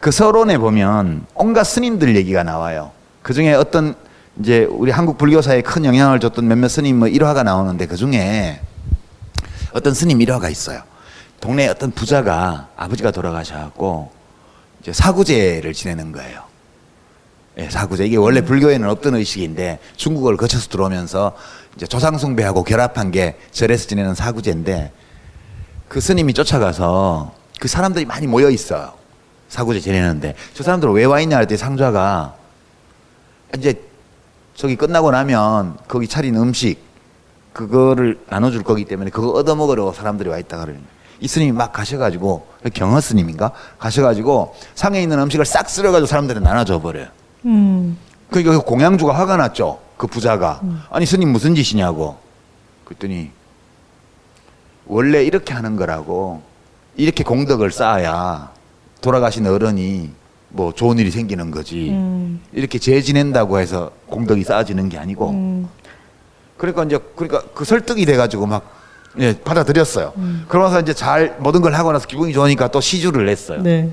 그 0.00 0.10
서론에 0.10 0.58
보면 0.58 1.26
온갖 1.34 1.64
스님들 1.64 2.16
얘기가 2.16 2.42
나와요. 2.42 2.90
그 3.22 3.34
중에 3.34 3.54
어떤 3.54 3.94
이제 4.40 4.64
우리 4.70 4.90
한국 4.90 5.16
불교사에 5.18 5.62
큰 5.62 5.84
영향을 5.84 6.20
줬던 6.20 6.46
몇몇 6.46 6.68
스님 6.68 6.98
뭐 6.98 7.08
일화가 7.08 7.42
나오는데 7.42 7.86
그 7.86 7.96
중에 7.96 8.60
어떤 9.72 9.94
스님 9.94 10.20
일화가 10.20 10.48
있어요. 10.50 10.82
동네에 11.40 11.68
어떤 11.68 11.90
부자가 11.90 12.68
아버지가 12.76 13.10
돌아가셔갖고 13.10 14.10
이제 14.82 14.92
사구제를 14.92 15.72
지내는 15.72 16.12
거예요. 16.12 16.42
예, 17.58 17.70
사구제. 17.70 18.04
이게 18.06 18.16
원래 18.16 18.40
음. 18.40 18.44
불교에는 18.44 18.88
없던 18.90 19.14
의식인데 19.14 19.78
중국을 19.96 20.36
거쳐서 20.36 20.68
들어오면서 20.68 21.34
이제 21.74 21.86
조상숭배하고 21.86 22.64
결합한 22.64 23.10
게 23.10 23.38
절에서 23.52 23.86
지내는 23.86 24.14
사구제인데 24.14 24.92
그 25.88 26.00
스님이 26.00 26.34
쫓아가서 26.34 27.34
그 27.58 27.68
사람들이 27.68 28.04
많이 28.04 28.26
모여 28.26 28.50
있어요. 28.50 28.92
사구제 29.48 29.80
지내는데 29.80 30.34
저 30.52 30.62
사람들 30.62 30.90
왜 30.90 31.04
와 31.06 31.20
있냐 31.20 31.36
할때 31.36 31.56
상좌가 31.56 32.34
이제 33.56 33.80
저기 34.56 34.74
끝나고 34.74 35.10
나면 35.10 35.76
거기 35.86 36.08
차린 36.08 36.34
음식 36.36 36.78
그거를 37.52 38.18
나눠줄 38.28 38.64
거기 38.64 38.84
때문에 38.84 39.10
그거 39.10 39.30
얻어먹으러 39.30 39.92
사람들이 39.92 40.28
와 40.28 40.38
있다 40.38 40.58
그러는 40.58 40.80
이 41.20 41.28
스님이 41.28 41.52
막 41.52 41.72
가셔가지고 41.72 42.46
경허 42.74 43.00
스님인가 43.00 43.52
가셔가지고 43.78 44.54
상에 44.74 45.00
있는 45.00 45.18
음식을 45.20 45.44
싹 45.44 45.68
쓸어가지고 45.68 46.06
사람들한테 46.06 46.46
나눠줘 46.46 46.80
버려요. 46.80 47.06
음. 47.44 47.96
그러니까 48.30 48.52
그 48.52 48.64
공양주가 48.64 49.14
화가 49.14 49.36
났죠. 49.36 49.78
그 49.96 50.06
부자가 50.06 50.60
음. 50.64 50.82
아니 50.90 51.06
스님 51.06 51.30
무슨 51.30 51.54
짓이냐고. 51.54 52.18
그랬더니 52.84 53.30
원래 54.86 55.22
이렇게 55.24 55.54
하는 55.54 55.76
거라고 55.76 56.42
이렇게 56.96 57.24
공덕을 57.24 57.70
쌓아야 57.70 58.50
돌아가신 59.00 59.46
어른이 59.46 60.10
뭐 60.56 60.72
좋은 60.72 60.98
일이 60.98 61.10
생기는 61.10 61.50
거지. 61.50 61.90
음. 61.90 62.40
이렇게 62.52 62.78
재 62.78 63.00
지낸다고 63.02 63.58
해서 63.60 63.90
공덕이 64.06 64.42
쌓아지는 64.42 64.88
게 64.88 64.98
아니고. 64.98 65.30
음. 65.30 65.68
그러니까 66.56 66.84
이제 66.84 66.98
그러니까 67.14 67.42
그 67.54 67.64
설득이 67.64 68.06
돼가지고 68.06 68.46
막 68.46 68.74
예, 69.18 69.38
받아들였어요. 69.38 70.12
음. 70.16 70.44
그러면서 70.48 70.80
이제 70.80 70.94
잘 70.94 71.36
모든 71.38 71.60
걸 71.60 71.74
하고 71.74 71.92
나서 71.92 72.06
기분이 72.06 72.32
좋으니까 72.32 72.68
또 72.68 72.80
시주를 72.80 73.26
냈어요. 73.26 73.62
네. 73.62 73.90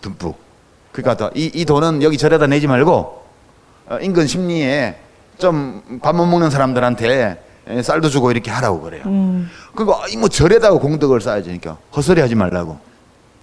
듬뿍. 0.00 0.36
그러니까 0.92 1.30
이, 1.34 1.50
이 1.54 1.64
돈은 1.64 2.02
여기 2.02 2.16
절에다 2.16 2.46
내지 2.46 2.66
말고 2.66 3.22
어, 3.90 3.98
인근 4.00 4.26
심리에 4.26 4.96
좀 5.38 6.00
밥 6.02 6.16
못 6.16 6.26
먹는 6.26 6.50
사람들한테 6.50 7.42
예, 7.70 7.82
쌀도 7.82 8.08
주고 8.08 8.30
이렇게 8.30 8.50
하라고 8.50 8.80
그래요. 8.80 9.02
음. 9.06 9.50
그리고 9.74 9.94
뭐 10.18 10.28
절에다가 10.28 10.78
공덕을 10.78 11.20
쌓아야지. 11.20 11.44
그러니까 11.48 11.76
헛소리 11.94 12.20
하지 12.22 12.34
말라고. 12.34 12.78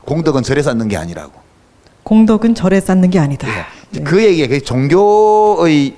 공덕은 0.05 0.41
절에 0.43 0.61
쌓는 0.63 0.87
게 0.87 0.97
아니라고. 0.97 1.44
공덕은 2.05 2.55
절에 2.55 2.79
쌓는 2.79 3.09
게 3.09 3.19
아니다. 3.19 3.47
네. 3.47 3.65
네. 3.89 4.03
그 4.03 4.23
얘기가 4.23 4.47
그 4.47 4.61
종교의 4.61 5.95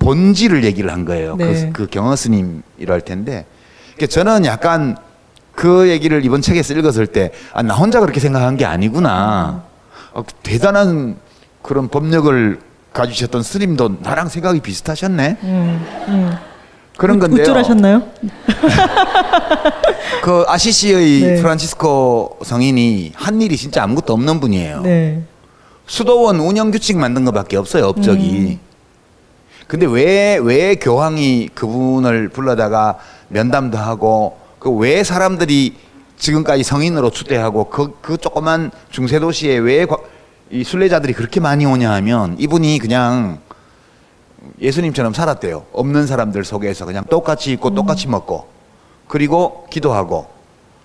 본질을 0.00 0.64
얘기를 0.64 0.92
한 0.92 1.04
거예요. 1.04 1.36
그, 1.36 1.42
네. 1.42 1.70
그, 1.72 1.84
그 1.84 1.86
경허 1.86 2.16
스님 2.16 2.62
이럴 2.78 3.00
텐데. 3.00 3.46
그러니까 3.94 4.12
저는 4.12 4.44
약간 4.44 4.96
그 5.54 5.88
얘기를 5.88 6.24
이번 6.24 6.42
책에서 6.42 6.74
읽었을 6.74 7.06
때, 7.06 7.30
아, 7.52 7.62
나 7.62 7.74
혼자 7.74 8.00
그렇게 8.00 8.20
생각한 8.20 8.56
게 8.56 8.66
아니구나. 8.66 9.62
어, 10.12 10.24
대단한 10.42 11.16
그런 11.62 11.88
법력을 11.88 12.58
가지셨던 12.92 13.42
스님도 13.42 13.98
나랑 14.02 14.28
생각이 14.28 14.60
비슷하셨네. 14.60 15.36
음, 15.44 15.86
음. 16.08 16.32
그런 16.96 17.20
건데요. 17.20 17.42
우쭐하셨나요? 17.42 18.02
그 20.22 20.44
아시시의 20.48 21.20
네. 21.20 21.40
프란치스코 21.40 22.38
성인이 22.42 23.12
한 23.14 23.40
일이 23.40 23.56
진짜 23.56 23.84
아무것도 23.84 24.12
없는 24.12 24.40
분이에요. 24.40 24.80
네. 24.80 25.22
수도원 25.86 26.40
운영 26.40 26.70
규칙 26.70 26.96
만든 26.98 27.24
것밖에 27.24 27.56
없어요 27.56 27.86
업적이. 27.86 28.58
음. 28.60 28.66
근데 29.66 29.86
왜 29.86 30.38
왜 30.38 30.76
교황이 30.76 31.48
그분을 31.54 32.28
불러다가 32.28 32.98
면담도 33.28 33.78
하고 33.78 34.38
그 34.58 34.70
왜 34.70 35.02
사람들이 35.04 35.74
지금까지 36.18 36.62
성인으로 36.62 37.10
추대하고 37.10 37.64
그, 37.70 37.92
그 38.00 38.16
조그만 38.16 38.70
중세 38.90 39.18
도시에 39.18 39.56
왜 39.58 39.86
이 40.48 40.62
순례자들이 40.62 41.12
그렇게 41.12 41.40
많이 41.40 41.66
오냐 41.66 41.90
하면 41.94 42.36
이분이 42.38 42.78
그냥 42.78 43.40
예수님처럼 44.60 45.12
살았대요. 45.12 45.66
없는 45.72 46.06
사람들 46.06 46.44
속에서 46.44 46.86
그냥 46.86 47.02
똑같이 47.10 47.50
입고 47.52 47.70
음. 47.70 47.74
똑같이 47.74 48.06
먹고 48.06 48.46
그리고 49.08 49.66
기도하고 49.70 50.28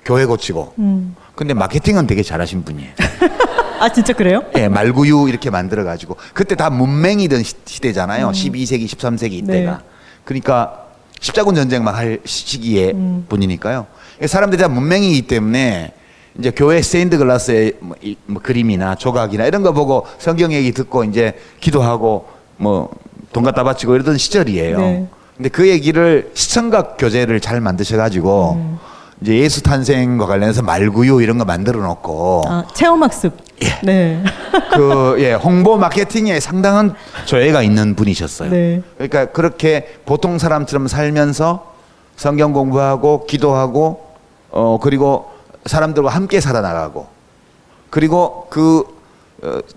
교회 0.04 0.26
고치고. 0.26 0.74
음. 0.80 1.16
근데 1.36 1.54
마케팅은 1.54 2.08
되게 2.08 2.24
잘하신 2.24 2.64
분이에요. 2.64 2.89
아 3.82 3.90
진짜 3.90 4.14
그래요? 4.14 4.44
예, 4.58 4.68
말구유 4.68 5.28
이렇게 5.28 5.50
만들어 5.50 5.84
가지고 5.84 6.16
그때 6.34 6.56
다 6.56 6.70
문맹이던 6.70 7.42
시 7.44 7.82
대잖아요. 7.82 8.28
음. 8.28 8.32
12세기, 8.32 8.86
13세기 8.86 9.34
이때가. 9.34 9.72
네. 9.72 9.84
그러니까 10.24 10.86
십자군 11.20 11.56
전쟁 11.56 11.84
막할 11.84 12.20
시기에 12.24 12.92
음. 12.92 13.26
분이니까요. 13.28 13.88
사람들이 14.28 14.62
다 14.62 14.68
문맹이기 14.68 15.24
때문에 15.24 15.94
이제 16.38 16.52
교회 16.52 16.82
세인드 16.82 17.18
글라스의 17.18 17.74
뭐, 17.80 17.98
이, 18.04 18.16
뭐 18.28 18.40
그림이나 18.42 18.94
조각이나 18.96 19.46
이런 19.46 19.64
거 19.64 19.74
보고 19.74 20.06
성경 20.20 20.54
얘기 20.54 20.72
듣고 20.72 21.04
이제 21.04 21.34
기도하고 21.60 22.28
뭐돈 22.58 23.44
갖다 23.44 23.64
바치고 23.64 23.96
이러던 23.96 24.20
시절이에요. 24.20 24.78
네. 24.78 25.08
근데 25.38 25.50
그 25.50 25.68
얘기를 25.68 26.30
시청각 26.36 26.98
교재를 26.98 27.40
잘 27.40 27.62
만드셔 27.62 27.98
가지고 27.98 28.54
음. 28.54 28.80
이제 29.22 29.38
예수 29.38 29.61
탄생과 29.61 30.26
관련해서 30.26 30.63
말구유 30.63 31.22
이런 31.22 31.38
거 31.38 31.45
만들어 31.45 31.80
놓고 31.82 32.43
아, 32.47 32.65
체험학습. 32.74 33.38
예. 33.63 33.67
네. 33.84 34.24
그 34.74 35.15
예, 35.19 35.34
홍보 35.34 35.78
마케팅에 35.78 36.39
상당한 36.39 36.95
조예가 37.26 37.61
있는 37.61 37.95
분이셨어요. 37.95 38.49
네. 38.49 38.82
그러니까 38.95 39.26
그렇게 39.26 39.99
보통 40.05 40.39
사람처럼 40.39 40.88
살면서 40.88 41.72
성경 42.15 42.51
공부하고 42.51 43.28
기도하고 43.28 44.07
어 44.49 44.80
그리고 44.82 45.30
사람들과 45.67 46.09
함께 46.09 46.41
살아나가고 46.41 47.07
그리고 47.91 48.47
그 48.49 48.84
어, 48.88 49.01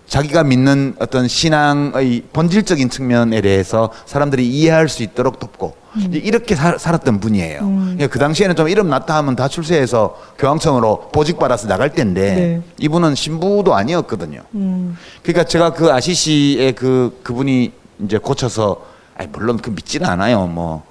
자기가 0.07 0.45
믿는 0.45 0.95
어떤 0.99 1.27
신앙의 1.27 2.25
본질적인 2.33 2.91
측면에 2.91 3.41
대해서 3.41 3.91
사람들이 4.05 4.47
이해할 4.47 4.89
수 4.89 5.03
있도록 5.03 5.39
돕고 5.39 5.75
음. 5.97 6.11
이렇게 6.13 6.55
사, 6.55 6.77
살았던 6.77 7.21
분이에요. 7.21 7.61
음. 7.63 8.09
그 8.11 8.19
당시에는 8.19 8.57
좀 8.57 8.69
이름 8.69 8.91
났다 8.91 9.17
하면 9.17 9.37
다 9.37 9.49
출세해서 9.49 10.19
교황청으로 10.39 11.09
보직 11.13 11.39
받아서 11.39 11.67
나갈 11.67 11.93
때인데 11.93 12.35
네. 12.35 12.63
이분은 12.79 13.15
신부도 13.15 13.75
아니었거든요. 13.75 14.43
음. 14.55 14.99
그러니까 15.23 15.45
제가 15.45 15.73
그 15.73 15.91
아시시의 15.93 16.75
그 16.75 17.19
그분이 17.23 17.73
이제 18.05 18.19
고쳐서 18.19 18.85
아니 19.17 19.29
물론 19.33 19.57
그 19.59 19.71
믿지는 19.71 20.07
않아요. 20.07 20.47
뭐 20.47 20.83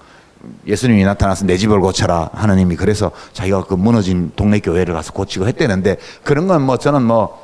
예수님이 0.67 1.03
나타나서 1.03 1.45
내 1.45 1.57
집을 1.57 1.79
고쳐라 1.79 2.31
하느님이 2.33 2.75
그래서 2.75 3.11
자기가 3.33 3.65
그 3.65 3.75
무너진 3.75 4.31
동네 4.35 4.59
교회를 4.59 4.93
가서 4.93 5.13
고치고 5.13 5.47
했대는데 5.47 5.97
그런 6.23 6.47
건 6.47 6.61
뭐 6.63 6.77
저는 6.77 7.03
뭐 7.03 7.42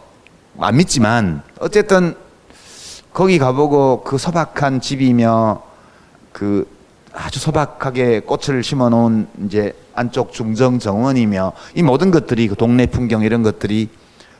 안 0.61 0.77
믿지만 0.77 1.41
어쨌든 1.59 2.15
거기 3.13 3.39
가보고 3.39 4.03
그 4.03 4.17
소박한 4.17 4.81
집이며 4.81 5.61
그 6.31 6.67
아주 7.13 7.39
소박하게 7.39 8.21
꽃을 8.21 8.63
심어 8.63 8.89
놓은 8.89 9.27
이제 9.45 9.73
안쪽 9.93 10.31
중정 10.31 10.79
정원이며 10.79 11.53
이 11.75 11.83
모든 11.83 12.11
것들이 12.11 12.47
그 12.47 12.55
동네 12.55 12.85
풍경 12.85 13.23
이런 13.23 13.43
것들이 13.43 13.89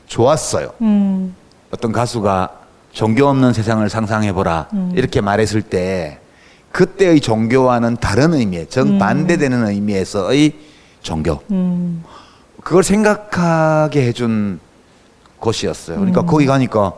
좋았어요. 0.06 0.72
음. 0.80 1.34
어떤 1.70 1.92
가수가 1.92 2.50
종교 2.92 3.26
없는 3.26 3.52
세상을 3.52 3.88
상상해 3.88 4.32
보라 4.32 4.68
음. 4.72 4.92
이렇게 4.94 5.20
말했을 5.20 5.62
때 5.62 6.18
그때의 6.72 7.20
종교와는 7.20 7.96
다른 7.96 8.34
의미의 8.34 8.68
정반대되는 8.68 9.62
음. 9.62 9.66
의미에서의 9.66 10.52
종교. 11.02 11.40
음. 11.50 12.04
그걸 12.62 12.82
생각하게 12.82 14.06
해준 14.06 14.60
곳이었어요. 15.40 15.96
그러니까 15.96 16.20
음. 16.20 16.26
거기 16.26 16.46
가니까 16.46 16.92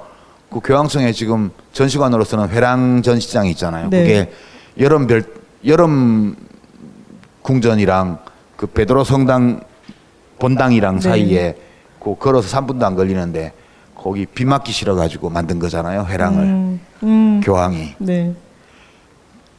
그 0.51 0.61
교황청에 0.61 1.13
지금 1.13 1.51
전시관으로서는 1.73 2.51
회랑 2.51 3.03
전시장이 3.03 3.51
있잖아요. 3.53 3.89
네. 3.89 4.03
그게 4.03 4.33
여름별 4.79 5.25
여름 5.67 6.37
궁전이랑 7.43 8.19
그 8.57 8.67
베드로 8.67 9.05
성당 9.05 9.61
본당이랑 10.39 10.97
네. 10.97 11.01
사이에 11.01 11.57
그 12.01 12.17
걸어서 12.19 12.59
3분도 12.59 12.83
안 12.83 12.97
걸리는데 12.97 13.53
거기 13.95 14.27
비 14.27 14.45
맞기 14.45 14.73
싫어 14.73 14.97
가지고 14.97 15.31
만든 15.31 15.59
거잖아요. 15.59 16.07
회랑을 16.09 16.43
음. 16.43 16.81
음. 17.05 17.41
교황이. 17.45 17.95
네. 17.99 18.35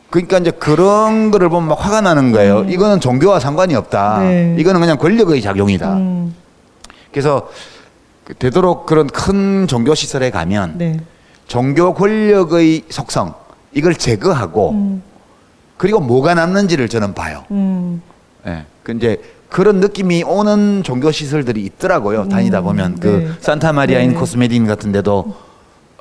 그러니까 0.09 0.37
이제 0.37 0.51
그런 0.51 1.31
거를 1.31 1.49
보면 1.49 1.69
막 1.69 1.83
화가 1.83 2.01
나는 2.01 2.31
거예요. 2.31 2.59
음. 2.59 2.69
이거는 2.69 2.99
종교와 2.99 3.39
상관이 3.39 3.73
없다. 3.75 4.19
네. 4.19 4.55
이거는 4.59 4.79
그냥 4.81 4.97
권력의 4.97 5.41
작용이다. 5.41 5.93
음. 5.93 6.35
그래서 7.11 7.47
그 7.47 7.53
되도록 8.39 8.85
그런 8.85 9.07
큰 9.07 9.67
종교 9.67 9.95
시설에 9.95 10.29
가면 10.29 10.77
네. 10.77 10.99
종교 11.47 11.93
권력의 11.93 12.83
속성 12.89 13.33
이걸 13.73 13.95
제거하고 13.95 14.71
음. 14.71 15.03
그리고 15.77 15.99
뭐가 15.99 16.33
남는지를 16.33 16.87
저는 16.87 17.13
봐요. 17.13 17.43
음. 17.51 18.01
예. 18.47 18.65
그 18.83 18.93
이제 18.93 19.21
그런 19.49 19.79
느낌이 19.79 20.23
오는 20.23 20.81
종교 20.83 21.11
시설들이 21.11 21.63
있더라고요. 21.65 22.23
음. 22.23 22.29
다니다 22.29 22.61
보면 22.61 22.99
그 22.99 23.07
네. 23.07 23.31
산타 23.41 23.73
마리아인 23.73 24.13
네. 24.13 24.15
코스메딘 24.15 24.65
같은 24.65 24.91
데도 24.91 25.35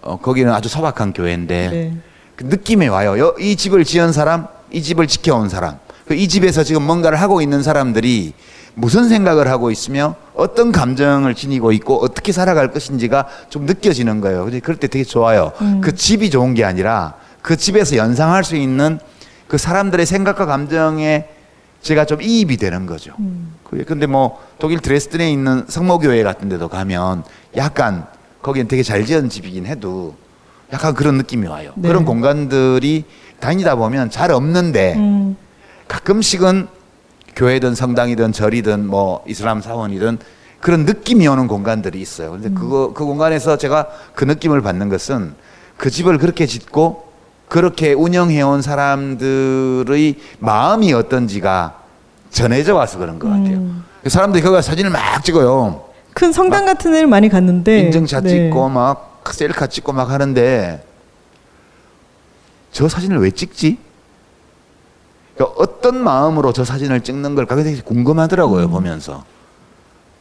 어, 0.03 0.18
거기는 0.18 0.53
아주 0.53 0.68
소박한 0.68 1.12
교회인데 1.12 1.68
네. 1.70 1.97
그 2.37 2.45
느낌이 2.45 2.89
와요. 2.89 3.35
이 3.39 3.57
집을 3.57 3.85
지은 3.85 4.12
사람, 4.12 4.47
이 4.70 4.83
집을 4.83 5.07
지켜온 5.07 5.49
사람, 5.49 5.79
그 6.07 6.14
이 6.14 6.29
집에서 6.29 6.62
지금 6.64 6.83
뭔가를 6.83 7.20
하고 7.20 7.41
있는 7.41 7.62
사람들이 7.62 8.35
무슨 8.75 9.09
생각을 9.09 9.49
하고 9.49 9.70
있으며 9.70 10.16
어떤 10.35 10.73
감정을 10.73 11.35
지니고 11.35 11.73
있고 11.73 12.03
어떻게 12.03 12.33
살아갈 12.33 12.73
것인지가 12.73 13.27
좀 13.51 13.66
느껴지는 13.66 14.20
거예요. 14.20 14.49
그럴 14.62 14.77
때 14.77 14.87
되게 14.89 15.05
좋아요. 15.05 15.53
음. 15.61 15.81
그 15.83 15.95
집이 15.95 16.31
좋은 16.31 16.55
게 16.55 16.64
아니라 16.64 17.14
그 17.43 17.57
집에서 17.57 17.97
연상할 17.97 18.45
수 18.45 18.57
있는 18.57 18.99
그 19.49 19.59
사람들의 19.59 20.07
생각과 20.07 20.47
감정에 20.47 21.27
제가 21.83 22.05
좀 22.05 22.23
이입이 22.23 22.57
되는 22.57 22.87
거죠. 22.87 23.12
음. 23.18 23.55
근데 23.87 24.07
뭐 24.07 24.41
독일 24.59 24.81
드레스덴에 24.81 25.31
있는 25.31 25.64
성모교회 25.68 26.23
같은 26.23 26.49
데도 26.49 26.68
가면 26.68 27.25
약간 27.57 28.07
거기는 28.41 28.68
되게 28.68 28.83
잘 28.83 29.05
지은 29.05 29.29
집이긴 29.29 29.66
해도 29.66 30.14
약간 30.73 30.95
그런 30.95 31.16
느낌이 31.16 31.47
와요. 31.47 31.73
네. 31.77 31.89
그런 31.89 32.05
공간들이 32.05 33.05
다니다 33.41 33.75
보면 33.75 34.11
잘 34.11 34.31
없는데 34.31 34.95
음. 34.97 35.37
가끔씩은 35.89 36.68
교회든 37.37 37.74
성당이든 37.74 38.33
절이든 38.33 38.87
뭐 38.87 39.24
이슬람 39.26 39.61
사원이든 39.61 40.18
그런 40.61 40.85
느낌이 40.85 41.26
오는 41.26 41.49
공간들이 41.49 42.01
있어요. 42.01 42.33
근데 42.33 42.49
음. 42.49 42.55
그거 42.55 42.93
그 42.93 43.05
공간에서 43.05 43.57
제가 43.57 43.89
그 44.14 44.24
느낌을 44.24 44.61
받는 44.61 44.89
것은 44.89 45.35
그 45.76 45.91
집을 45.91 46.18
그렇게 46.18 46.47
짓고 46.47 47.11
그렇게 47.49 47.93
운영해 47.93 48.41
온 48.43 48.62
사람들의 48.62 50.14
마음이 50.39 50.93
어떤지가 50.93 51.80
전해져 52.30 52.74
와서 52.74 52.99
그런 52.99 53.18
것 53.18 53.28
같아요. 53.28 53.57
음. 53.57 53.85
사람들이 54.07 54.43
거기 54.43 54.62
사진을 54.62 54.91
막 54.91 55.22
찍어요. 55.24 55.85
큰 56.14 56.33
성당 56.33 56.66
같은 56.66 56.93
데를 56.93 57.07
많이 57.07 57.28
갔는데 57.28 57.80
인증샷 57.80 58.24
네. 58.24 58.30
찍고 58.30 58.68
막 58.68 59.22
셀카 59.30 59.66
찍고 59.66 59.93
막 59.93 60.11
하는데 60.11 60.85
저 62.70 62.89
사진을 62.89 63.18
왜 63.18 63.30
찍지? 63.30 63.78
그러니까 65.43 65.55
어떤 65.57 66.03
마음으로 66.03 66.53
저 66.53 66.64
사진을 66.64 67.01
찍는 67.01 67.34
걸까 67.34 67.57
굉장히 67.57 67.80
궁금하더라고요 67.80 68.66
음. 68.66 68.70
보면서. 68.70 69.24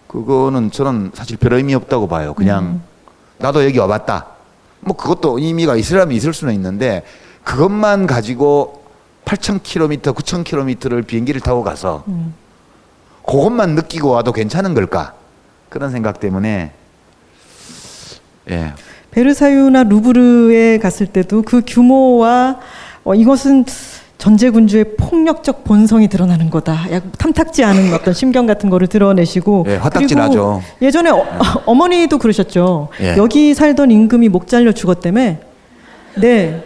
그거는 0.08 0.72
저는 0.72 1.12
사실 1.14 1.38
별 1.38 1.54
의미 1.54 1.74
없다고 1.76 2.08
봐요. 2.08 2.34
그냥 2.34 2.64
음. 2.64 2.84
나도 3.38 3.64
여기 3.64 3.78
와봤다. 3.78 4.26
뭐 4.82 4.96
그것도 4.96 5.40
의미가 5.40 5.76
있으려면 5.76 6.16
있을 6.16 6.34
수는 6.34 6.54
있는데 6.56 7.04
그것만 7.44 8.08
가지고 8.08 8.84
8,000km, 9.26 10.14
9,000km를 10.14 11.06
비행기를 11.06 11.40
타고 11.40 11.64
가서 11.64 12.04
음. 12.08 12.34
그것만 13.26 13.76
느끼고 13.76 14.10
와도 14.10 14.34
괜찮은 14.34 14.74
걸까? 14.74 15.14
그런 15.70 15.92
생각 15.92 16.20
때문에 16.20 16.74
예. 18.50 18.74
베르사유나 19.12 19.84
루브르에 19.84 20.80
갔을 20.80 21.06
때도 21.08 21.44
그 21.44 21.62
규모와 21.66 22.60
어, 23.04 23.16
이것은 23.16 23.66
전제군주의 24.22 24.86
폭력적 24.98 25.64
본성이 25.64 26.08
드러나는 26.08 26.52
거다. 26.52 26.86
약 26.92 27.18
탐탁지 27.18 27.64
않은 27.64 27.92
어떤 27.92 28.14
심경 28.14 28.46
같은 28.46 28.70
거를 28.70 28.86
드러내시고 28.86 29.66
예, 29.68 29.76
화딱지나죠. 29.78 30.62
예전에 30.80 31.10
어, 31.10 31.26
머니도 31.74 32.20
그러셨죠. 32.20 32.90
예. 33.02 33.18
여기 33.18 33.56
살던 33.56 33.90
임금이 33.90 34.30
목 34.30 34.48
잘려 34.48 34.74
죽었다며. 34.74 35.38
네. 36.18 36.64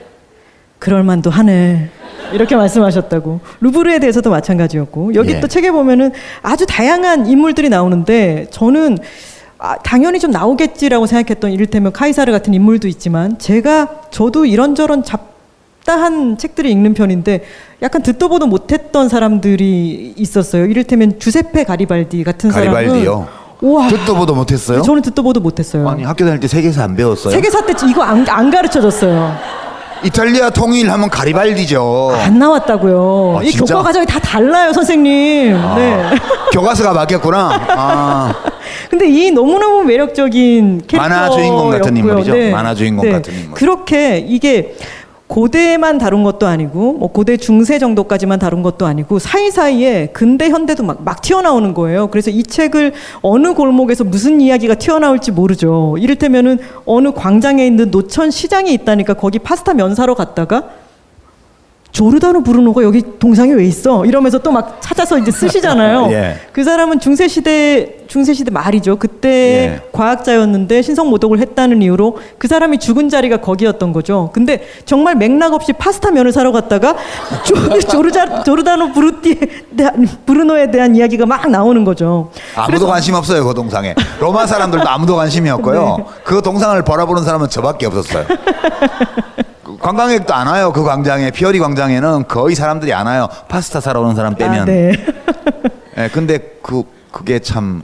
그럴 0.79 1.03
만도 1.03 1.29
하네. 1.29 1.89
이렇게 2.33 2.57
말씀하셨다고. 2.57 3.39
루브르에 3.61 3.99
대해서도 3.99 4.29
마찬가지였고 4.29 5.15
여기 5.15 5.31
예. 5.35 5.39
또 5.39 5.47
책에 5.47 5.71
보면은 5.71 6.11
아주 6.41 6.65
다양한 6.65 7.25
인물들이 7.27 7.69
나오는데 7.69 8.47
저는 8.51 8.97
아, 9.59 9.77
당연히 9.77 10.19
좀 10.19 10.31
나오겠지라고 10.31 11.05
생각했던 11.05 11.53
이를테면 11.53 11.93
카이사르 11.93 12.33
같은 12.33 12.53
인물도 12.53 12.89
있지만 12.89 13.39
제가 13.39 14.01
저도 14.11 14.45
이런저런 14.45 15.05
잡 15.05 15.34
다한 15.85 16.37
책들을 16.37 16.69
읽는 16.69 16.93
편인데 16.95 17.43
약간 17.81 18.01
듣도 18.01 18.27
보도 18.27 18.47
못했던 18.47 19.07
사람들이 19.07 20.15
있었어요. 20.17 20.65
이를테면 20.65 21.19
주세페 21.19 21.63
가리발디 21.63 22.23
같은 22.23 22.49
가리발디요. 22.49 23.03
사람은 23.03 23.27
우와. 23.61 23.87
듣도 23.87 24.15
보도 24.15 24.35
못했어요? 24.35 24.81
저는 24.81 25.01
듣도 25.03 25.21
보도 25.23 25.39
못했어요. 25.39 25.87
아니 25.87 26.03
학교 26.03 26.25
다닐 26.25 26.39
때 26.39 26.47
세계사 26.47 26.83
안 26.83 26.95
배웠어요? 26.95 27.31
세계사 27.31 27.65
때 27.65 27.73
이거 27.87 28.01
안, 28.01 28.27
안 28.27 28.49
가르쳐줬어요. 28.49 29.35
이탈리아 30.03 30.49
통일하면 30.49 31.09
가리발디죠. 31.09 32.15
안 32.19 32.37
나왔다고요. 32.37 33.37
아, 33.39 33.43
이 33.43 33.51
교과 33.51 33.81
과정이 33.81 34.05
다 34.05 34.19
달라요, 34.19 34.73
선생님. 34.73 35.55
아, 35.55 35.75
네. 35.75 36.03
교과서가 36.51 36.93
바뀌었구나. 36.93 37.65
아. 37.69 38.33
근데 38.89 39.07
이 39.07 39.31
너무너무 39.31 39.83
매력적인 39.83 40.83
캐릭터 40.87 40.97
만화 40.97 41.29
주인공 41.29 41.69
같은 41.71 41.95
인물이죠. 41.97 42.33
네. 42.33 42.51
만화 42.51 42.75
주인공 42.75 43.05
네. 43.05 43.11
같은 43.13 43.33
인물. 43.33 43.53
그렇게 43.53 44.17
이게 44.19 44.75
고대만 45.27 45.97
다룬 45.97 46.23
것도 46.23 46.45
아니고 46.45 46.93
뭐 46.93 47.11
고대 47.11 47.35
중세 47.35 47.79
정도까지만 47.79 48.37
다룬 48.37 48.61
것도 48.61 48.85
아니고 48.85 49.17
사이사이에 49.17 50.07
근대 50.13 50.49
현대도 50.49 50.83
막, 50.83 51.03
막 51.03 51.21
튀어나오는 51.21 51.73
거예요. 51.73 52.07
그래서 52.07 52.29
이 52.29 52.43
책을 52.43 52.93
어느 53.21 53.53
골목에서 53.53 54.03
무슨 54.03 54.39
이야기가 54.39 54.75
튀어나올지 54.75 55.31
모르죠. 55.31 55.95
이를테면은 55.99 56.59
어느 56.85 57.11
광장에 57.11 57.65
있는 57.65 57.89
노천 57.89 58.29
시장이 58.29 58.71
있다니까 58.73 59.15
거기 59.15 59.39
파스타 59.39 59.73
면 59.73 59.95
사러 59.95 60.13
갔다가 60.13 60.69
조르다노 61.95 62.43
브루노가 62.43 62.83
여기 62.83 63.01
동상에 63.19 63.53
왜 63.53 63.63
있어? 63.65 64.05
이러면서 64.05 64.37
또 64.39 64.51
막 64.51 64.77
찾아서 64.81 65.17
이제 65.17 65.31
쓰시잖아요. 65.31 66.07
예. 66.15 66.37
그 66.53 66.63
사람은 66.63 66.99
중세 66.99 67.27
시대 67.27 67.97
중세 68.07 68.33
시대 68.33 68.51
말이죠. 68.51 68.97
그때 68.97 69.29
예. 69.29 69.81
과학자였는데 69.91 70.81
신성 70.81 71.09
모독을 71.09 71.39
했다는 71.39 71.81
이유로 71.81 72.17
그 72.37 72.47
사람이 72.47 72.77
죽은 72.79 73.09
자리가 73.09 73.37
거기였던 73.37 73.91
거죠. 73.93 74.29
근데 74.33 74.65
정말 74.85 75.15
맥락 75.15 75.53
없이 75.53 75.71
파스타 75.73 76.11
면을 76.11 76.31
사러 76.33 76.51
갔다가 76.51 76.95
조, 77.89 78.01
르자 78.01 78.43
조르다노 78.43 78.91
브루티 78.93 79.39
브루노에 80.25 80.71
대한 80.71 80.95
이야기가 80.95 81.25
막 81.25 81.49
나오는 81.49 81.83
거죠. 81.85 82.29
아무도 82.55 82.87
관심 82.87 83.15
없어요 83.15 83.45
그 83.45 83.53
동상에. 83.53 83.95
로마 84.19 84.45
사람들도 84.45 84.87
아무도 84.87 85.15
관심이 85.15 85.49
없고요. 85.49 85.95
네. 85.99 86.03
그 86.23 86.41
동상을 86.41 86.81
바라보는 86.83 87.23
사람은 87.23 87.49
저밖에 87.49 87.85
없었어요. 87.87 88.25
관광객도 89.85 90.33
안 90.33 90.47
와요. 90.47 90.73
그 90.73 90.83
광장에 90.83 91.29
피어리 91.29 91.59
광장에는 91.59 92.27
거의 92.27 92.55
사람들이 92.55 92.91
안 92.91 93.05
와요. 93.05 93.29
파스타 93.47 93.79
사러 93.79 94.01
오는 94.01 94.15
사람 94.15 94.33
빼면. 94.33 94.61
아, 94.61 94.65
네. 94.65 94.93
네. 95.95 96.09
근데 96.09 96.39
그 96.63 96.83
그게 97.11 97.37
참 97.37 97.83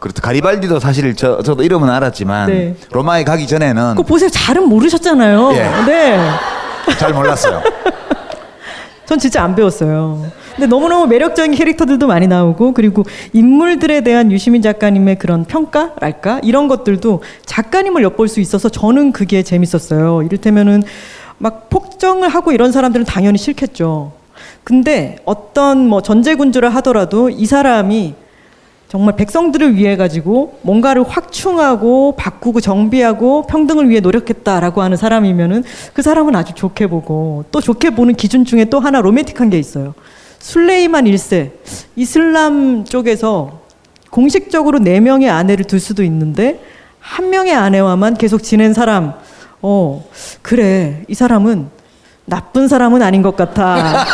그렇다. 0.00 0.22
가리발디도 0.22 0.80
사실 0.80 1.14
저 1.14 1.42
저도 1.42 1.64
이름은 1.64 1.90
알았지만 1.90 2.46
네. 2.46 2.76
로마에 2.92 3.24
가기 3.24 3.46
전에는 3.46 3.96
그 3.96 4.02
보세요. 4.04 4.30
잘은 4.30 4.66
모르셨잖아요. 4.70 5.52
예. 5.52 5.84
네. 5.84 6.30
잘 6.98 7.12
몰랐어요. 7.12 7.62
전 9.04 9.18
진짜 9.18 9.42
안 9.42 9.54
배웠어요. 9.54 10.24
근데 10.58 10.66
너무너무 10.66 11.06
매력적인 11.06 11.52
캐릭터들도 11.52 12.08
많이 12.08 12.26
나오고 12.26 12.74
그리고 12.74 13.04
인물들에 13.32 14.00
대한 14.00 14.32
유시민 14.32 14.60
작가님의 14.60 15.16
그런 15.16 15.44
평가랄까 15.44 16.40
이런 16.42 16.66
것들도 16.66 17.22
작가님을 17.46 18.02
엿볼 18.02 18.26
수 18.26 18.40
있어서 18.40 18.68
저는 18.68 19.12
그게 19.12 19.44
재밌었어요. 19.44 20.22
이를테면은 20.22 20.82
막 21.38 21.70
폭정을 21.70 22.28
하고 22.28 22.50
이런 22.50 22.72
사람들은 22.72 23.06
당연히 23.06 23.38
싫겠죠. 23.38 24.10
근데 24.64 25.18
어떤 25.24 25.86
뭐 25.86 26.02
전제군주를 26.02 26.74
하더라도 26.74 27.30
이 27.30 27.46
사람이 27.46 28.14
정말 28.88 29.14
백성들을 29.14 29.76
위해 29.76 29.96
가지고 29.96 30.58
뭔가를 30.62 31.04
확충하고 31.04 32.16
바꾸고 32.16 32.60
정비하고 32.60 33.42
평등을 33.42 33.90
위해 33.90 34.00
노력했다라고 34.00 34.82
하는 34.82 34.96
사람이면은 34.96 35.62
그 35.92 36.02
사람은 36.02 36.34
아주 36.34 36.52
좋게 36.54 36.88
보고 36.88 37.44
또 37.52 37.60
좋게 37.60 37.90
보는 37.90 38.14
기준 38.14 38.44
중에 38.44 38.64
또 38.64 38.80
하나 38.80 39.00
로맨틱한 39.00 39.50
게 39.50 39.58
있어요. 39.60 39.94
술레이만 40.38 41.04
1세 41.04 41.50
이슬람 41.96 42.84
쪽에서 42.84 43.60
공식적으로 44.10 44.78
네 44.78 45.00
명의 45.00 45.28
아내를 45.28 45.64
둘 45.64 45.80
수도 45.80 46.02
있는데 46.02 46.60
한 47.00 47.30
명의 47.30 47.54
아내와만 47.54 48.14
계속 48.14 48.42
지낸 48.42 48.74
사람. 48.74 49.14
어, 49.62 50.04
그래. 50.42 51.02
이 51.08 51.14
사람은 51.14 51.68
나쁜 52.24 52.68
사람은 52.68 53.02
아닌 53.02 53.22
것 53.22 53.36
같아. 53.36 54.04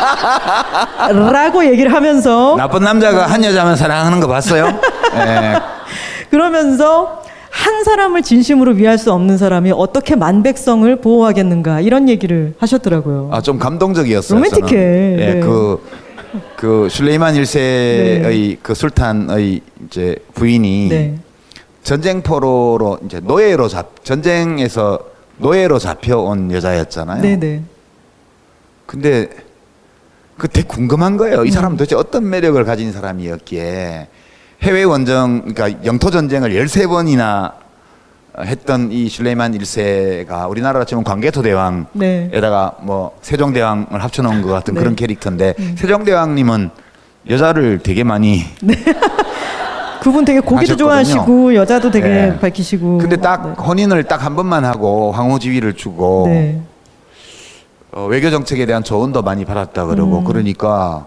라고 1.10 1.64
얘기를 1.64 1.92
하면서. 1.92 2.54
나쁜 2.56 2.82
남자가 2.82 3.26
한 3.26 3.44
여자만 3.44 3.76
사랑하는 3.76 4.20
거 4.20 4.28
봤어요? 4.28 4.66
네. 5.14 5.54
그러면서 6.30 7.22
한 7.50 7.84
사람을 7.84 8.22
진심으로 8.22 8.72
위할 8.72 8.98
수 8.98 9.12
없는 9.12 9.38
사람이 9.38 9.72
어떻게 9.72 10.16
만백성을 10.16 10.96
보호하겠는가 10.96 11.80
이런 11.80 12.08
얘기를 12.08 12.54
하셨더라고요. 12.58 13.30
아, 13.32 13.40
좀 13.40 13.58
감동적이었어요. 13.58 14.38
로맨틱해. 14.40 14.76
예, 14.76 15.16
네. 15.34 15.40
그, 15.40 15.80
그 16.56 16.88
슐레이만 16.90 17.34
1세의 17.34 18.22
네. 18.22 18.58
그 18.62 18.74
술탄의 18.74 19.60
이제 19.86 20.16
부인이 20.34 20.88
네. 20.88 21.18
전쟁포로로 21.82 23.00
이제 23.04 23.20
노예로 23.20 23.68
잡, 23.68 24.04
전쟁에서 24.04 24.98
노예로 25.38 25.78
잡혀온 25.78 26.52
여자였잖아요. 26.52 27.22
네네. 27.22 27.36
네. 27.36 27.62
근데 28.86 29.28
그 30.36 30.48
되게 30.48 30.66
궁금한 30.66 31.16
거예요. 31.16 31.44
이 31.44 31.50
사람은 31.50 31.76
음. 31.76 31.76
도대체 31.76 31.94
어떤 31.94 32.28
매력을 32.28 32.62
가진 32.64 32.92
사람이었기에 32.92 34.08
해외 34.62 34.82
원정, 34.82 35.52
그러니까 35.54 35.84
영토 35.84 36.10
전쟁을 36.10 36.50
13번이나 36.50 37.52
했던 38.40 38.90
이 38.90 39.08
슐레이만 39.08 39.56
1세가 39.58 40.50
우리나라로 40.50 40.84
치면 40.84 41.04
광개토 41.04 41.42
대왕에다가 41.42 41.90
네. 42.78 42.84
뭐 42.84 43.16
세종대왕을 43.22 44.02
합쳐놓은 44.02 44.42
것 44.42 44.48
같은 44.50 44.74
네. 44.74 44.80
그런 44.80 44.96
캐릭터인데 44.96 45.54
음. 45.58 45.74
세종대왕님은 45.78 46.70
여자를 47.30 47.78
되게 47.82 48.02
많이 48.02 48.44
네. 48.60 48.74
그분 50.02 50.24
되게 50.24 50.40
고기도 50.40 50.74
하셨거든요. 50.74 50.76
좋아하시고 50.76 51.54
여자도 51.54 51.90
되게 51.90 52.08
네. 52.08 52.38
밝히시고 52.38 52.98
근데 52.98 53.16
딱 53.16 53.46
네. 53.46 53.54
혼인을 53.62 54.04
딱 54.04 54.24
한 54.24 54.34
번만 54.36 54.64
하고 54.64 55.12
황후 55.12 55.38
지위를 55.38 55.74
주고 55.74 56.24
네. 56.26 56.60
어, 57.92 58.06
외교 58.06 58.30
정책에 58.30 58.66
대한 58.66 58.82
조언도 58.82 59.22
많이 59.22 59.44
받았다 59.44 59.86
그러고 59.86 60.18
음. 60.18 60.24
그러니까 60.24 61.06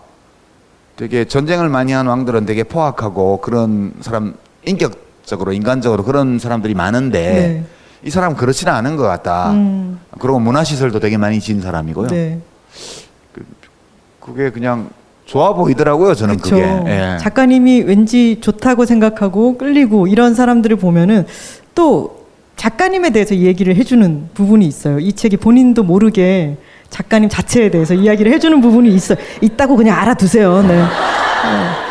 되게 0.96 1.26
전쟁을 1.26 1.68
많이 1.70 1.92
한 1.92 2.08
왕들은 2.08 2.46
되게 2.46 2.64
포악하고 2.64 3.42
그런 3.42 3.94
사람 4.02 4.36
인격 4.66 5.07
적으로 5.28 5.52
인간적으로 5.52 6.04
그런 6.04 6.40
사람들이 6.40 6.74
많은데 6.74 7.20
네. 7.20 7.64
이 8.02 8.10
사람 8.10 8.32
은 8.32 8.38
그렇지는 8.38 8.72
않은 8.74 8.96
것 8.96 9.04
같다. 9.04 9.52
음. 9.52 10.00
그리고 10.20 10.40
문화시설도 10.40 11.00
되게 11.02 11.18
많이 11.18 11.42
진 11.42 11.62
사람이고요. 11.62 12.08
네. 12.08 12.40
그, 13.34 13.46
그게 14.22 14.50
그냥 14.52 14.90
좋아 15.26 15.54
보이더라고요. 15.54 16.16
저는 16.16 16.38
그쵸. 16.38 16.56
그게. 16.56 16.64
예. 16.88 17.18
작가님이 17.20 17.82
왠지 17.82 18.40
좋다고 18.40 18.86
생각하고 18.86 19.58
끌리고 19.58 20.08
이런 20.08 20.34
사람들을 20.34 20.78
보면은 20.78 21.26
또 21.76 22.26
작가님에 22.56 23.10
대해서 23.10 23.36
얘기를 23.36 23.76
해주는 23.76 24.30
부분이 24.34 24.66
있어요. 24.66 25.00
이 25.00 25.12
책이 25.12 25.38
본인도 25.38 25.84
모르게 25.84 26.56
작가님 26.90 27.28
자체에 27.28 27.70
대해서 27.70 27.94
이야기를 27.94 28.32
해주는 28.32 28.62
부분이 28.62 28.96
있어 28.96 29.16
있다고 29.42 29.76
그냥 29.76 30.00
알아두세요. 30.00 30.62
네. 30.62 30.78
네. 30.78 31.87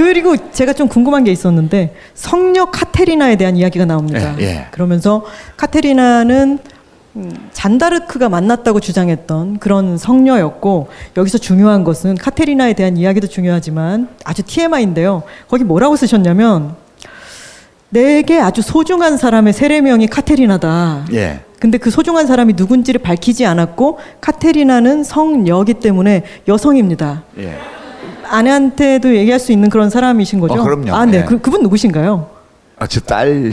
그리고 0.00 0.34
제가 0.50 0.72
좀 0.72 0.88
궁금한 0.88 1.24
게 1.24 1.30
있었는데 1.30 1.94
성녀 2.14 2.64
카테리나에 2.64 3.36
대한 3.36 3.54
이야기가 3.54 3.84
나옵니다. 3.84 4.34
예, 4.40 4.44
예. 4.44 4.66
그러면서 4.70 5.26
카테리나는 5.58 6.58
음, 7.16 7.48
잔다르크가 7.52 8.30
만났다고 8.30 8.80
주장했던 8.80 9.58
그런 9.58 9.98
성녀였고 9.98 10.88
여기서 11.18 11.36
중요한 11.36 11.84
것은 11.84 12.14
카테리나에 12.14 12.72
대한 12.72 12.96
이야기도 12.96 13.26
중요하지만 13.26 14.08
아주 14.24 14.42
TMI인데요. 14.42 15.22
거기 15.48 15.64
뭐라고 15.64 15.96
쓰셨냐면 15.96 16.76
내게 17.90 18.40
아주 18.40 18.62
소중한 18.62 19.18
사람의 19.18 19.52
세례명이 19.52 20.06
카테리나다. 20.06 21.04
예. 21.12 21.40
근데 21.58 21.76
그 21.76 21.90
소중한 21.90 22.26
사람이 22.26 22.54
누군지를 22.56 23.02
밝히지 23.02 23.44
않았고 23.44 23.98
카테리나는 24.22 25.04
성녀기 25.04 25.74
때문에 25.74 26.22
여성입니다. 26.48 27.24
예. 27.36 27.79
아내한테도 28.30 29.16
얘기할 29.16 29.40
수 29.40 29.52
있는 29.52 29.68
그런 29.68 29.90
사람이신 29.90 30.40
거죠? 30.40 30.54
어, 30.54 30.62
그럼요. 30.62 30.94
아, 30.94 31.04
네. 31.04 31.18
예. 31.18 31.24
그, 31.24 31.40
그분 31.40 31.62
누구신가요? 31.62 32.28
아, 32.78 32.86
저 32.86 33.00
딸. 33.00 33.52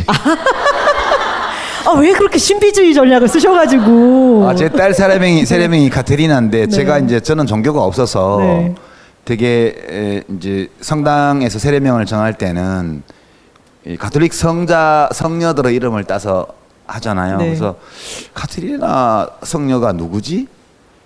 아, 1.85 1.91
왜 1.99 2.11
그렇게 2.13 2.37
신비주의 2.37 2.93
전략을 2.93 3.27
쓰셔가지고. 3.27 4.47
아, 4.47 4.55
제딸 4.55 4.93
세례명이, 4.93 5.45
세례명이 5.45 5.89
카테리나인데 5.89 6.65
네. 6.65 6.67
제가 6.67 6.99
이제 6.99 7.19
저는 7.19 7.47
종교가 7.47 7.81
없어서 7.81 8.37
네. 8.39 8.75
되게 9.25 9.75
에, 9.89 10.23
이제 10.37 10.69
성당에서 10.81 11.59
세례명을 11.59 12.05
정할 12.05 12.33
때는 12.37 13.03
이 13.85 13.97
가톨릭 13.97 14.33
성자, 14.33 15.09
성녀들의 15.13 15.73
이름을 15.75 16.03
따서 16.03 16.45
하잖아요. 16.85 17.37
네. 17.37 17.45
그래서 17.45 17.75
카테리나 18.33 19.29
성녀가 19.43 19.91
누구지? 19.91 20.47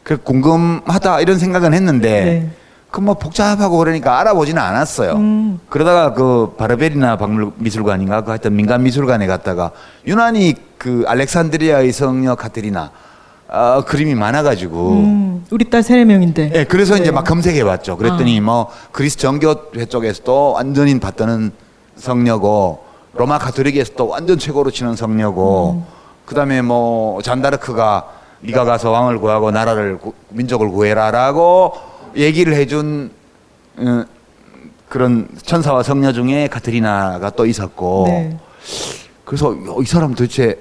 그 0.04 0.18
궁금하다 0.18 1.22
이런 1.22 1.38
생각은 1.40 1.74
했는데 1.74 2.10
네. 2.10 2.50
그 2.92 3.00
뭐 3.00 3.14
복잡하고 3.16 3.78
그러니까 3.78 4.20
알아보지는 4.20 4.62
않았어요. 4.62 5.14
음. 5.14 5.60
그러다가 5.70 6.14
그 6.14 6.54
바르베리나 6.58 7.16
박물 7.16 7.52
미술관인가 7.56 8.22
그 8.22 8.30
하여튼 8.32 8.56
민간 8.56 8.84
미술관에 8.84 9.28
갔다가 9.28 9.72
유난히 10.06 10.56
그 10.78 11.06
알렉산드리아의 11.08 11.94
성녀 11.94 12.36
카테리나 12.36 12.92
어, 13.48 13.84
그림이 13.86 14.16
많아가지고 14.16 14.90
음, 14.92 15.46
우리 15.52 15.70
딸 15.70 15.84
세네 15.84 16.06
명인데. 16.06 16.50
네, 16.50 16.64
그래서 16.66 16.96
네. 16.96 17.02
이제 17.02 17.12
막 17.12 17.24
검색해봤죠. 17.24 17.98
그랬더니 17.98 18.40
아. 18.40 18.42
뭐 18.42 18.68
그리스 18.92 19.18
정교회 19.18 19.86
쪽에서도 19.90 20.52
완전히 20.54 21.00
받드는 21.00 21.52
성녀고 21.96 22.84
로마 23.14 23.38
가톨릭에서도 23.40 24.08
완전 24.08 24.38
최고로 24.38 24.72
치는 24.72 24.96
성녀고 24.98 25.72
음. 25.72 25.86
그다음에 26.26 26.62
뭐 26.62 27.22
잔다르크가 27.22 28.06
네가 28.42 28.66
가서 28.66 28.92
왕을 28.92 29.20
구하고 29.20 29.52
나라를 29.52 30.00
민족을 30.30 30.70
구해라라고 30.70 31.91
얘기를 32.16 32.54
해준 32.54 33.12
어, 33.78 34.06
그런 34.90 35.28
천사와 35.42 35.84
성녀 35.84 36.12
중에 36.12 36.48
카트리나가 36.48 37.30
또 37.32 37.46
있었고 37.46 38.06
네. 38.08 38.38
그래서 39.24 39.56
이 39.82 39.86
사람 39.86 40.14
도대체 40.14 40.60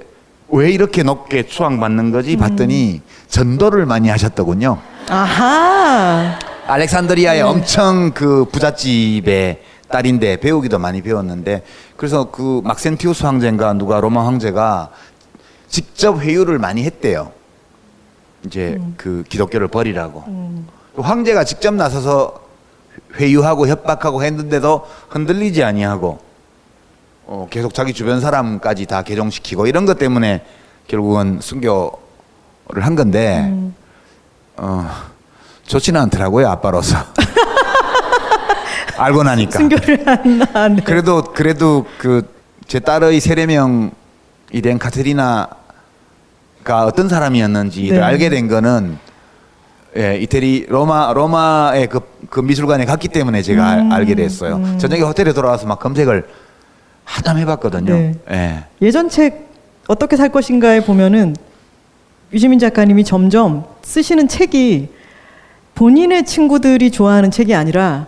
왜 0.49 0.71
이렇게 0.71 1.03
높게 1.03 1.45
추앙받는 1.45 2.13
거지 2.13 2.37
봤더니 2.37 2.95
음. 2.95 3.01
전도를 3.29 3.87
많이 3.87 4.09
하셨더군요. 4.09 4.79
아하. 5.09 6.39
알렉산드리아의 6.67 7.39
네. 7.39 7.43
엄청 7.43 8.13
그 8.13 8.45
부잣집의 8.45 9.63
딸인데 9.89 10.37
배우기도 10.37 10.79
많이 10.79 11.03
배웠는데 11.03 11.65
그래서 11.97 12.31
그 12.31 12.61
막센티우스 12.65 13.25
황제인가 13.25 13.73
누가 13.73 14.01
로마 14.01 14.25
황제가 14.27 14.91
직접 15.69 16.21
회유를 16.21 16.59
많이 16.59 16.85
했대요. 16.85 17.33
이제 18.47 18.77
음. 18.79 18.95
그 18.97 19.25
기독교를 19.29 19.69
버리라고. 19.69 20.25
음. 20.29 20.67
황제가 21.01 21.45
직접 21.45 21.75
나서서 21.75 22.41
회유하고 23.17 23.67
협박하고 23.69 24.23
했는데도 24.23 24.87
흔들리지 25.09 25.63
아니하고 25.65 26.19
어, 27.27 27.47
계속 27.51 27.75
자기 27.75 27.93
주변 27.93 28.21
사람까지 28.21 28.87
다 28.87 29.03
개종시키고 29.03 29.67
이런 29.67 29.87
것 29.87 29.99
때문에 29.99 30.45
결국은 30.89 31.39
순교를 31.41 31.91
한 32.81 32.97
건데 32.97 33.41
음. 33.49 33.75
어, 34.57 34.91
좋지는 35.67 36.01
않더라고요 36.03 36.49
아빠로서 36.49 36.97
알고 38.99 39.23
나니까 39.23 39.59
순교를 39.59 40.07
한다. 40.07 40.69
네. 40.69 40.83
그래도 40.83 41.23
그래도 41.23 41.87
그 41.99 42.41
제 42.71 42.79
딸의 42.79 43.19
세례명이 43.19 43.91
된 44.63 44.79
카테리나가 44.79 45.57
어떤 46.87 47.09
사람이었는지를 47.09 47.99
네. 47.99 48.01
알게 48.01 48.29
된 48.29 48.47
거는 48.47 48.97
예, 49.97 50.19
이태리 50.19 50.67
로마 50.69 51.13
로마의 51.13 51.89
그, 51.89 52.01
그 52.29 52.41
미술관에 52.41 52.85
갔기 52.85 53.09
때문에 53.09 53.43
제가 53.43 53.81
음, 53.81 53.93
알게 53.93 54.15
됐어요. 54.15 54.57
음. 54.57 54.79
저녁에 54.79 55.03
호텔에 55.03 55.33
돌아와서 55.33 55.67
막 55.67 55.81
검색을 55.81 56.29
하담 57.05 57.39
해봤거든요. 57.39 57.93
네. 57.93 58.15
예. 58.31 58.65
예전 58.83 59.09
책 59.09 59.49
어떻게 59.89 60.17
살 60.17 60.29
것인가에 60.29 60.85
보면은 60.85 61.35
유시민 62.33 62.61
작가님이 62.61 63.03
점점 63.03 63.65
쓰시는 63.83 64.29
책이 64.29 64.89
본인의 65.75 66.25
친구들이 66.25 66.93
좋아하는 66.93 67.33
책이 67.33 67.55
아니라 67.55 68.07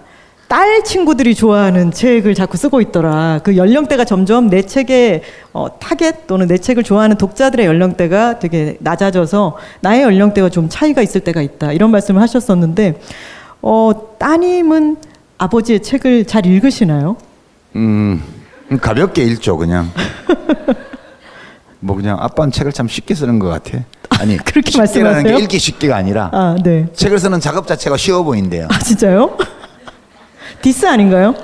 딸 0.52 0.84
친구들이 0.84 1.34
좋아하는 1.34 1.92
책을 1.92 2.34
자꾸 2.34 2.58
쓰고 2.58 2.82
있더라. 2.82 3.40
그 3.42 3.56
연령대가 3.56 4.04
점점 4.04 4.50
내 4.50 4.60
책의 4.60 5.22
어, 5.54 5.78
타겟 5.78 6.26
또는 6.26 6.46
내 6.46 6.58
책을 6.58 6.82
좋아하는 6.82 7.16
독자들의 7.16 7.64
연령대가 7.64 8.38
되게 8.38 8.76
낮아져서 8.80 9.56
나의 9.80 10.02
연령대가 10.02 10.50
좀 10.50 10.68
차이가 10.68 11.00
있을 11.00 11.22
때가 11.22 11.40
있다. 11.40 11.72
이런 11.72 11.90
말씀을 11.90 12.20
하셨었는데, 12.20 13.00
어, 13.62 13.92
따님은 14.18 14.98
아버지의 15.38 15.80
책을 15.80 16.26
잘 16.26 16.44
읽으시나요? 16.44 17.16
음, 17.76 18.22
가볍게 18.78 19.22
읽죠, 19.22 19.56
그냥. 19.56 19.90
뭐 21.80 21.96
그냥 21.96 22.18
아빠는 22.20 22.52
책을 22.52 22.72
참 22.72 22.88
쉽게 22.88 23.14
쓰는 23.14 23.38
것 23.38 23.48
같아. 23.48 23.78
아니 24.20 24.36
그렇게 24.44 24.76
말씀하세요? 24.76 25.34
게 25.34 25.42
읽기 25.44 25.58
쉽게가 25.58 25.96
아니라 25.96 26.28
아, 26.30 26.56
네. 26.62 26.88
책을 26.92 27.18
쓰는 27.18 27.40
작업 27.40 27.66
자체가 27.66 27.96
쉬워 27.96 28.22
보인대요. 28.22 28.68
아 28.70 28.78
진짜요? 28.80 29.38
디스 30.62 30.86
아닌가요? 30.86 31.34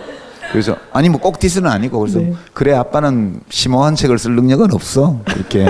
그래서 0.53 0.77
아니 0.93 1.09
뭐 1.11 1.21
꼭 1.21 1.39
디스는 1.39 1.69
아니고 1.71 1.99
그래서 1.99 2.21
네. 2.21 2.33
그래 2.55 2.73
아빠는 2.75 3.41
심오한 3.51 3.95
책을 3.95 4.19
쓸 4.19 4.33
능력은 4.33 4.73
없어 4.73 5.21
그렇게 5.27 5.67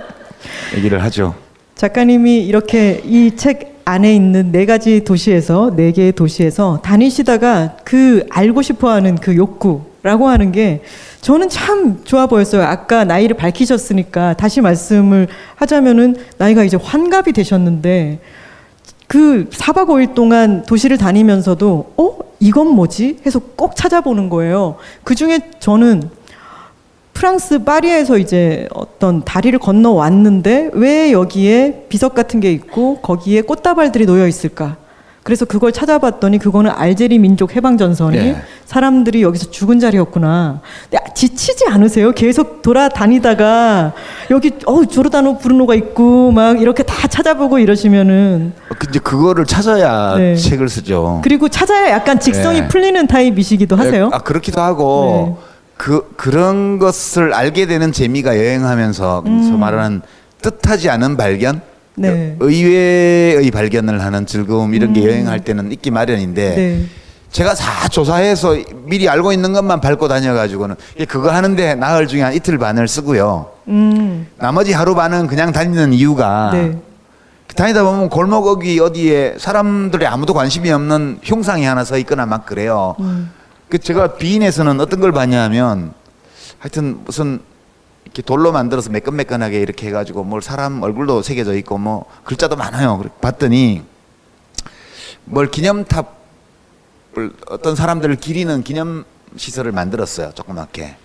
얘기를 0.76 1.02
하죠. 1.02 1.34
작가님이 1.74 2.44
이렇게 2.46 3.00
이 3.04 3.32
책 3.36 3.76
안에 3.84 4.14
있는 4.14 4.52
네 4.52 4.66
가지 4.66 5.02
도시에서 5.02 5.72
네 5.74 5.92
개의 5.92 6.12
도시에서 6.12 6.82
다니시다가 6.84 7.76
그 7.84 8.26
알고 8.30 8.60
싶어하는 8.60 9.16
그 9.16 9.34
욕구라고 9.34 10.28
하는 10.28 10.52
게 10.52 10.82
저는 11.22 11.48
참 11.48 12.04
좋아 12.04 12.26
보였어요. 12.26 12.62
아까 12.64 13.04
나이를 13.04 13.36
밝히셨으니까 13.36 14.34
다시 14.34 14.60
말씀을 14.60 15.26
하자면은 15.56 16.16
나이가 16.36 16.64
이제 16.64 16.76
환갑이 16.76 17.32
되셨는데 17.32 18.18
그 19.08 19.48
4박 19.50 19.88
5일 19.88 20.14
동안 20.14 20.62
도시를 20.64 20.98
다니면서도 20.98 21.92
어? 21.96 22.18
이건 22.40 22.68
뭐지? 22.68 23.18
해서 23.26 23.40
꼭 23.56 23.74
찾아보는 23.74 24.28
거예요. 24.28 24.76
그 25.02 25.14
중에 25.14 25.40
저는 25.58 26.10
프랑스 27.14 27.64
파리에서 27.64 28.18
이제 28.18 28.68
어떤 28.72 29.24
다리를 29.24 29.58
건너 29.58 29.90
왔는데 29.90 30.70
왜 30.74 31.10
여기에 31.10 31.86
비석 31.88 32.14
같은 32.14 32.38
게 32.38 32.52
있고 32.52 33.00
거기에 33.00 33.40
꽃다발들이 33.40 34.06
놓여 34.06 34.28
있을까? 34.28 34.76
그래서 35.28 35.44
그걸 35.44 35.72
찾아봤더니 35.72 36.38
그거는 36.38 36.70
알제리 36.70 37.18
민족 37.18 37.54
해방 37.54 37.76
전선이 37.76 38.16
예. 38.16 38.42
사람들이 38.64 39.22
여기서 39.22 39.50
죽은 39.50 39.78
자리였구나. 39.78 40.62
근데 40.88 41.04
지치지 41.14 41.66
않으세요? 41.68 42.12
계속 42.12 42.62
돌아다니다가 42.62 43.92
여기 44.30 44.52
어 44.64 44.86
조르다노 44.86 45.36
브루노가 45.36 45.74
있고 45.74 46.32
막 46.32 46.58
이렇게 46.62 46.82
다 46.82 47.06
찾아보고 47.06 47.58
이러시면은 47.58 48.54
근데 48.78 48.98
그거를 49.00 49.44
찾아야 49.44 50.16
네. 50.16 50.34
책을 50.34 50.70
쓰죠. 50.70 51.20
그리고 51.22 51.50
찾아야 51.50 51.90
약간 51.90 52.18
직성이 52.18 52.60
예. 52.60 52.68
풀리는 52.68 53.06
타입이시기도 53.06 53.76
예, 53.76 53.82
하세요. 53.82 54.08
아 54.14 54.20
그렇기도 54.20 54.62
하고 54.62 55.36
네. 55.38 55.44
그 55.76 56.10
그런 56.16 56.78
것을 56.78 57.34
알게 57.34 57.66
되는 57.66 57.92
재미가 57.92 58.38
여행하면서 58.38 59.24
음. 59.26 59.60
말하는 59.60 60.00
뜻하지 60.40 60.88
않은 60.88 61.18
발견. 61.18 61.60
네. 61.98 62.36
의외의 62.40 63.50
발견을 63.50 64.02
하는 64.02 64.26
즐거움 64.26 64.74
이런 64.74 64.92
게 64.92 65.00
음. 65.00 65.06
여행할 65.06 65.40
때는 65.40 65.72
있기 65.72 65.90
마련인데 65.90 66.54
네. 66.54 66.84
제가 67.30 67.54
다 67.54 67.88
조사해서 67.88 68.56
미리 68.84 69.08
알고 69.08 69.32
있는 69.32 69.52
것만 69.52 69.80
밟고 69.80 70.08
다녀가지고는 70.08 70.76
그거 71.08 71.30
하는데 71.30 71.74
나흘 71.74 72.06
중에 72.06 72.22
한 72.22 72.34
이틀 72.34 72.58
반을 72.58 72.88
쓰고요. 72.88 73.50
음. 73.68 74.26
나머지 74.38 74.72
하루 74.72 74.94
반은 74.94 75.26
그냥 75.26 75.52
다니는 75.52 75.92
이유가 75.92 76.50
네. 76.52 76.78
다니다 77.54 77.82
보면 77.82 78.08
골목 78.08 78.46
어기 78.46 78.78
어디에 78.78 79.34
사람들이 79.38 80.06
아무도 80.06 80.32
관심이 80.32 80.70
없는 80.70 81.18
흉상이 81.22 81.64
하나 81.64 81.84
서 81.84 81.98
있거나 81.98 82.24
막 82.24 82.46
그래요. 82.46 82.94
음. 83.00 83.30
그 83.68 83.78
제가 83.78 84.14
비인에서는 84.14 84.80
어떤 84.80 85.00
걸 85.00 85.12
봤냐면 85.12 85.92
하여튼 86.58 86.98
무슨 87.04 87.40
이렇게 88.08 88.22
돌로 88.22 88.52
만들어서 88.52 88.90
매끈매끈하게 88.90 89.60
이렇게 89.60 89.86
해가지고 89.88 90.24
뭘 90.24 90.40
사람 90.42 90.82
얼굴도 90.82 91.22
새겨져 91.22 91.54
있고 91.56 91.78
뭐 91.78 92.06
글자도 92.24 92.56
많아요. 92.56 93.02
봤더니 93.20 93.82
뭘 95.24 95.50
기념탑을 95.50 96.06
어떤 97.48 97.76
사람들을 97.76 98.16
기리는 98.16 98.62
기념 98.62 99.04
시설을 99.36 99.72
만들었어요. 99.72 100.32
조그맣게. 100.34 100.96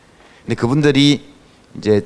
근데 0.45 0.56
그분들이 0.56 1.26
이제 1.78 2.06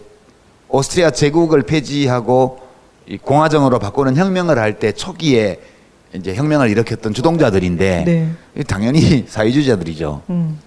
오스트리아 0.70 1.12
제국을 1.12 1.62
폐지하고 1.64 2.60
이 3.08 3.18
공화정으로 3.18 3.80
바꾸는 3.80 4.18
혁명을 4.18 4.58
할 4.58 4.80
때 4.80 4.92
초기에 4.92 5.60
이제 6.14 6.34
혁명을 6.36 6.70
일으켰던 6.70 7.14
주동자들인데 7.14 8.04
네. 8.06 8.64
당연히 8.64 9.26
사회주의자들이죠. 9.30 10.24
음. 10.30 10.60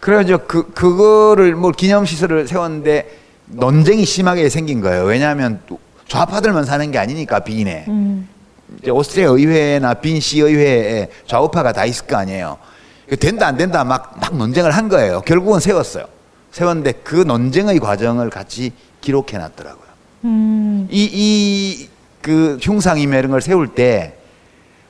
그래가지고 0.00 0.40
그 0.46 0.70
그거를 0.72 1.56
뭐 1.56 1.72
기념 1.72 2.04
시설을 2.04 2.46
세웠는데 2.46 3.18
논쟁이 3.50 4.04
심하게 4.04 4.48
생긴 4.48 4.80
거예요. 4.80 5.04
왜냐하면 5.04 5.60
좌파들만 6.06 6.64
사는 6.64 6.90
게 6.90 6.98
아니니까 6.98 7.40
비인에 7.40 7.84
음. 7.88 8.28
이제 8.82 8.90
오스트리아 8.90 9.28
의회나 9.30 9.94
빈 9.94 10.20
시 10.20 10.40
의회에 10.40 11.08
좌우파가 11.26 11.72
다 11.72 11.84
있을 11.84 12.06
거 12.06 12.16
아니에요. 12.16 12.58
된다 13.20 13.46
안 13.46 13.56
된다 13.56 13.84
막 13.84 14.18
막 14.20 14.36
논쟁을 14.36 14.70
한 14.72 14.88
거예요. 14.88 15.22
결국은 15.22 15.60
세웠어요. 15.60 16.04
세웠는데 16.50 16.92
그 17.04 17.14
논쟁의 17.16 17.78
과정을 17.78 18.30
같이 18.30 18.72
기록해 19.00 19.38
놨더라고요. 19.38 19.88
음. 20.24 20.88
이이 20.90 21.88
그 22.20 22.58
흉상이며 22.60 23.18
이런 23.18 23.30
걸 23.30 23.40
세울 23.40 23.68
때 23.68 24.14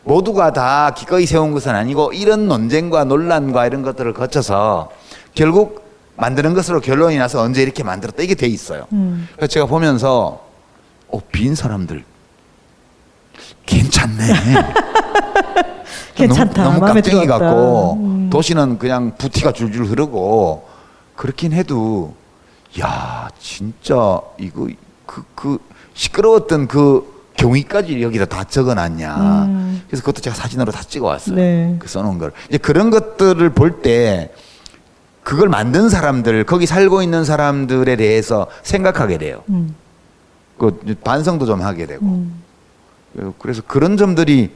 모두가 0.04 0.52
다 0.52 0.92
기꺼이 0.96 1.26
세운 1.26 1.52
것은 1.52 1.74
아니고 1.74 2.12
이런 2.14 2.48
논쟁과 2.48 3.04
논란과 3.04 3.66
이런 3.66 3.82
것들을 3.82 4.14
거쳐서 4.14 4.90
결국 5.34 5.87
만드는 6.18 6.52
것으로 6.52 6.80
결론이 6.80 7.16
나서 7.16 7.40
언제 7.40 7.62
이렇게 7.62 7.82
만들었다 7.84 8.22
이게 8.22 8.34
돼 8.34 8.46
있어요. 8.46 8.86
음. 8.92 9.28
그래서 9.36 9.46
제가 9.46 9.66
보면서 9.66 10.44
어, 11.08 11.20
빈 11.32 11.54
사람들 11.54 12.04
괜찮네. 13.64 14.24
괜찮다. 16.16 16.64
너무, 16.64 16.80
너무 16.80 16.94
깍쟁이 16.94 17.26
같고 17.26 17.94
음. 18.00 18.30
도시는 18.30 18.78
그냥 18.78 19.14
부티가 19.16 19.52
줄줄 19.52 19.84
흐르고 19.86 20.68
그렇긴 21.14 21.52
해도 21.52 22.14
야 22.80 23.28
진짜 23.38 24.20
이거 24.38 24.68
그그 25.06 25.24
그 25.36 25.58
시끄러웠던 25.94 26.66
그 26.66 27.18
경위까지 27.36 28.02
여기다 28.02 28.24
다 28.24 28.42
적어놨냐. 28.42 29.16
음. 29.44 29.82
그래서 29.86 30.02
그것도 30.02 30.20
제가 30.20 30.34
사진으로 30.34 30.72
다 30.72 30.82
찍어왔어요. 30.82 31.36
네. 31.36 31.76
그 31.78 31.86
써놓은 31.86 32.18
걸. 32.18 32.32
이제 32.48 32.58
그런 32.58 32.90
것들을 32.90 33.48
볼때 33.50 34.32
그걸 35.28 35.50
만든 35.50 35.90
사람들, 35.90 36.44
거기 36.44 36.64
살고 36.64 37.02
있는 37.02 37.22
사람들에 37.22 37.96
대해서 37.96 38.46
생각하게 38.62 39.18
돼요. 39.18 39.42
음. 39.50 39.74
그 40.56 40.80
반성도 41.04 41.44
좀 41.44 41.60
하게 41.60 41.84
되고. 41.84 42.06
음. 42.06 42.42
그래서 43.38 43.60
그런 43.66 43.98
점들이 43.98 44.48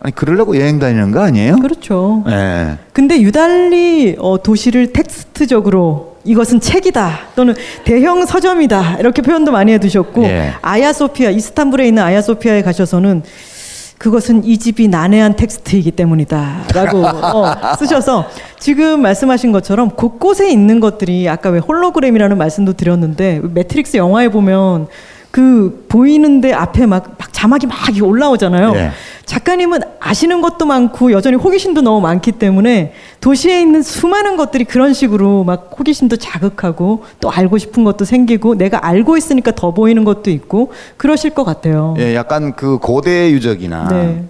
아니 0.00 0.12
그러려고 0.12 0.58
여행 0.58 0.80
다니는 0.80 1.12
거 1.12 1.20
아니에요? 1.20 1.54
그렇죠. 1.60 2.24
네. 2.26 2.78
근데 2.92 3.20
유달리 3.20 4.16
어, 4.18 4.42
도시를 4.42 4.92
텍스트적으로 4.92 6.16
이것은 6.24 6.58
책이다 6.58 7.18
또는 7.36 7.54
대형 7.84 8.26
서점이다 8.26 8.96
이렇게 8.98 9.22
표현도 9.22 9.52
많이 9.52 9.72
해두셨고 9.72 10.24
예. 10.24 10.54
아야소피아 10.62 11.30
이스탄불에 11.30 11.86
있는 11.86 12.02
아야소피아에 12.02 12.62
가셔서는 12.62 13.22
그것은 14.02 14.42
이 14.42 14.58
집이 14.58 14.88
난해한 14.88 15.36
텍스트이기 15.36 15.92
때문이다라고 15.92 17.06
어, 17.06 17.76
쓰셔서 17.78 18.28
지금 18.58 19.00
말씀하신 19.00 19.52
것처럼 19.52 19.90
곳곳에 19.90 20.50
있는 20.50 20.80
것들이 20.80 21.28
아까 21.28 21.50
왜 21.50 21.60
홀로그램이라는 21.60 22.36
말씀도 22.36 22.72
드렸는데 22.72 23.40
매트릭스 23.44 23.98
영화에 23.98 24.28
보면 24.28 24.88
그 25.30 25.86
보이는데 25.88 26.52
앞에 26.52 26.86
막, 26.86 27.14
막 27.16 27.32
자막이 27.32 27.68
막 27.68 27.76
올라오잖아요. 28.02 28.72
네. 28.72 28.90
작가님은 29.24 29.80
아시는 30.00 30.40
것도 30.40 30.66
많고 30.66 31.12
여전히 31.12 31.36
호기심도 31.36 31.80
너무 31.80 32.00
많기 32.00 32.32
때문에 32.32 32.92
도시에 33.20 33.60
있는 33.60 33.82
수많은 33.82 34.36
것들이 34.36 34.64
그런 34.64 34.92
식으로 34.94 35.44
막 35.44 35.70
호기심도 35.78 36.16
자극하고 36.16 37.04
또 37.20 37.30
알고 37.30 37.58
싶은 37.58 37.84
것도 37.84 38.04
생기고 38.04 38.56
내가 38.56 38.84
알고 38.86 39.16
있으니까 39.16 39.52
더 39.52 39.72
보이는 39.72 40.04
것도 40.04 40.30
있고 40.30 40.72
그러실 40.96 41.30
것 41.30 41.44
같아요. 41.44 41.94
예, 41.98 42.14
약간 42.14 42.54
그 42.56 42.78
고대 42.78 43.30
유적이나 43.30 43.88
네. 43.88 44.28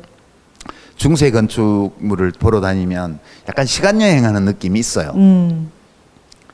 중세 0.96 1.30
건축물을 1.30 2.32
보러 2.38 2.60
다니면 2.60 3.18
약간 3.48 3.66
시간 3.66 4.00
여행하는 4.00 4.44
느낌이 4.44 4.78
있어요. 4.78 5.12
음. 5.16 5.70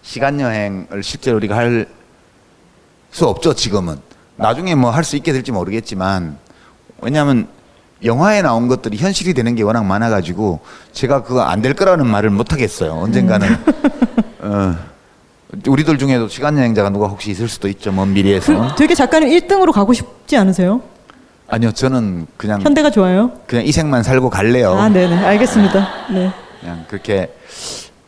시간 0.02 0.40
여행을 0.40 1.02
실제로 1.02 1.36
우리가 1.36 1.56
할 1.56 1.86
수 3.10 3.26
없죠 3.26 3.54
지금은. 3.54 3.96
나중에 4.36 4.74
뭐 4.74 4.90
할 4.90 5.02
수 5.02 5.16
있게 5.16 5.32
될지 5.32 5.50
모르겠지만 5.50 6.36
왜냐하면 7.00 7.48
영화에 8.04 8.42
나온 8.42 8.68
것들이 8.68 8.96
현실이 8.96 9.34
되는 9.34 9.54
게 9.54 9.62
워낙 9.62 9.84
많아가지고 9.84 10.60
제가 10.92 11.22
그거 11.24 11.42
안 11.42 11.62
될 11.62 11.74
거라는 11.74 12.06
말을 12.06 12.30
못 12.30 12.52
하겠어요. 12.52 12.92
언젠가는 12.92 13.48
음. 13.48 13.58
어, 14.40 14.76
우리들 15.66 15.98
중에도 15.98 16.28
시간 16.28 16.56
여행자가 16.56 16.90
누가 16.90 17.06
혹시 17.08 17.30
있을 17.32 17.48
수도 17.48 17.68
있죠. 17.68 17.90
먼 17.90 18.12
미래에서. 18.12 18.68
그, 18.70 18.76
되게 18.76 18.94
작가님 18.94 19.28
1등으로 19.30 19.72
가고 19.72 19.92
싶지 19.92 20.36
않으세요? 20.36 20.80
아니요, 21.48 21.72
저는 21.72 22.26
그냥 22.36 22.60
현대가 22.60 22.90
좋아요. 22.90 23.32
그냥 23.46 23.64
이 23.64 23.72
생만 23.72 24.02
살고 24.02 24.30
갈래요. 24.30 24.72
아, 24.78 24.88
네 24.88 25.08
네, 25.08 25.16
알겠습니다. 25.16 25.88
네. 26.12 26.30
그냥 26.60 26.84
그렇게 26.88 27.34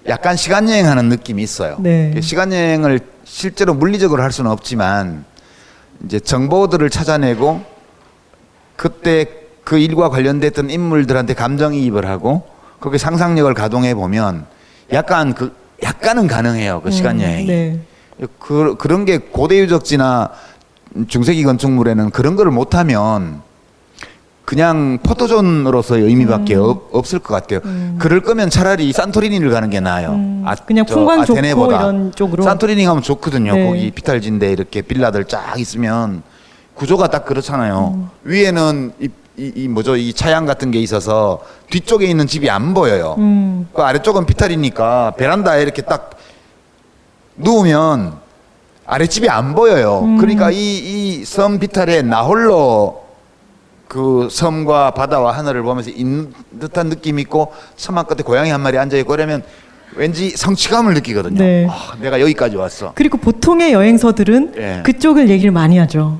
약간 0.07 0.36
시간 0.36 0.68
여행하는 0.68 1.09
느낌이 1.09 1.43
있어요. 1.43 1.76
네. 1.80 2.14
시간 2.20 2.53
여행을 2.53 3.01
실제로 3.24 3.74
물리적으로 3.74 4.22
할 4.22 4.30
수는 4.30 4.51
없지만 4.51 5.24
이제 6.05 6.20
정보들을 6.20 6.88
찾아내고 6.91 7.62
그때 8.76 9.26
그 9.65 9.79
일과 9.79 10.09
관련됐던 10.09 10.71
인물들한테 10.71 11.35
감정이입을 11.35 12.07
하고 12.07 12.43
거기 12.81 12.99
상상력을 12.99 13.53
가동해 13.55 13.95
보면 13.95 14.47
약간 14.93 15.35
그 15.35 15.55
약간은 15.83 16.27
가능해요 16.27 16.81
그 16.83 16.91
시간 16.91 17.17
음, 17.17 17.23
여행이 17.23 17.47
네. 17.47 17.81
그 18.39 18.77
그런 18.79 19.05
게 19.05 19.19
고대 19.19 19.59
유적지나 19.61 20.31
중세기 21.09 21.45
건축물에는 21.45 22.11
그런 22.11 22.37
거를 22.37 22.51
못하면 22.53 23.43
그냥 24.45 24.99
포토존으로서의 25.05 26.03
의미밖에 26.03 26.57
음. 26.57 26.63
없, 26.63 26.89
없을 26.91 27.21
것 27.21 27.33
같아요. 27.33 27.61
음. 27.67 27.99
그럴 28.01 28.21
거면 28.21 28.51
차라리 28.51 28.93
산토리니를 28.93 29.49
가는 29.51 29.71
게 29.71 29.79
나아요. 29.79 30.11
음. 30.15 30.43
아, 30.45 30.57
그냥 30.57 30.87
풍광 30.87 31.25
좋고 31.25 31.67
이런 31.67 32.11
쪽으로. 32.13 32.43
산토리니 32.43 32.85
가면 32.85 33.01
좋거든요. 33.03 33.55
네. 33.55 33.67
거기 33.67 33.91
비탈진데 33.93 34.51
이렇게 34.51 34.83
빌라들 34.83 35.27
쫙 35.27 35.55
있으면 35.57 36.25
구조가 36.75 37.11
딱 37.11 37.27
그렇잖아요. 37.27 37.95
음. 37.95 38.09
위에는 38.25 38.93
이, 38.99 39.09
이, 39.41 39.53
이, 39.57 39.68
뭐죠 39.68 39.97
이 39.97 40.12
차양 40.12 40.45
같은 40.45 40.70
게 40.70 40.78
있어서 40.80 41.41
뒤쪽에 41.70 42.05
있는 42.07 42.26
집이 42.26 42.51
안 42.51 42.74
보여요. 42.74 43.14
음. 43.18 43.68
그 43.72 43.80
아래쪽은 43.82 44.26
비탈이니까 44.26 45.12
베란다에 45.16 45.62
이렇게 45.62 45.80
딱 45.82 46.11
누우면 47.36 48.14
아랫집이 48.86 49.28
안 49.30 49.55
보여요. 49.55 50.01
음. 50.05 50.18
그러니까 50.18 50.51
이 50.51 50.57
이 51.20 51.24
섬 51.24 51.59
비탈에 51.59 52.03
나 52.03 52.22
홀로 52.22 53.05
그 53.88 54.28
섬과 54.30 54.93
바다와 54.93 55.32
하늘을 55.36 55.62
보면서 55.62 55.91
있는 55.91 56.32
듯한 56.61 56.88
느낌이 56.88 57.22
있고 57.22 57.53
섬한 57.76 58.07
끝에 58.07 58.18
고양이 58.22 58.51
한 58.51 58.61
마리 58.61 58.78
앉아 58.78 58.97
있고 58.99 59.11
그러면 59.11 59.43
왠지 59.97 60.30
성취감을 60.30 60.95
느끼거든요. 60.95 61.38
네. 61.38 61.66
아, 61.68 61.95
내가 62.01 62.20
여기까지 62.20 62.57
왔어. 62.57 62.93
그리고 62.95 63.16
보통의 63.18 63.72
여행서들은 63.72 64.53
네. 64.53 64.82
그쪽을 64.84 65.28
얘기를 65.30 65.51
많이 65.51 65.78
하죠. 65.78 66.18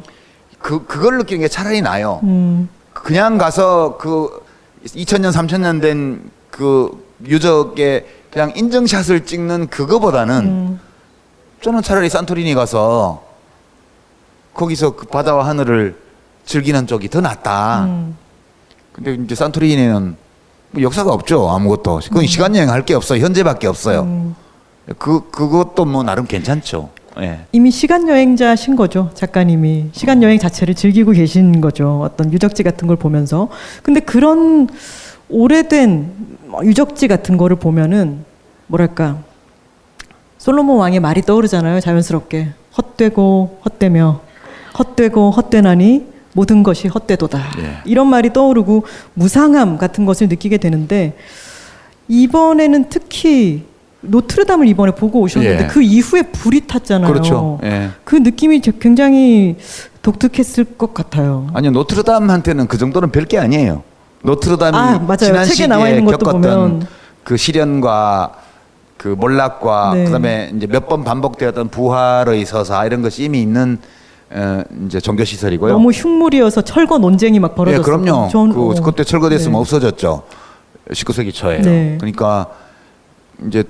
그 0.59 0.85
그걸 0.87 1.19
느끼는 1.19 1.43
게 1.43 1.49
차라리 1.49 1.81
나요. 1.81 2.21
음. 2.25 2.69
그냥 3.03 3.39
가서 3.39 3.97
그 3.99 4.43
2000년 4.85 5.33
3000년 5.33 5.81
된 5.81 6.31
그 6.51 6.91
유적에 7.25 8.07
그냥 8.33 8.53
인증샷을 8.57 9.25
찍는 9.25 9.69
그거보다는 9.69 10.35
음. 10.45 10.81
저는 11.63 11.81
차라리 11.83 12.09
산토리니 12.11 12.55
가서 12.55 13.23
거기서 14.53 14.97
그 14.97 15.07
바다와 15.07 15.47
하늘을 15.47 15.97
즐기는 16.45 16.87
쪽이 16.87 17.09
더 17.09 17.21
낫다. 17.21 17.85
음. 17.85 18.17
근데 18.93 19.15
이제 19.15 19.35
산토리니는 19.35 20.17
뭐 20.73 20.83
역사가 20.83 21.13
없죠 21.13 21.49
아무것도. 21.49 22.01
그건 22.09 22.23
음. 22.25 22.27
시간 22.27 22.55
여행 22.57 22.69
할 22.69 22.83
게 22.83 22.95
없어요. 22.95 23.23
현재밖에 23.25 23.69
없어요. 23.69 24.03
음. 24.03 24.35
그 24.99 25.31
그것도 25.31 25.85
뭐 25.85 26.03
나름 26.03 26.27
괜찮죠. 26.27 26.91
예. 27.21 27.41
이미 27.53 27.71
시간 27.71 28.09
여행자신 28.09 28.77
거죠 28.77 29.11
작가님이 29.15 29.91
시간 29.93 30.23
여행 30.23 30.39
자체를 30.39 30.75
즐기고 30.75 31.13
계신 31.13 31.61
거죠 31.61 32.01
어떤 32.03 32.33
유적지 32.33 32.63
같은 32.63 32.89
걸 32.89 32.97
보면서 32.97 33.49
근데 33.83 34.01
그런 34.01 34.69
오래된 35.29 36.13
뭐 36.47 36.65
유적지 36.65 37.09
같은 37.09 37.37
거를 37.37 37.57
보면은 37.57 38.25
뭐랄까 38.67 39.19
솔로몬 40.39 40.79
왕의 40.79 41.01
말이 41.01 41.23
떠오르잖아요 41.23 41.81
자연스럽게 41.81 42.49
헛되고 42.77 43.61
헛되며 43.65 44.21
헛되고 44.79 45.31
헛되나니 45.31 46.11
모든 46.33 46.63
것이 46.63 46.89
헛되도다. 46.89 47.39
예. 47.59 47.79
이런 47.85 48.07
말이 48.09 48.33
떠오르고 48.33 48.85
무상함 49.15 49.79
같은 49.79 50.07
것을 50.07 50.29
느끼게 50.29 50.59
되는데 50.59 51.17
이번에는 52.09 52.89
특히 52.89 53.65
노트르담을 54.03 54.67
이번에 54.69 54.93
보고 54.93 55.21
오셨는데 55.21 55.65
예. 55.65 55.67
그 55.69 55.83
이후에 55.83 56.23
불이 56.23 56.67
탔잖아요. 56.67 57.13
그렇죠. 57.13 57.59
예. 57.65 57.91
그 58.05 58.17
느낌이 58.17 58.61
굉장히 58.81 59.57
독특했을 60.03 60.65
것 60.79 60.95
같아요. 60.95 61.49
아니요, 61.53 61.73
노트르담한테는 61.73 62.67
그 62.67 62.79
정도는 62.79 63.11
별게 63.11 63.39
아니에요. 63.39 63.83
노트르담이 64.23 64.77
아, 64.77 65.17
지난 65.17 65.45
시기에 65.45 65.67
겪었던 65.67 66.33
보면. 66.33 66.87
그 67.25 67.37
시련과 67.37 68.33
그 68.97 69.09
몰락과 69.09 69.95
네. 69.95 70.05
그다음에 70.05 70.53
이제 70.57 70.67
몇 70.67 70.89
번 70.89 71.05
반복되었던 71.05 71.69
부활의 71.69 72.45
서사 72.45 72.85
이런 72.87 73.03
것이 73.03 73.25
이미 73.25 73.41
있는 73.43 73.79
에, 74.33 74.65
이제 74.87 75.01
종교 75.01 75.25
시설이고요. 75.25 75.73
너무 75.73 75.91
흉물이어서 75.91 76.63
철거 76.63 76.99
논쟁이 76.99 77.39
막 77.41 77.55
벌어졌어요. 77.55 77.81
예, 77.81 77.85
그럼요. 77.85 78.29
전, 78.31 78.53
그, 78.53 78.61
어. 78.71 78.75
그때 78.83 79.05
철거됐으면 79.05 79.53
네. 79.53 79.59
없어졌죠. 79.59 80.23
19세기 80.91 81.33
초에. 81.35 81.61
네. 81.61 81.97
그러니까 81.99 82.47
이제 83.47 83.65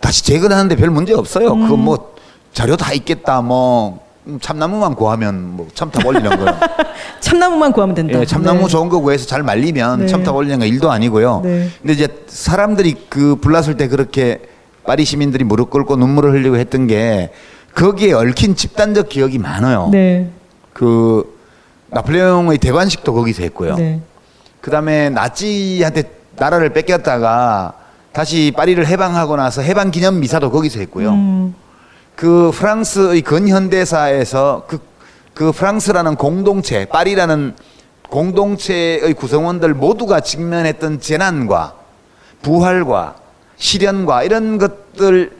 다시 0.00 0.24
재건하는데 0.24 0.76
별 0.76 0.90
문제 0.90 1.14
없어요. 1.14 1.52
음. 1.52 1.68
그뭐 1.68 2.14
자료 2.52 2.76
다 2.76 2.92
있겠다. 2.92 3.40
뭐 3.42 4.04
참나무만 4.40 4.94
구하면 4.94 5.56
뭐 5.56 5.68
첨탑 5.74 6.04
올리는 6.04 6.28
거요. 6.28 6.58
참나무만 7.20 7.72
구하면 7.72 7.94
된다. 7.94 8.20
예, 8.20 8.24
참나무 8.24 8.62
네. 8.62 8.68
좋은 8.68 8.88
거 8.88 9.00
구해서 9.00 9.26
잘 9.26 9.42
말리면 9.42 10.00
네. 10.00 10.06
첨탑 10.06 10.34
올리는 10.34 10.58
거 10.58 10.64
일도 10.66 10.90
아니고요. 10.90 11.42
네. 11.44 11.68
근데 11.80 11.92
이제 11.92 12.08
사람들이 12.26 12.96
그 13.08 13.36
불났을 13.36 13.76
때 13.76 13.88
그렇게 13.88 14.40
파리 14.84 15.04
시민들이 15.04 15.44
무릎 15.44 15.70
꿇고 15.70 15.96
눈물을 15.96 16.32
흘리고 16.32 16.56
했던 16.56 16.86
게 16.86 17.30
거기에 17.74 18.12
얽힌 18.14 18.56
집단적 18.56 19.08
기억이 19.08 19.38
많아요. 19.38 19.88
네. 19.92 20.30
그 20.72 21.36
나폴레옹의 21.90 22.58
대관식도 22.58 23.12
거기서 23.12 23.42
했고요. 23.42 23.76
네. 23.76 24.00
그다음에 24.60 25.10
나치한테 25.10 26.04
나라를 26.36 26.70
뺏겼다가 26.70 27.72
다시 28.16 28.50
파리를 28.56 28.86
해방하고 28.86 29.36
나서 29.36 29.60
해방 29.60 29.90
기념 29.90 30.20
미사도 30.20 30.50
거기서 30.50 30.80
했고요. 30.80 31.10
음. 31.10 31.54
그 32.14 32.50
프랑스의 32.54 33.20
근현대사에서 33.20 34.64
그, 34.66 34.78
그 35.34 35.52
프랑스라는 35.52 36.16
공동체, 36.16 36.86
파리라는 36.86 37.54
공동체의 38.08 39.12
구성원들 39.12 39.74
모두가 39.74 40.20
직면했던 40.20 41.00
재난과 41.00 41.74
부활과 42.40 43.16
시련과 43.56 44.22
이런 44.22 44.56
것들 44.56 45.32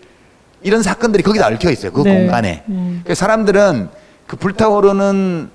이런 0.61 0.83
사건들이 0.83 1.23
거기다 1.23 1.47
얽혀 1.47 1.71
있어요. 1.71 1.93
그 1.93 2.03
네. 2.03 2.15
공간에. 2.15 2.63
음. 2.69 3.03
사람들은 3.11 3.89
그 4.27 4.37
불타오르는 4.37 5.49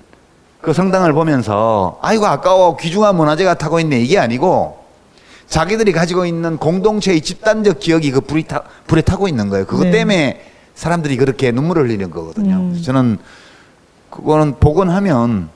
그 0.60 0.72
성당을 0.72 1.12
보면서 1.12 2.00
아이고 2.02 2.26
아까워 2.26 2.76
귀중한 2.76 3.14
문화재가 3.14 3.54
타고 3.54 3.78
있네 3.78 4.00
이게 4.00 4.18
아니고 4.18 4.81
자기들이 5.52 5.92
가지고 5.92 6.24
있는 6.24 6.56
공동체의 6.56 7.20
집단적 7.20 7.78
기억이 7.78 8.10
그 8.10 8.22
불이 8.22 8.44
타, 8.44 8.62
불에 8.86 9.02
타고 9.02 9.28
있는 9.28 9.50
거예요. 9.50 9.66
그것 9.66 9.84
네. 9.84 9.90
때문에 9.90 10.40
사람들이 10.74 11.18
그렇게 11.18 11.52
눈물을 11.52 11.82
흘리는 11.82 12.10
거거든요. 12.10 12.54
음. 12.54 12.82
저는 12.82 13.18
그거는 14.08 14.54
복원하면 14.58 15.50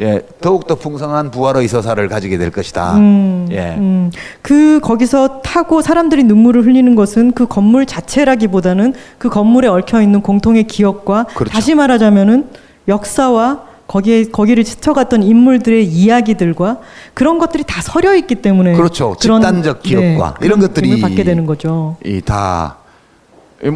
예, 0.00 0.26
더욱더 0.40 0.74
풍성한 0.74 1.30
부활의 1.30 1.68
서사를 1.68 2.08
가지게 2.08 2.36
될 2.36 2.50
것이다. 2.50 2.96
음, 2.96 3.46
예. 3.52 3.76
음. 3.76 4.10
그 4.40 4.80
거기서 4.82 5.42
타고 5.42 5.82
사람들이 5.82 6.24
눈물을 6.24 6.64
흘리는 6.64 6.96
것은 6.96 7.30
그 7.30 7.46
건물 7.46 7.86
자체라기보다는 7.86 8.94
그 9.18 9.28
건물에 9.28 9.68
얽혀 9.68 10.02
있는 10.02 10.20
공통의 10.20 10.64
기억과 10.64 11.26
그렇죠. 11.34 11.52
다시 11.52 11.76
말하자면은 11.76 12.48
역사와 12.88 13.71
거기에 13.92 14.24
거기를 14.32 14.64
스쳐갔던 14.64 15.22
인물들의 15.22 15.84
이야기들과 15.84 16.78
그런 17.12 17.38
것들이 17.38 17.62
다 17.66 17.82
서려 17.82 18.14
있기 18.14 18.36
때문에 18.36 18.72
그렇죠. 18.72 19.14
집단적 19.20 19.82
기억과 19.82 20.36
네, 20.40 20.46
이런 20.46 20.60
것들이 20.60 20.98
받게 20.98 21.24
되는 21.24 21.44
거죠. 21.44 21.98
이다 22.02 22.78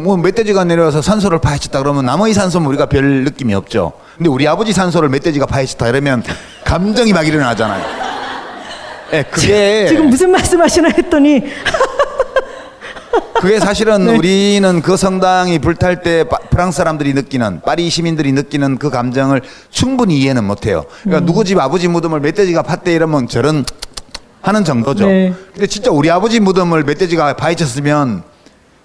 뭐 0.03 0.17
멧돼지가 0.17 0.63
내려와서 0.63 1.03
산소를 1.03 1.39
파헤쳤다 1.39 1.83
그러면 1.83 2.05
나머지 2.05 2.33
산소는 2.33 2.65
우리가 2.67 2.87
별 2.87 3.25
느낌이 3.25 3.53
없죠. 3.53 3.93
근데 4.17 4.27
우리 4.27 4.47
아버지 4.47 4.73
산소를 4.73 5.09
멧돼지가 5.09 5.45
파헤쳤다 5.45 5.87
이러면 5.89 6.23
감정이 6.65 7.13
막 7.13 7.27
일어나잖아요. 7.27 7.85
예, 9.13 9.17
네, 9.17 9.23
그게 9.23 9.85
지금 9.87 10.09
무슨 10.09 10.31
말씀하시나 10.31 10.89
했더니 10.97 11.43
그게 13.41 13.59
사실은 13.59 14.05
네. 14.07 14.17
우리는 14.17 14.81
그 14.81 14.97
성당이 14.97 15.59
불탈 15.59 16.01
때 16.01 16.25
프랑스 16.49 16.77
사람들이 16.77 17.13
느끼는 17.13 17.61
파리 17.61 17.89
시민들이 17.89 18.31
느끼는 18.31 18.77
그 18.77 18.89
감정을 18.89 19.41
충분히 19.69 20.19
이해는 20.19 20.43
못해요. 20.43 20.85
그러니까 21.03 21.23
음. 21.23 21.25
누구 21.25 21.43
집 21.43 21.59
아버지 21.59 21.87
무덤을 21.87 22.19
멧돼지가 22.19 22.63
팠대 22.63 22.89
이러면 22.89 23.27
저런 23.27 23.65
하는 24.41 24.63
정도죠. 24.63 25.07
네. 25.07 25.33
근데 25.53 25.67
진짜 25.67 25.91
우리 25.91 26.09
아버지 26.09 26.39
무덤을 26.39 26.83
멧돼지가 26.83 27.35
파헤쳤으면 27.35 28.23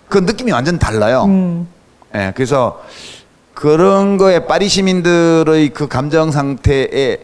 그 0.09 0.19
느낌이 0.19 0.53
완전 0.53 0.79
달라요. 0.79 1.25
음. 1.25 1.69
예, 2.15 2.33
그래서 2.35 2.83
그런 3.55 4.19
거에 4.19 4.47
파리 4.47 4.69
시민들의 4.69 5.71
그 5.71 5.89
감정 5.89 6.31
상태에 6.31 7.19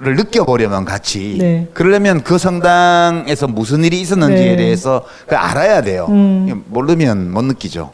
를 0.00 0.16
느껴보려면 0.16 0.84
같이 0.84 1.36
네. 1.38 1.68
그러려면 1.72 2.24
그 2.24 2.36
성당에서 2.36 3.46
무슨 3.46 3.84
일이 3.84 4.00
있었는지에 4.00 4.50
네. 4.50 4.56
대해서 4.56 5.04
알아야 5.30 5.82
돼요. 5.82 6.06
음. 6.08 6.64
모르면 6.66 7.30
못 7.30 7.44
느끼죠. 7.44 7.92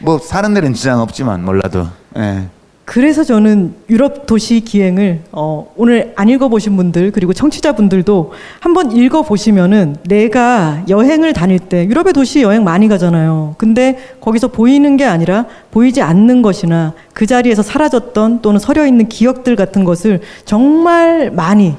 뭐 0.00 0.18
사는 0.18 0.52
데는 0.52 0.74
지장 0.74 1.00
없지만 1.00 1.42
몰라도. 1.42 1.88
예. 2.18 2.48
그래서 2.84 3.24
저는 3.24 3.74
유럽 3.88 4.26
도시 4.26 4.60
기행을 4.60 5.20
어, 5.32 5.72
오늘 5.76 6.12
안 6.16 6.28
읽어보신 6.28 6.76
분들 6.76 7.12
그리고 7.12 7.32
청취자분들도 7.32 8.32
한번 8.60 8.92
읽어보시면은 8.92 9.96
내가 10.06 10.82
여행을 10.88 11.32
다닐 11.32 11.58
때 11.58 11.86
유럽의 11.86 12.12
도시 12.12 12.42
여행 12.42 12.62
많이 12.62 12.88
가잖아요. 12.88 13.54
근데 13.56 13.98
거기서 14.20 14.48
보이는 14.48 14.96
게 14.98 15.04
아니라 15.04 15.46
보이지 15.70 16.02
않는 16.02 16.42
것이나 16.42 16.92
그 17.14 17.26
자리에서 17.26 17.62
사라졌던 17.62 18.42
또는 18.42 18.60
서려 18.60 18.86
있는 18.86 19.08
기억들 19.08 19.56
같은 19.56 19.84
것을 19.84 20.20
정말 20.44 21.30
많이 21.30 21.74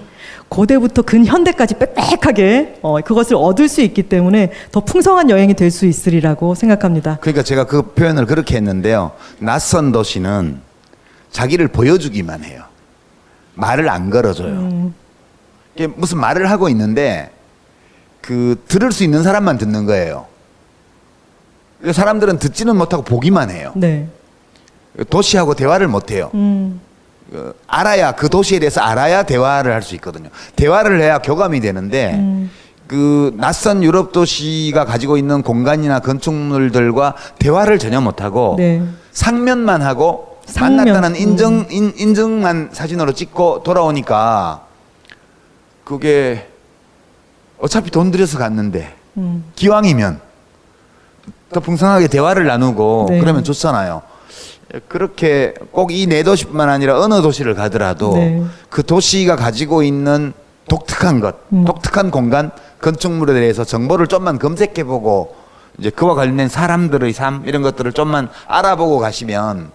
고대부터 0.50 1.02
근현대까지 1.04 1.76
빽빽하게 1.76 2.78
어, 2.82 3.02
그것을 3.02 3.36
얻을 3.36 3.68
수 3.68 3.82
있기 3.82 4.04
때문에 4.04 4.52
더 4.72 4.80
풍성한 4.80 5.30
여행이 5.30 5.54
될 5.54 5.70
수 5.70 5.86
있으리라고 5.86 6.56
생각합니다. 6.56 7.18
그러니까 7.20 7.44
제가 7.44 7.66
그 7.66 7.82
표현을 7.94 8.26
그렇게 8.26 8.56
했는데요. 8.56 9.12
낯선 9.40 9.92
도시는 9.92 10.65
자기를 11.36 11.68
보여주기만 11.68 12.46
해요. 12.46 12.64
말을 13.56 13.90
안 13.90 14.10
걸어줘요. 14.10 14.52
음. 14.54 14.94
무슨 15.96 16.18
말을 16.18 16.50
하고 16.50 16.70
있는데 16.70 17.30
그 18.22 18.64
들을 18.70 18.94
수 18.94 19.04
있는 19.04 19.22
사람만 19.22 19.58
듣는 19.58 19.86
거예요. 19.86 20.28
사람들은 21.92 22.40
듣지는 22.40 22.78
못하고 22.78 23.04
보기만 23.04 23.50
해요. 23.50 23.74
네. 23.76 24.08
도시하고 25.10 25.56
대화를 25.56 25.90
못 25.90 26.10
해요. 26.10 26.32
음. 26.36 26.80
그 27.30 27.54
알아야 27.68 28.14
그 28.14 28.30
도시에 28.30 28.60
대해서 28.60 28.80
알아야 28.80 29.24
대화를 29.24 29.74
할 29.74 29.82
수 29.82 29.94
있거든요. 29.96 30.30
대화를 30.56 31.02
해야 31.02 31.18
교감이 31.18 31.60
되는데 31.60 32.14
음. 32.14 32.50
그 32.88 33.34
낯선 33.36 33.84
유럽 33.84 34.14
도시가 34.14 34.86
가지고 34.86 35.18
있는 35.18 35.42
공간이나 35.42 36.00
건축물들과 36.00 37.16
대화를 37.40 37.78
전혀 37.78 38.00
못 38.00 38.22
하고 38.22 38.56
네. 38.58 38.82
상면만 39.12 39.82
하고 39.82 40.35
만났다는 40.60 41.16
인정 41.16 41.54
음. 41.54 41.68
인, 41.70 41.94
인증만 41.98 42.70
사진으로 42.72 43.14
찍고 43.14 43.64
돌아오니까 43.64 44.62
그게 45.84 46.48
어차피 47.60 47.92
돈 47.92 48.12
들여서 48.12 48.38
갔는데 48.38 48.94
음. 49.18 49.46
기왕이면 49.56 50.20
더 51.54 51.60
풍성하게 51.60 52.08
대화를 52.08 52.46
나누고 52.46 53.08
네. 53.10 53.20
그러면 53.20 53.44
좋잖아요. 53.44 54.02
그렇게 54.88 55.54
꼭이네 55.72 56.24
도시뿐만 56.24 56.70
아니라 56.70 57.00
어느 57.00 57.22
도시를 57.22 57.54
가더라도 57.56 58.14
네. 58.16 58.44
그 58.70 58.84
도시가 58.84 59.36
가지고 59.36 59.84
있는 59.84 60.34
독특한 60.68 61.20
것, 61.20 61.36
음. 61.54 61.64
독특한 61.66 62.12
공간, 62.12 62.52
건축물에 62.82 63.34
대해서 63.34 63.64
정보를 63.64 64.08
좀만 64.08 64.40
검색해보고 64.40 65.36
이제 65.80 65.90
그와 65.90 66.16
관련된 66.16 66.50
사람들의 66.50 67.14
삶 67.14 67.44
이런 67.46 67.62
것들을 67.62 67.92
좀만 67.94 68.30
알아보고 68.48 69.00
가시면 69.00 69.72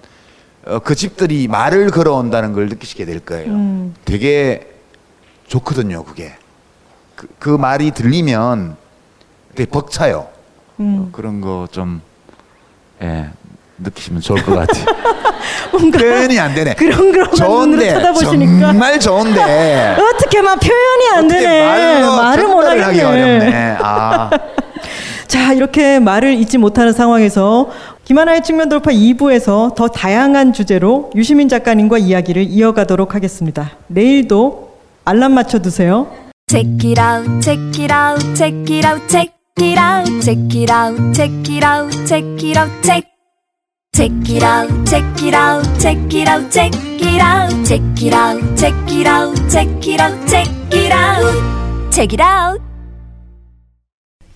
어, 0.67 0.79
그 0.81 0.95
집들이 0.95 1.49
말을 1.49 1.91
걸어온다는 1.91 2.53
걸 2.53 2.69
느끼시게 2.69 3.05
될 3.05 3.21
거예요. 3.21 3.51
음. 3.51 3.95
되게 4.05 4.69
좋거든요, 5.49 6.05
그게. 6.05 6.33
그, 7.17 7.27
그 7.39 7.49
말이 7.51 7.91
들리면 7.91 8.77
되게 9.55 9.69
벅차요. 9.71 10.29
음. 10.81 11.09
어, 11.09 11.09
그런 11.13 11.41
거 11.41 11.67
좀, 11.71 12.03
예, 13.03 13.31
느끼시면 13.79 14.21
좋을 14.21 14.43
것 14.43 14.55
같아요. 14.55 14.85
표현이 15.91 16.39
안 16.39 16.55
되네. 16.55 16.75
그런 16.75 17.13
그런 17.13 17.33
좋은데 17.35 17.95
쳐다보시니까 17.95 18.67
정말 18.73 19.01
좋은데 19.01 19.97
어떻게 19.99 20.43
막 20.43 20.59
표현이 20.59 21.09
안 21.15 21.29
되네. 21.29 22.01
말을 22.03 22.49
못 22.49 22.65
하겠네. 22.65 23.03
어렵네. 23.03 23.77
아. 23.81 24.31
자, 25.27 25.53
이렇게 25.53 26.01
말을 26.01 26.35
잊지 26.35 26.59
못하는 26.59 26.93
상황에서 26.93 27.71
김하나의 28.11 28.43
측면 28.43 28.69
돌파 28.69 28.91
2부에서 28.91 29.77
더 29.77 29.87
다양한 29.87 30.53
주제로 30.53 31.13
유시민 31.15 31.49
작가님과 31.49 31.99
이야기를 31.99 32.43
이어가도록 32.43 33.15
하겠습니다. 33.15 33.71
내일도 33.87 34.79
알람 35.05 35.33
맞춰 35.33 35.61
두세요. 35.61 36.11
Check 36.51 36.91
it 36.91 37.01
out, 37.01 37.41
check 37.41 37.63
it 37.81 37.95
out, 37.95 38.35
check 38.35 38.67
it 38.69 38.85
out, 38.85 39.07
check 39.09 39.33
it 39.61 39.79
out, 39.79 40.21
check 40.23 40.59
it 40.59 40.73
out, 40.73 41.15
check 41.15 41.31
it 41.49 41.65
out, 41.65 42.05
check 42.05 42.27
it 42.43 42.59
out, 42.59 42.83
check. 42.83 43.07
Check 43.93 44.11
it 44.29 44.43
out, 44.43 44.69
check 44.87 45.05
it 45.23 45.37
out, 45.37 45.79
check 45.79 46.13
it 46.13 46.29
out, 46.29 46.51
check 46.51 46.75
it 46.75 47.23
out, 47.23 47.65
check 47.65 48.03
it 48.03 48.13
out, 48.13 48.43
check 48.59 48.75
it 48.91 49.07
out, 49.07 49.49
check 49.49 49.87
it 49.87 50.01
out, 50.01 50.29
check 50.29 50.49
it 50.75 50.91
out, 50.91 51.93
check 51.93 52.13
it 52.13 52.21
out. 52.21 52.70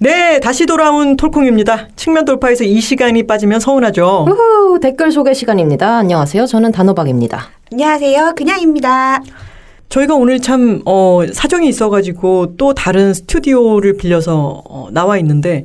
네, 0.05 0.38
다시 0.38 0.66
돌아온 0.66 1.16
톨콩입니다. 1.16 1.88
측면 1.96 2.26
돌파에서 2.26 2.62
이 2.62 2.78
시간이 2.78 3.26
빠지면 3.26 3.59
서운하죠. 3.59 4.26
우후, 4.28 4.78
댓글 4.78 5.11
소개 5.11 5.32
시간입니다. 5.32 5.96
안녕하세요. 5.96 6.44
저는 6.44 6.72
단호박입니다. 6.72 7.48
안녕하세요. 7.72 8.34
그냥입니다. 8.36 9.22
저희가 9.88 10.14
오늘 10.14 10.40
참, 10.40 10.82
어, 10.84 11.22
사정이 11.32 11.66
있어가지고 11.68 12.57
또 12.59 12.74
다른 12.74 13.14
스튜디오를 13.14 13.96
빌려서 13.96 14.62
어, 14.68 14.88
나와 14.92 15.16
있는데 15.16 15.64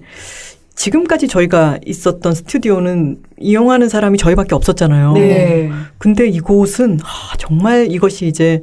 지금까지 0.73 1.27
저희가 1.27 1.79
있었던 1.85 2.33
스튜디오는 2.33 3.17
이용하는 3.41 3.89
사람이 3.89 4.17
저희밖에 4.17 4.55
없었잖아요. 4.55 5.13
네. 5.15 5.69
근데 5.97 6.29
이곳은 6.29 6.99
아, 7.03 7.35
정말 7.37 7.91
이것이 7.91 8.27
이제 8.27 8.61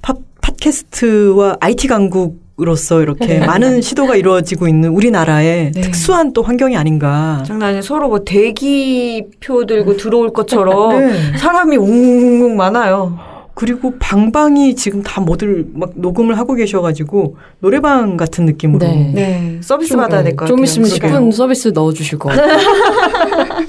팟, 0.00 0.14
팟캐스트와 0.42 1.56
IT 1.58 1.88
강국 1.88 2.47
으로서 2.60 3.02
이렇게 3.02 3.26
네. 3.38 3.46
많은 3.46 3.80
시도가 3.82 4.16
이루어지고 4.16 4.66
있는 4.66 4.88
우리나라의 4.90 5.70
네. 5.72 5.80
특수한 5.80 6.32
또 6.32 6.42
환경이 6.42 6.76
아닌가. 6.76 7.42
장난 7.46 7.70
아니 7.74 7.82
서로 7.82 8.08
뭐 8.08 8.24
대기표 8.24 9.64
들고 9.64 9.96
들어올 9.96 10.32
것처럼 10.32 10.98
네. 11.06 11.36
사람이 11.38 11.76
웅웅 11.76 12.56
많아요. 12.56 13.16
그리고 13.54 13.94
방방이 13.98 14.74
지금 14.76 15.02
다 15.02 15.20
모두 15.20 15.64
막 15.72 15.90
녹음을 15.94 16.36
하고 16.38 16.54
계셔가지고 16.54 17.36
노래방 17.60 18.16
같은 18.16 18.44
느낌으로. 18.46 18.86
네. 18.86 19.12
네. 19.14 19.58
서비스 19.62 19.90
좀, 19.90 20.00
받아야 20.00 20.22
될 20.24 20.32
것 20.36 20.44
같아요. 20.44 20.56
좀 20.56 20.64
있으면 20.64 20.88
10분 20.88 21.32
서비스 21.32 21.68
넣어주실 21.68 22.18
것 22.18 22.30
같아요. 22.30 22.58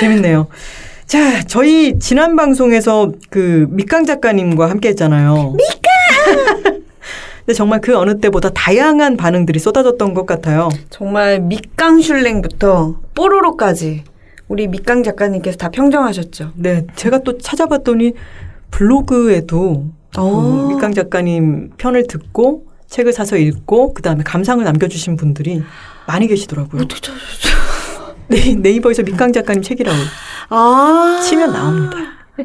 재밌네요. 0.00 0.48
자, 1.06 1.42
저희 1.44 1.98
지난 1.98 2.36
방송에서 2.36 3.10
그 3.30 3.66
밑강 3.70 4.04
작가님과 4.06 4.68
함께 4.70 4.88
했잖아요. 4.90 5.54
밑강! 5.56 6.81
근데 7.44 7.54
정말 7.54 7.80
그 7.80 7.96
어느 7.96 8.18
때보다 8.18 8.50
다양한 8.50 9.16
반응들이 9.16 9.58
쏟아졌던 9.58 10.14
것 10.14 10.26
같아요. 10.26 10.68
정말 10.90 11.40
밑강슐랭부터 11.40 13.00
뽀로로까지 13.14 14.04
우리 14.48 14.68
밑강 14.68 15.02
작가님께서 15.02 15.56
다 15.56 15.70
평정하셨죠. 15.70 16.52
네, 16.56 16.86
제가 16.94 17.18
또 17.18 17.38
찾아봤더니 17.38 18.12
블로그에도 18.70 19.86
그 20.14 20.20
어. 20.20 20.68
밑강 20.68 20.94
작가님 20.94 21.72
편을 21.78 22.06
듣고 22.06 22.66
책을 22.86 23.12
사서 23.12 23.36
읽고 23.36 23.94
그 23.94 24.02
다음에 24.02 24.22
감상을 24.22 24.62
남겨주신 24.62 25.16
분들이 25.16 25.62
많이 26.06 26.26
계시더라고요. 26.26 26.82
네, 28.28 28.54
네이버에서 28.54 29.02
밑강 29.02 29.32
작가님 29.32 29.62
책이라고 29.62 29.98
아~ 30.50 31.20
치면 31.22 31.52
나옵니다. 31.52 31.96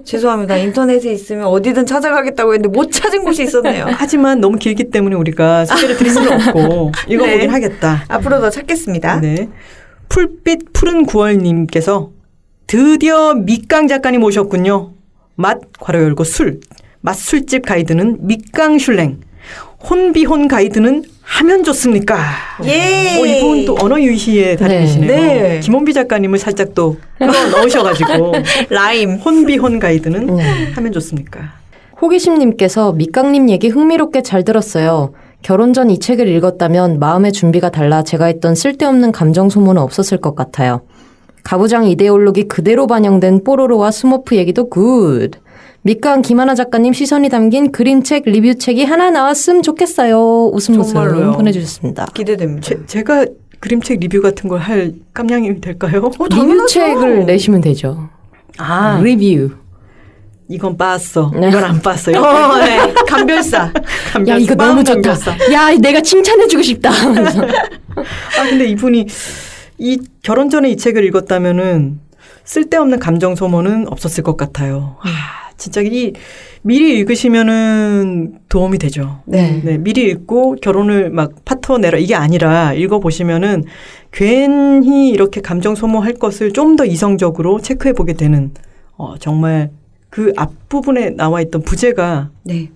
죄송합니다. 0.03 0.57
인터넷에 0.57 1.11
있으면 1.11 1.45
어디든 1.47 1.85
찾아가겠다고 1.85 2.53
했는데 2.53 2.69
못 2.69 2.91
찾은 2.91 3.23
곳이 3.23 3.43
있었네요. 3.43 3.85
하지만 3.97 4.39
너무 4.39 4.57
길기 4.57 4.89
때문에 4.89 5.15
우리가 5.15 5.65
소개를 5.65 5.97
드릴 5.97 6.11
수는 6.11 6.31
없고 6.47 6.91
읽어보긴 7.07 7.39
네. 7.39 7.47
하겠다. 7.47 8.03
앞으로 8.07 8.39
더 8.39 8.49
찾겠습니다. 8.49 9.19
네. 9.21 9.49
풀빛 10.09 10.73
푸른 10.73 11.05
9월님께서 11.05 12.09
드디어 12.67 13.33
밑강 13.33 13.87
작가님 13.87 14.23
오셨군요. 14.23 14.91
맛 15.35 15.59
괄호 15.79 16.01
열고 16.01 16.23
술 16.23 16.59
맛술집 17.01 17.65
가이드는 17.65 18.17
밑강 18.21 18.79
슐랭 18.79 19.19
혼비혼 19.89 20.47
가이드는 20.47 21.03
하면 21.29 21.63
좋습니까? 21.63 22.17
예. 22.65 23.19
어, 23.19 23.25
이분 23.25 23.65
또 23.65 23.75
언어 23.81 23.99
유희의 23.99 24.57
달인이시네요. 24.57 25.07
네. 25.07 25.41
네. 25.41 25.59
김혼비 25.59 25.93
작가님을 25.93 26.39
살짝 26.39 26.73
또 26.73 26.97
넣으셔가지고 27.19 28.31
rhyme 28.69 29.15
혼비혼 29.15 29.79
가이드는 29.79 30.29
음. 30.29 30.37
하면 30.75 30.91
좋습니까? 30.93 31.51
호기심님께서 32.01 32.93
미깡님 32.93 33.49
얘기 33.49 33.67
흥미롭게 33.69 34.21
잘 34.21 34.43
들었어요. 34.43 35.13
결혼 35.41 35.73
전 35.73 35.89
이 35.91 35.99
책을 35.99 36.27
읽었다면 36.27 36.99
마음의 36.99 37.31
준비가 37.33 37.69
달라 37.69 38.03
제가 38.03 38.25
했던 38.25 38.55
쓸데없는 38.55 39.11
감정 39.11 39.49
소모는 39.49 39.81
없었을 39.81 40.19
것 40.19 40.35
같아요. 40.35 40.81
가부장 41.43 41.85
이데올로기 41.87 42.43
그대로 42.47 42.87
반영된 42.87 43.43
뽀로로와 43.43 43.91
스머프 43.91 44.35
얘기도 44.35 44.69
good. 44.69 45.31
밑강 45.83 46.21
김하나 46.21 46.53
작가님 46.55 46.93
시선이 46.93 47.29
담긴 47.29 47.71
그림책 47.71 48.23
리뷰책이 48.25 48.83
하나 48.83 49.09
나왔으면 49.09 49.61
좋겠어요. 49.63 50.49
웃음 50.53 50.79
웃음 50.79 51.31
보내주셨습니다. 51.33 52.07
기대됩니다. 52.13 52.69
제, 52.87 53.03
가 53.03 53.25
그림책 53.59 53.99
리뷰 53.99 54.21
같은 54.21 54.49
걸 54.49 54.59
할 54.59 54.93
깜냥이 55.13 55.61
될까요? 55.61 56.11
어, 56.19 56.25
리뷰책을 56.27 57.25
내시면 57.25 57.61
되죠. 57.61 58.09
아 58.57 58.99
리뷰. 59.01 59.51
이건 60.49 60.77
봤어. 60.77 61.31
네. 61.35 61.49
이건 61.49 61.63
안 61.63 61.81
봤어. 61.81 62.11
어, 62.17 62.57
네. 62.57 62.93
감별사. 63.07 63.71
감별사. 64.13 64.33
야 64.33 64.37
이거 64.37 64.55
너무 64.55 64.83
좋다. 64.83 64.93
감별사. 65.15 65.53
야 65.53 65.71
내가 65.79 66.01
칭찬해주고 66.01 66.63
싶다. 66.63 66.89
아 66.91 68.43
근데 68.49 68.65
이분이 68.65 69.07
이 69.79 69.99
결혼 70.23 70.49
전에 70.49 70.69
이 70.69 70.77
책을 70.77 71.03
읽었다면은 71.05 71.99
쓸데없는 72.45 72.99
감정 72.99 73.35
소모는 73.35 73.87
없었을 73.89 74.23
것 74.23 74.37
같아요. 74.37 74.97
음. 75.05 75.09
아, 75.09 75.46
진짜 75.57 75.81
이 75.81 76.13
미리 76.61 76.97
읽으시면은 76.99 78.39
도움이 78.49 78.77
되죠. 78.77 79.19
네. 79.25 79.61
네. 79.63 79.77
미리 79.77 80.09
읽고 80.09 80.57
결혼을 80.61 81.09
막 81.09 81.31
파토 81.45 81.79
내라 81.79 81.97
이게 81.97 82.15
아니라 82.15 82.73
읽어 82.73 82.99
보시면은 82.99 83.63
괜히 84.11 85.09
이렇게 85.09 85.41
감정 85.41 85.75
소모할 85.75 86.13
것을 86.13 86.53
좀 86.53 86.77
더 86.77 86.85
이성적으로 86.85 87.59
체크해 87.59 87.93
보게 87.93 88.13
되는 88.13 88.51
어 88.97 89.15
정말 89.17 89.71
그 90.09 90.31
앞부분에 90.37 91.11
나와 91.11 91.41
있던 91.41 91.63
부제가 91.63 92.29
네. 92.43 92.69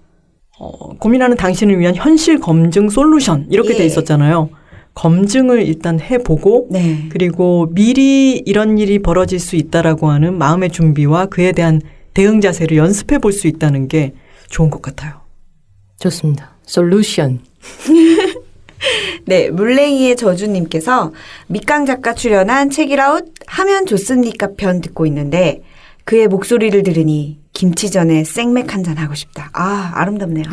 어, 0.60 0.96
고민하는 0.98 1.38
당신을 1.38 1.80
위한 1.80 1.96
현실 1.96 2.40
검증 2.40 2.90
솔루션 2.90 3.48
이렇게 3.50 3.74
예. 3.74 3.78
돼 3.78 3.86
있었잖아요. 3.86 4.50
검증을 4.94 5.64
일단 5.64 6.00
해보고 6.00 6.68
네. 6.70 7.08
그리고 7.10 7.68
미리 7.72 8.38
이런 8.46 8.78
일이 8.78 9.00
벌어질 9.00 9.40
수 9.40 9.56
있다라고 9.56 10.10
하는 10.10 10.38
마음의 10.38 10.70
준비와 10.72 11.28
그에 11.28 11.52
대한 11.52 11.82
대응 12.14 12.42
자세를 12.42 12.78
연습해 12.78 13.20
볼 13.20 13.32
수 13.34 13.48
있다는 13.48 13.88
게 13.88 14.14
좋은 14.50 14.70
것 14.70 14.82
같아요. 14.82 15.22
좋습니다. 16.00 16.52
솔루션. 16.66 17.40
네, 19.26 19.50
물랭이의 19.52 20.16
저주님께서 20.16 21.14
밑강 21.48 21.86
작가 21.86 22.14
출연한 22.16 22.70
책이라웃 22.70 23.26
하면 23.46 23.86
좋습니까 23.86 24.50
편 24.58 24.82
듣고 24.82 25.06
있는데 25.06 25.62
그의 26.04 26.28
목소리를 26.28 26.82
들으니 26.84 27.40
김치전에 27.54 28.24
생맥 28.24 28.74
한 28.74 28.84
잔 28.84 28.98
하고 28.98 29.14
싶다. 29.14 29.50
아, 29.54 29.92
아름답네요. 29.96 30.46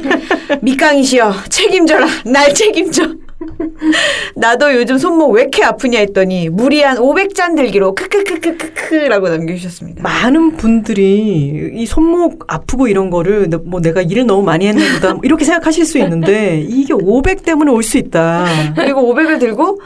밑강이시여, 0.62 1.32
책임져라. 1.48 2.06
날 2.26 2.52
책임져. 2.54 3.14
나도 4.36 4.74
요즘 4.74 4.98
손목 4.98 5.30
왜 5.32 5.42
이렇게 5.42 5.64
아프냐 5.64 5.98
했더니 6.00 6.48
무리한 6.48 6.96
500잔 6.98 7.56
들기로 7.56 7.94
크크크크크크라고 7.94 9.28
남겨주셨습니다. 9.28 10.02
많은 10.02 10.56
분들이 10.56 11.70
이 11.74 11.86
손목 11.86 12.44
아프고 12.48 12.88
이런 12.88 13.10
거를 13.10 13.48
뭐 13.64 13.80
내가 13.80 14.02
일을 14.02 14.26
너무 14.26 14.42
많이 14.42 14.66
했나 14.66 14.82
보다 14.94 15.14
뭐 15.14 15.20
이렇게 15.24 15.44
생각하실 15.44 15.84
수 15.84 15.98
있는데 15.98 16.60
이게 16.68 16.92
500 16.94 17.44
때문에 17.44 17.70
올 17.70 17.80
수 17.82 17.96
있다. 17.98 18.46
그리고 18.76 19.02
500을 19.12 19.40
들고 19.40 19.80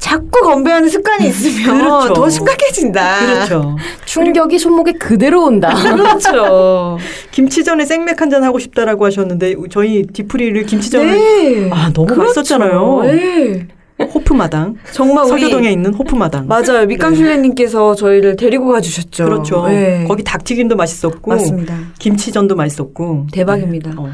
자꾸 0.00 0.40
건배하는 0.40 0.88
습관이 0.88 1.28
있으면 1.28 1.78
그렇죠. 1.78 2.14
더 2.14 2.28
심각해진다. 2.28 3.26
그렇죠. 3.26 3.76
충격이 4.06 4.58
손목에 4.58 4.92
그대로 4.94 5.44
온다. 5.44 5.68
그렇죠. 5.76 6.98
김치전에 7.30 7.84
생맥 7.84 8.20
한 8.20 8.30
잔 8.30 8.42
하고 8.44 8.58
싶다라고 8.58 9.04
하셨는데 9.06 9.54
저희 9.70 10.06
디프리를 10.06 10.62
김치전을 10.64 11.06
네. 11.10 11.70
아 11.72 11.90
너무 11.92 12.06
그렇죠. 12.06 12.22
맛있었잖아요. 12.40 13.00
네. 13.04 13.66
호프마당. 14.00 14.76
정말 14.92 15.26
서교동에 15.26 15.70
있는 15.70 15.92
호프마당. 15.92 16.46
맞아요. 16.46 16.86
밑강실례님께서 16.86 17.94
네. 17.94 18.00
저희를 18.00 18.36
데리고 18.36 18.68
가주셨죠. 18.72 19.24
그렇죠. 19.24 19.66
네. 19.68 20.04
거기 20.08 20.24
닭튀김도 20.24 20.74
맛있었고, 20.76 21.30
맞습니다. 21.32 21.76
김치전도 21.98 22.54
맛있었고. 22.56 23.26
대박입니다. 23.32 23.90
네. 23.90 23.96
어. 23.98 24.08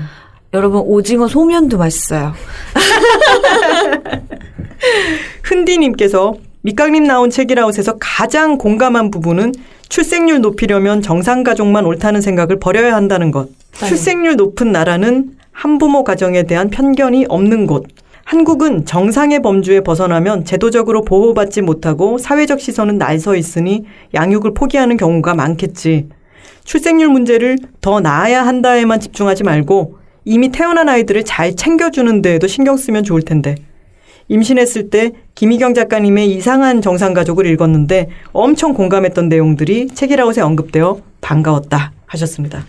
여러분 0.56 0.80
오징어 0.80 1.28
소면도 1.28 1.76
맛있어요. 1.76 2.32
흔디님께서 5.44 6.34
밑강림 6.62 7.04
나온 7.04 7.28
책이라웃에서 7.28 7.96
가장 8.00 8.56
공감한 8.56 9.10
부분은 9.10 9.52
출생률 9.90 10.40
높이려면 10.40 11.02
정상 11.02 11.44
가족만 11.44 11.84
옳다는 11.84 12.22
생각을 12.22 12.58
버려야 12.58 12.96
한다는 12.96 13.30
것. 13.30 13.50
네. 13.80 13.86
출생률 13.86 14.36
높은 14.36 14.72
나라는 14.72 15.32
한부모 15.52 16.04
가정에 16.04 16.44
대한 16.44 16.70
편견이 16.70 17.26
없는 17.28 17.66
곳. 17.66 17.84
한국은 18.24 18.86
정상의 18.86 19.42
범주에 19.42 19.82
벗어나면 19.82 20.46
제도적으로 20.46 21.02
보호받지 21.02 21.60
못하고 21.60 22.16
사회적 22.16 22.60
시선은 22.60 22.96
날서 22.96 23.36
있으니 23.36 23.84
양육을 24.14 24.54
포기하는 24.54 24.96
경우가 24.96 25.34
많겠지. 25.34 26.08
출생률 26.64 27.10
문제를 27.10 27.58
더 27.82 28.00
나아야 28.00 28.44
한다에만 28.44 29.00
집중하지 29.00 29.44
말고 29.44 30.05
이미 30.26 30.50
태어난 30.50 30.88
아이들을 30.88 31.24
잘 31.24 31.54
챙겨주는 31.54 32.20
데에도 32.20 32.48
신경 32.48 32.76
쓰면 32.76 33.04
좋을 33.04 33.22
텐데. 33.22 33.54
임신했을 34.28 34.90
때 34.90 35.12
김희경 35.36 35.72
작가님의 35.72 36.28
이상한 36.32 36.82
정상가족을 36.82 37.46
읽었는데 37.46 38.08
엄청 38.32 38.74
공감했던 38.74 39.28
내용들이 39.28 39.86
책이라웃에 39.94 40.40
언급되어 40.42 40.98
반가웠다 41.20 41.92
하셨습니다. 42.06 42.64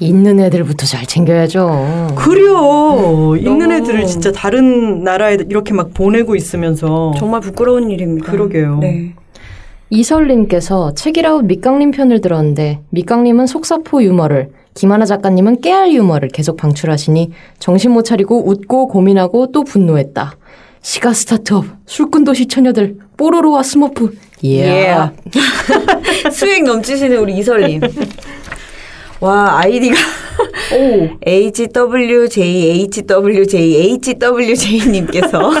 있는 0.00 0.40
애들부터 0.40 0.84
잘 0.84 1.06
챙겨야죠. 1.06 2.14
그래요. 2.16 3.34
음, 3.34 3.38
있는 3.38 3.70
애들을 3.70 4.04
진짜 4.06 4.32
다른 4.32 5.04
나라에 5.04 5.38
이렇게 5.48 5.72
막 5.72 5.94
보내고 5.94 6.34
있으면서 6.34 7.14
정말 7.16 7.40
부끄러운 7.40 7.88
일입니다. 7.88 8.30
그러게요. 8.32 8.78
네. 8.80 9.14
이설님께서 9.90 10.94
책이라웃 10.94 11.44
밑강림 11.44 11.92
편을 11.92 12.20
들었는데 12.20 12.80
밑강림은 12.90 13.46
속사포 13.46 14.02
유머를 14.02 14.50
김하나 14.76 15.06
작가님은 15.06 15.62
깨알 15.62 15.92
유머를 15.94 16.28
계속 16.28 16.56
방출하시니 16.58 17.30
정신 17.58 17.92
못 17.92 18.02
차리고 18.02 18.48
웃고 18.48 18.88
고민하고 18.88 19.50
또 19.50 19.64
분노했다. 19.64 20.36
시가 20.82 21.14
스타트업 21.14 21.64
술꾼 21.86 22.24
도시 22.24 22.46
처녀들 22.46 22.98
뽀로로와 23.16 23.62
스머프 23.62 24.16
예. 24.44 24.68
Yeah. 24.68 25.16
수익 26.30 26.62
넘치시는 26.62 27.16
우리 27.16 27.38
이설님. 27.38 27.80
와 29.20 29.60
아이디가 29.60 29.96
오. 30.74 31.08
HWJ 31.24 32.88
HWJ 32.92 33.98
HWJ님께서 34.04 35.52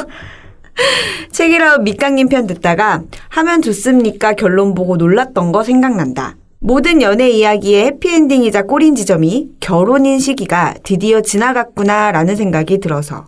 책이라 1.32 1.78
밑강님 1.78 2.28
편 2.28 2.46
듣다가 2.46 3.02
하면 3.30 3.62
좋습니까 3.62 4.34
결론 4.34 4.74
보고 4.74 4.98
놀랐던 4.98 5.52
거 5.52 5.64
생각난다. 5.64 6.36
모든 6.58 7.02
연애 7.02 7.28
이야기의 7.28 7.84
해피엔딩이자 7.86 8.62
꼬린 8.62 8.94
지점이 8.94 9.50
결혼인 9.60 10.18
시기가 10.18 10.74
드디어 10.82 11.20
지나갔구나 11.20 12.12
라는 12.12 12.34
생각이 12.36 12.78
들어서. 12.78 13.26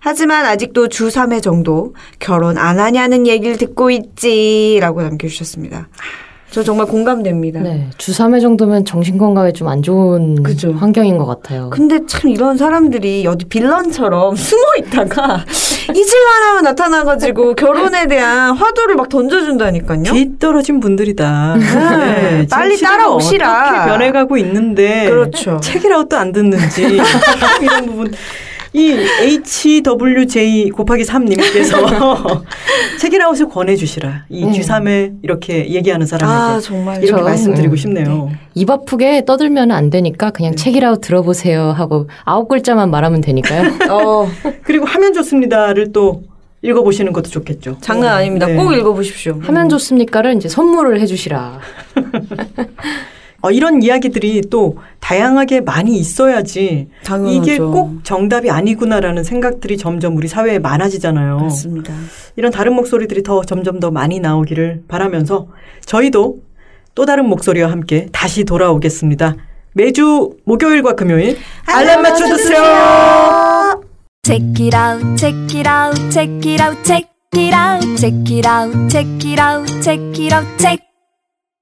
하지만 0.00 0.46
아직도 0.46 0.88
주 0.88 1.08
3회 1.08 1.42
정도 1.42 1.94
결혼 2.20 2.56
안 2.56 2.78
하냐는 2.78 3.26
얘기를 3.26 3.56
듣고 3.58 3.90
있지 3.90 4.78
라고 4.80 5.02
남겨주셨습니다. 5.02 5.88
저 6.50 6.62
정말 6.62 6.86
공감됩니다. 6.86 7.60
네. 7.60 7.88
주 7.98 8.12
3회 8.12 8.40
정도면 8.40 8.84
정신건강에 8.86 9.52
좀 9.52 9.68
안 9.68 9.82
좋은 9.82 10.42
그죠. 10.42 10.72
환경인 10.72 11.18
것 11.18 11.26
같아요. 11.26 11.68
근데 11.70 11.98
참 12.06 12.30
이런 12.30 12.56
사람들이 12.56 13.26
어디 13.26 13.44
빌런처럼 13.44 14.34
숨어 14.36 14.62
있다가 14.78 15.44
잊을만 15.94 16.42
하면 16.42 16.62
나타나가지고 16.64 17.54
결혼에 17.54 18.06
대한 18.06 18.56
화두를 18.56 18.94
막 18.96 19.08
던져준다니까요. 19.08 20.02
뒤떨어진 20.02 20.80
분들이다. 20.80 21.56
네. 21.58 22.46
빨리 22.50 22.78
따라오시라. 22.78 23.62
어떻게 23.62 23.90
변해가고 23.90 24.36
있는데. 24.38 25.06
그렇죠. 25.08 25.58
책이라고 25.60 26.08
또 26.08 26.16
안 26.18 26.32
듣는지. 26.32 26.82
이런 27.62 27.86
부분. 27.86 28.12
이 28.72 28.96
HWJ 29.20 30.70
곱하기 30.70 31.02
3님께서 31.02 32.42
책이라웃을 33.00 33.48
권해주시라. 33.48 34.26
이 34.28 34.44
음. 34.44 34.52
G3에 34.52 35.18
이렇게 35.22 35.70
얘기하는 35.70 36.06
사람에게. 36.06 36.38
아, 36.38 36.60
정말. 36.60 37.02
이렇게 37.02 37.22
말씀드리고 37.22 37.74
음. 37.74 37.76
싶네요. 37.76 38.26
네. 38.30 38.38
입 38.54 38.70
아프게 38.70 39.24
떠들면 39.24 39.70
안 39.70 39.90
되니까 39.90 40.30
그냥 40.30 40.52
네. 40.52 40.56
책이라웃 40.56 41.00
들어보세요 41.00 41.70
하고 41.70 42.08
아홉 42.24 42.48
글자만 42.48 42.90
말하면 42.90 43.20
되니까요. 43.20 43.72
어. 43.90 44.28
그리고 44.62 44.84
하면 44.86 45.12
좋습니다를 45.14 45.92
또 45.92 46.22
읽어보시는 46.62 47.12
것도 47.12 47.30
좋겠죠. 47.30 47.78
장난 47.80 48.14
아닙니다. 48.16 48.46
네. 48.46 48.56
꼭 48.56 48.72
읽어보십시오. 48.72 49.38
하면 49.42 49.68
좋습니까를 49.68 50.36
이제 50.36 50.48
선물을 50.48 51.00
해주시라. 51.00 51.60
어, 53.40 53.50
이런 53.52 53.82
이야기들이 53.82 54.42
또 54.50 54.78
다양하게 55.00 55.60
많이 55.60 55.96
있어야지 55.96 56.88
당연하죠. 57.04 57.40
이게 57.40 57.58
꼭 57.58 58.02
정답이 58.02 58.50
아니구나라는 58.50 59.22
생각들이 59.22 59.76
점점 59.76 60.16
우리 60.16 60.26
사회에 60.26 60.58
많아지잖아요. 60.58 61.38
맞습니다. 61.38 61.94
이런 62.36 62.50
다른 62.50 62.74
목소리들이 62.74 63.22
더 63.22 63.42
점점 63.44 63.78
더 63.78 63.90
많이 63.90 64.18
나오기를 64.18 64.82
바라면서 64.88 65.46
저희도 65.84 66.38
또 66.96 67.06
다른 67.06 67.28
목소리와 67.28 67.70
함께 67.70 68.08
다시 68.10 68.42
돌아오겠습니다. 68.44 69.36
매주 69.72 70.32
목요일과 70.44 70.94
금요일 70.94 71.38
알람 71.66 72.02
맞춰 72.02 72.26
주세요. 72.26 72.60
Check 74.24 74.66
it 74.66 74.76
out, 74.76 75.16
check 75.16 75.56
it 75.56 75.68
out, 75.68 76.10
check 76.10 76.52
it 76.52 76.62
out, 76.62 76.82
check 76.84 77.08
it 77.36 77.54
out, 77.54 77.96
check 77.96 78.36
it 78.36 78.46
out, 78.48 78.88
check 78.90 79.06
it 79.24 79.40
out, 79.40 79.80
check 79.80 80.00
it 80.20 80.34
out, 80.34 80.58
check. 80.58 80.87